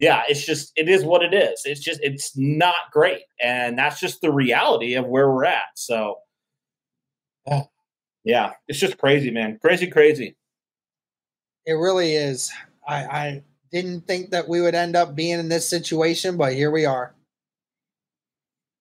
yeah, 0.00 0.22
it's 0.28 0.44
just 0.44 0.72
it 0.74 0.88
is 0.88 1.04
what 1.04 1.22
it 1.22 1.32
is. 1.32 1.62
It's 1.64 1.80
just 1.80 2.00
it's 2.02 2.36
not 2.36 2.74
great, 2.92 3.22
and 3.40 3.78
that's 3.78 4.00
just 4.00 4.20
the 4.20 4.32
reality 4.32 4.94
of 4.94 5.06
where 5.06 5.30
we're 5.30 5.44
at. 5.44 5.66
So, 5.76 6.16
yeah, 8.24 8.52
it's 8.66 8.80
just 8.80 8.98
crazy, 8.98 9.30
man, 9.30 9.58
crazy, 9.60 9.86
crazy. 9.86 10.36
It 11.68 11.74
really 11.74 12.14
is. 12.14 12.50
I, 12.88 12.94
I 13.04 13.42
didn't 13.70 14.06
think 14.06 14.30
that 14.30 14.48
we 14.48 14.62
would 14.62 14.74
end 14.74 14.96
up 14.96 15.14
being 15.14 15.38
in 15.38 15.50
this 15.50 15.68
situation, 15.68 16.38
but 16.38 16.54
here 16.54 16.70
we 16.70 16.86
are. 16.86 17.14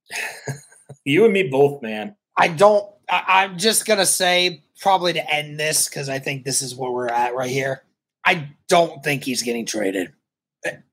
you 1.04 1.26
and 1.26 1.34
me 1.34 1.44
both, 1.44 1.82
man. 1.82 2.16
I 2.38 2.48
don't. 2.48 2.90
I, 3.10 3.44
am 3.44 3.58
just 3.58 3.86
gonna 3.86 4.06
say 4.06 4.64
probably 4.80 5.12
to 5.12 5.34
end 5.34 5.60
this 5.60 5.90
because 5.90 6.08
I 6.08 6.20
think 6.20 6.46
this 6.46 6.62
is 6.62 6.76
where 6.76 6.90
we're 6.90 7.10
at 7.10 7.36
right 7.36 7.50
here. 7.50 7.84
I 8.26 8.48
don't 8.70 9.04
think 9.04 9.26
he's 9.26 9.44
getting 9.44 9.66
traded. 9.66 10.14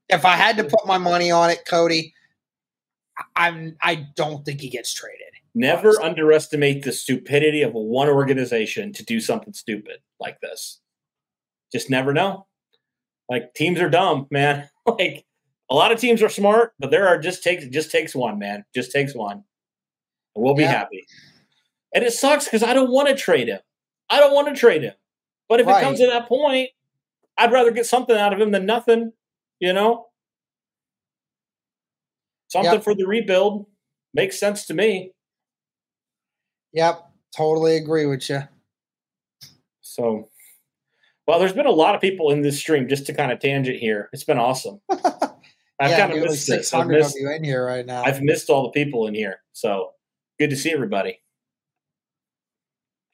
If 0.09 0.25
I 0.25 0.33
had 0.33 0.57
to 0.57 0.65
put 0.65 0.89
my 0.89 0.99
money 0.99 1.31
on 1.31 1.51
it, 1.51 1.65
Cody, 1.65 2.13
I'm. 3.37 3.77
I 3.81 4.09
don't 4.17 4.45
think 4.45 4.61
he 4.61 4.69
gets 4.69 4.93
traded. 4.93 5.21
Never 5.55 5.91
honestly. 5.91 6.05
underestimate 6.09 6.83
the 6.83 6.91
stupidity 6.91 7.63
of 7.63 7.73
one 7.73 8.09
organization 8.09 8.93
to 8.95 9.05
do 9.05 9.21
something 9.21 9.53
stupid 9.53 9.99
like 10.19 10.41
this. 10.41 10.81
Just 11.75 11.91
never 11.91 12.15
know. 12.15 12.47
Like 13.29 13.53
teams 13.55 13.81
are 13.81 13.91
dumb, 13.91 14.29
man. 14.31 14.69
like 14.87 15.27
a 15.71 15.75
lot 15.75 15.93
of 15.93 15.99
teams 15.99 16.23
are 16.23 16.29
smart, 16.29 16.73
but 16.79 16.91
there 16.91 17.09
are 17.09 17.19
just 17.19 17.43
takes 17.43 17.67
just 17.67 17.91
takes 17.91 18.15
one, 18.15 18.39
man. 18.39 18.65
Just 18.75 18.93
takes 18.93 19.15
one. 19.15 19.45
And 20.35 20.45
we'll 20.45 20.55
be 20.55 20.63
yeah. 20.63 20.71
happy. 20.71 21.07
And 21.95 22.05
it 22.05 22.13
sucks 22.13 22.45
because 22.45 22.63
I 22.63 22.75
don't 22.75 22.91
want 22.91 23.09
to 23.09 23.15
trade 23.15 23.49
him. 23.49 23.61
I 24.09 24.21
don't 24.21 24.35
want 24.35 24.49
to 24.49 24.55
trade 24.55 24.83
him. 24.83 24.95
But 25.49 25.61
if 25.61 25.67
right. 25.67 25.81
it 25.81 25.85
comes 25.85 25.99
to 26.01 26.07
that 26.07 26.29
point, 26.29 26.71
I'd 27.37 27.53
rather 27.53 27.71
get 27.71 27.87
something 27.87 28.17
out 28.17 28.33
of 28.33 28.41
him 28.41 28.53
than 28.53 28.67
nothing, 28.67 29.13
you 29.61 29.73
know? 29.73 30.07
Something 32.49 32.75
yep. 32.75 32.85
for 32.85 32.95
the 32.95 33.07
rebuild 33.07 33.67
makes 34.13 34.39
sense 34.39 34.67
to 34.67 34.75
me. 34.75 35.13
Yep, 36.73 37.05
totally 37.37 37.77
agree 37.77 38.07
with 38.07 38.29
you. 38.29 38.43
So 39.81 40.29
well, 41.27 41.39
there's 41.39 41.53
been 41.53 41.67
a 41.67 41.71
lot 41.71 41.95
of 41.95 42.01
people 42.01 42.31
in 42.31 42.43
this 42.43 42.59
stream 42.59 42.89
just 42.89 43.07
to 43.07 43.15
kind 43.15 43.33
of 43.33 43.41
tangent 43.41 43.79
here. 43.79 44.09
It's 44.13 44.25
been 44.25 44.39
awesome. 44.39 44.81
I've 44.91 45.91
yeah, 45.91 46.07
kind 46.07 46.13
of 46.13 46.25
missed 46.25 46.47
six 46.47 46.71
hundred 46.71 47.03
of 47.03 47.13
you 47.17 47.31
in 47.31 47.43
here 47.43 47.65
right 47.67 47.85
now. 47.85 48.05
I've 48.05 48.23
missed 48.23 48.49
all 48.49 48.63
the 48.63 48.71
people 48.71 49.07
in 49.07 49.15
here, 49.15 49.41
so 49.53 49.93
good 50.39 50.51
to 50.51 50.57
see 50.57 50.73
everybody. 50.73 51.21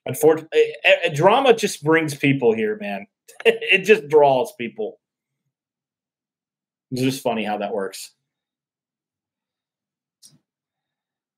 Unfortunately, 0.05 0.59
eh, 0.59 0.73
a, 0.83 0.87
eh, 0.87 0.95
a 1.03 1.07
eh, 1.07 1.13
drama 1.13 1.53
just 1.53 1.83
brings 1.83 2.13
people 2.15 2.53
here, 2.53 2.77
man. 2.79 3.07
it 3.45 3.83
just 3.83 4.07
draws 4.09 4.51
people. 4.53 4.99
It's 6.91 7.01
just 7.01 7.23
funny 7.23 7.43
how 7.43 7.57
that 7.57 7.73
works. 7.73 8.11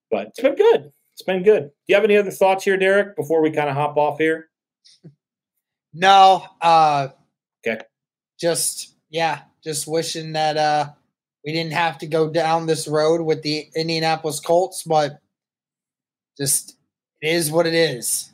But 0.10 0.28
it's 0.28 0.42
been 0.42 0.56
good. 0.56 0.92
It's 1.14 1.22
been 1.24 1.44
good. 1.44 1.64
Do 1.64 1.72
you 1.88 1.96
have 1.96 2.04
any 2.04 2.18
other 2.18 2.32
thoughts 2.32 2.64
here, 2.64 2.78
Derek, 2.78 3.16
before 3.16 3.42
we 3.42 3.52
kind 3.52 3.70
of 3.70 3.76
hop 3.76 3.98
off 3.98 4.18
here? 4.18 4.50
No. 5.94 6.46
Uh, 6.62 7.10
okay. 7.66 7.82
Just 8.40 8.96
yeah, 9.10 9.42
just 9.64 9.88
wishing 9.88 10.34
that 10.34 10.58
uh, 10.58 10.90
we 11.46 11.54
didn't 11.54 11.74
have 11.74 11.98
to 12.00 12.08
go 12.08 12.30
down 12.30 12.66
this 12.66 12.88
road 12.88 13.22
with 13.22 13.44
the 13.44 13.68
Indianapolis 13.76 14.40
Colts, 14.40 14.84
but 14.84 15.20
just 16.38 16.78
it 17.22 17.30
is 17.30 17.52
what 17.52 17.68
it 17.68 17.74
is. 17.74 18.32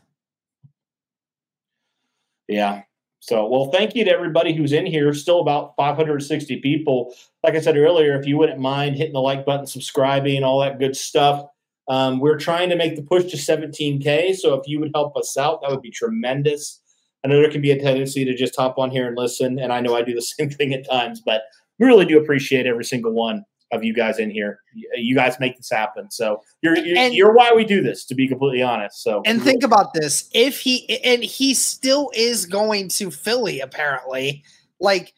Yeah. 2.47 2.84
So, 3.20 3.47
well, 3.47 3.70
thank 3.72 3.95
you 3.95 4.05
to 4.05 4.12
everybody 4.12 4.55
who's 4.55 4.72
in 4.72 4.86
here. 4.86 5.14
Still 5.14 5.41
about 5.41 5.76
560 5.76 6.62
people. 6.62 7.14
Like 7.43 7.53
I 7.53 7.62
said 7.62 7.78
earlier, 7.78 8.18
if 8.20 8.26
you 8.26 8.38
wouldn't 8.38 8.60
mind 8.60 8.95
hitting 8.95 9.14
the 9.14 9.20
like 9.20 9.45
button, 9.45 9.68
subscribing, 9.68 10.43
all 10.43 10.62
that 10.62 10.80
good 10.80 10.95
stuff. 10.95 11.45
Um, 11.89 12.20
we're 12.20 12.38
trying 12.38 12.70
to 12.70 12.76
make 12.76 12.95
the 12.95 13.01
push 13.01 13.26
to 13.32 13.38
17K. 13.38 14.36
So, 14.36 14.55
if 14.55 14.68
you 14.68 14.80
would 14.80 14.91
help 14.95 15.16
us 15.18 15.38
out, 15.38 15.62
that 15.62 15.70
would 15.70 15.82
be 15.82 15.91
tremendous. 15.91 16.82
I 17.24 17.28
know 17.28 17.41
there 17.41 17.51
can 17.51 17.61
be 17.61 17.72
a 17.72 17.80
tendency 17.80 18.24
to 18.26 18.36
just 18.36 18.55
hop 18.55 18.78
on 18.78 18.91
here 18.91 19.07
and 19.07 19.17
listen, 19.17 19.59
and 19.59 19.74
I 19.74 19.82
know 19.82 19.95
I 19.95 20.01
do 20.01 20.13
the 20.13 20.22
same 20.38 20.49
thing 20.49 20.74
at 20.74 20.89
times, 20.89 21.22
but 21.24 21.43
we 21.80 21.88
really 21.88 22.05
do 22.05 22.20
appreciate 22.20 22.65
every 22.65 22.86
single 22.86 23.13
one 23.13 23.45
of 23.72 23.84
you 23.84 23.93
guys 23.93 24.17
in 24.17 24.32
here. 24.32 24.59
Uh, 24.76 24.97
you 24.97 25.15
guys 25.15 25.39
make 25.39 25.55
this 25.57 25.70
happen. 25.70 26.09
So 26.09 26.41
you're 26.61 26.78
you're, 26.78 26.97
and, 26.97 27.13
you're 27.13 27.34
why 27.34 27.51
we 27.55 27.65
do 27.65 27.82
this, 27.82 28.05
to 28.05 28.15
be 28.15 28.28
completely 28.28 28.61
honest. 28.61 29.03
So 29.03 29.22
and 29.26 29.41
think 29.41 29.63
about 29.63 29.93
this: 29.93 30.30
if 30.34 30.59
he 30.59 31.01
and 31.03 31.24
he 31.24 31.53
still 31.53 32.11
is 32.15 32.45
going 32.45 32.89
to 32.89 33.11
Philly, 33.11 33.59
apparently, 33.59 34.43
like 34.80 35.13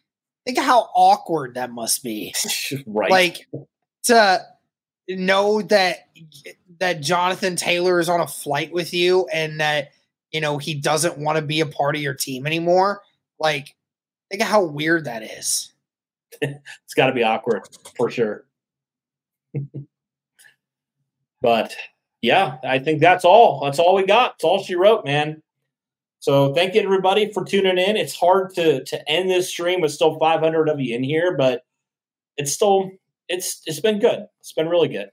think 0.46 0.58
how 0.58 0.90
awkward 0.96 1.56
that 1.56 1.72
must 1.72 2.04
be. 2.04 2.34
right? 2.86 3.12
Like 3.12 3.48
to 4.04 4.42
know 5.08 5.62
that 5.64 6.10
that 6.80 7.02
Jonathan 7.02 7.56
Taylor 7.56 8.00
is 8.00 8.10
on 8.10 8.20
a 8.20 8.28
flight 8.28 8.72
with 8.72 8.94
you 8.94 9.28
and 9.32 9.60
that 9.60 9.92
you 10.32 10.42
know, 10.42 10.58
he 10.58 10.74
doesn't 10.74 11.18
want 11.18 11.38
to 11.38 11.42
be 11.42 11.60
a 11.60 11.66
part 11.66 11.96
of 11.96 12.02
your 12.02 12.14
team 12.14 12.46
anymore. 12.46 13.02
Like, 13.40 13.76
think 14.30 14.42
of 14.42 14.48
how 14.48 14.64
weird 14.64 15.06
that 15.06 15.24
is. 15.24 15.74
it's 16.42 16.94
got 16.96 17.08
to 17.08 17.14
be 17.14 17.24
awkward 17.24 17.68
for 17.98 18.10
sure. 18.10 18.46
but 21.42 21.76
yeah, 22.22 22.58
I 22.64 22.80
think 22.80 23.02
that's 23.02 23.26
all. 23.26 23.64
That's 23.64 23.80
all 23.80 23.96
we 23.96 24.06
got. 24.06 24.36
It's 24.36 24.44
all 24.44 24.64
she 24.64 24.76
wrote, 24.76 25.06
man. 25.06 25.42
So 26.20 26.54
thank 26.54 26.76
you 26.76 26.82
everybody 26.82 27.34
for 27.34 27.44
tuning 27.44 27.80
in. 27.80 27.98
It's 27.98 28.16
hard 28.16 28.54
to 28.54 28.84
to 28.84 29.10
end 29.10 29.30
this 29.30 29.50
stream 29.50 29.82
with 29.82 29.92
still 29.92 30.20
500 30.20 30.70
of 30.70 30.80
you 30.80 30.96
in 30.96 31.04
here, 31.04 31.36
but 31.36 31.64
it's 32.38 32.52
still 32.52 32.92
it's 33.28 33.62
it's 33.66 33.80
been 33.80 34.00
good. 34.00 34.28
It's 34.40 34.54
been 34.54 34.70
really 34.70 34.88
good. 34.88 35.10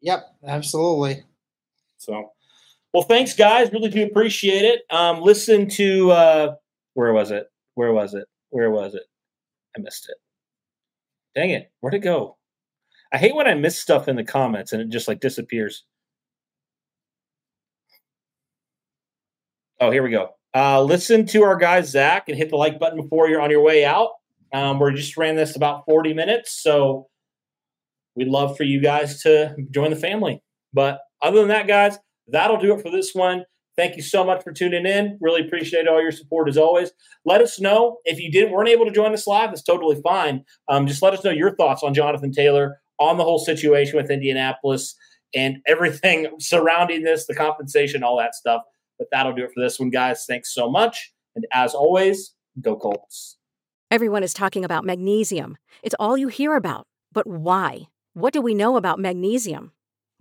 Yep, 0.00 0.24
absolutely. 0.46 1.24
So 1.98 2.30
well, 2.92 3.02
thanks, 3.02 3.34
guys. 3.34 3.72
Really 3.72 3.88
do 3.88 4.04
appreciate 4.04 4.64
it. 4.64 4.82
Um, 4.90 5.20
listen 5.20 5.68
to 5.70 6.10
uh, 6.10 6.54
where 6.94 7.12
was 7.12 7.30
it? 7.30 7.46
Where 7.74 7.92
was 7.92 8.14
it? 8.14 8.26
Where 8.50 8.70
was 8.70 8.94
it? 8.94 9.04
I 9.76 9.80
missed 9.80 10.08
it. 10.08 10.16
Dang 11.34 11.50
it. 11.50 11.70
Where'd 11.80 11.94
it 11.94 12.00
go? 12.00 12.36
I 13.12 13.18
hate 13.18 13.34
when 13.34 13.46
I 13.46 13.54
miss 13.54 13.78
stuff 13.78 14.08
in 14.08 14.16
the 14.16 14.24
comments 14.24 14.72
and 14.72 14.82
it 14.82 14.88
just 14.88 15.08
like 15.08 15.20
disappears. 15.20 15.84
Oh, 19.80 19.90
here 19.90 20.02
we 20.02 20.10
go. 20.10 20.30
Uh, 20.54 20.82
listen 20.82 21.26
to 21.26 21.42
our 21.42 21.56
guy 21.56 21.80
Zach 21.80 22.28
and 22.28 22.36
hit 22.36 22.50
the 22.50 22.56
like 22.56 22.78
button 22.78 23.00
before 23.00 23.28
you're 23.28 23.40
on 23.40 23.50
your 23.50 23.62
way 23.62 23.84
out. 23.84 24.10
Um, 24.52 24.78
we 24.78 24.92
just 24.94 25.16
ran 25.16 25.34
this 25.34 25.56
about 25.56 25.84
40 25.86 26.12
minutes, 26.12 26.62
so 26.62 27.08
we'd 28.14 28.28
love 28.28 28.56
for 28.56 28.64
you 28.64 28.82
guys 28.82 29.22
to 29.22 29.56
join 29.70 29.90
the 29.90 29.96
family. 29.96 30.42
But 30.74 31.00
other 31.22 31.38
than 31.40 31.48
that, 31.48 31.66
guys, 31.66 31.98
that'll 32.32 32.58
do 32.58 32.74
it 32.74 32.82
for 32.82 32.90
this 32.90 33.14
one. 33.14 33.44
Thank 33.76 33.96
you 33.96 34.02
so 34.02 34.22
much 34.24 34.42
for 34.42 34.52
tuning 34.52 34.84
in. 34.84 35.18
Really 35.20 35.46
appreciate 35.46 35.88
all 35.88 36.02
your 36.02 36.12
support 36.12 36.48
as 36.48 36.58
always. 36.58 36.90
Let 37.24 37.40
us 37.40 37.58
know 37.58 37.98
if 38.04 38.20
you 38.20 38.30
didn't 38.30 38.52
weren't 38.52 38.68
able 38.68 38.84
to 38.84 38.90
join 38.90 39.14
us 39.14 39.26
live. 39.26 39.50
It's 39.52 39.62
totally 39.62 40.00
fine. 40.02 40.44
Um, 40.68 40.86
just 40.86 41.02
let 41.02 41.14
us 41.14 41.24
know 41.24 41.30
your 41.30 41.56
thoughts 41.56 41.82
on 41.82 41.94
Jonathan 41.94 42.32
Taylor, 42.32 42.80
on 42.98 43.16
the 43.16 43.24
whole 43.24 43.38
situation 43.38 43.96
with 43.96 44.10
Indianapolis, 44.10 44.94
and 45.34 45.58
everything 45.66 46.28
surrounding 46.38 47.02
this, 47.02 47.26
the 47.26 47.34
compensation, 47.34 48.02
all 48.02 48.18
that 48.18 48.34
stuff. 48.34 48.62
But 48.98 49.08
that'll 49.10 49.34
do 49.34 49.44
it 49.44 49.52
for 49.54 49.60
this 49.62 49.80
one, 49.80 49.90
guys. 49.90 50.26
Thanks 50.28 50.54
so 50.54 50.70
much. 50.70 51.12
And 51.34 51.46
as 51.52 51.74
always, 51.74 52.34
go 52.60 52.76
Colts. 52.76 53.38
Everyone 53.90 54.22
is 54.22 54.34
talking 54.34 54.64
about 54.64 54.84
magnesium. 54.84 55.56
It's 55.82 55.94
all 55.98 56.16
you 56.16 56.28
hear 56.28 56.56
about. 56.56 56.86
But 57.12 57.26
why? 57.26 57.88
What 58.14 58.32
do 58.32 58.42
we 58.42 58.54
know 58.54 58.76
about 58.76 58.98
magnesium? 58.98 59.72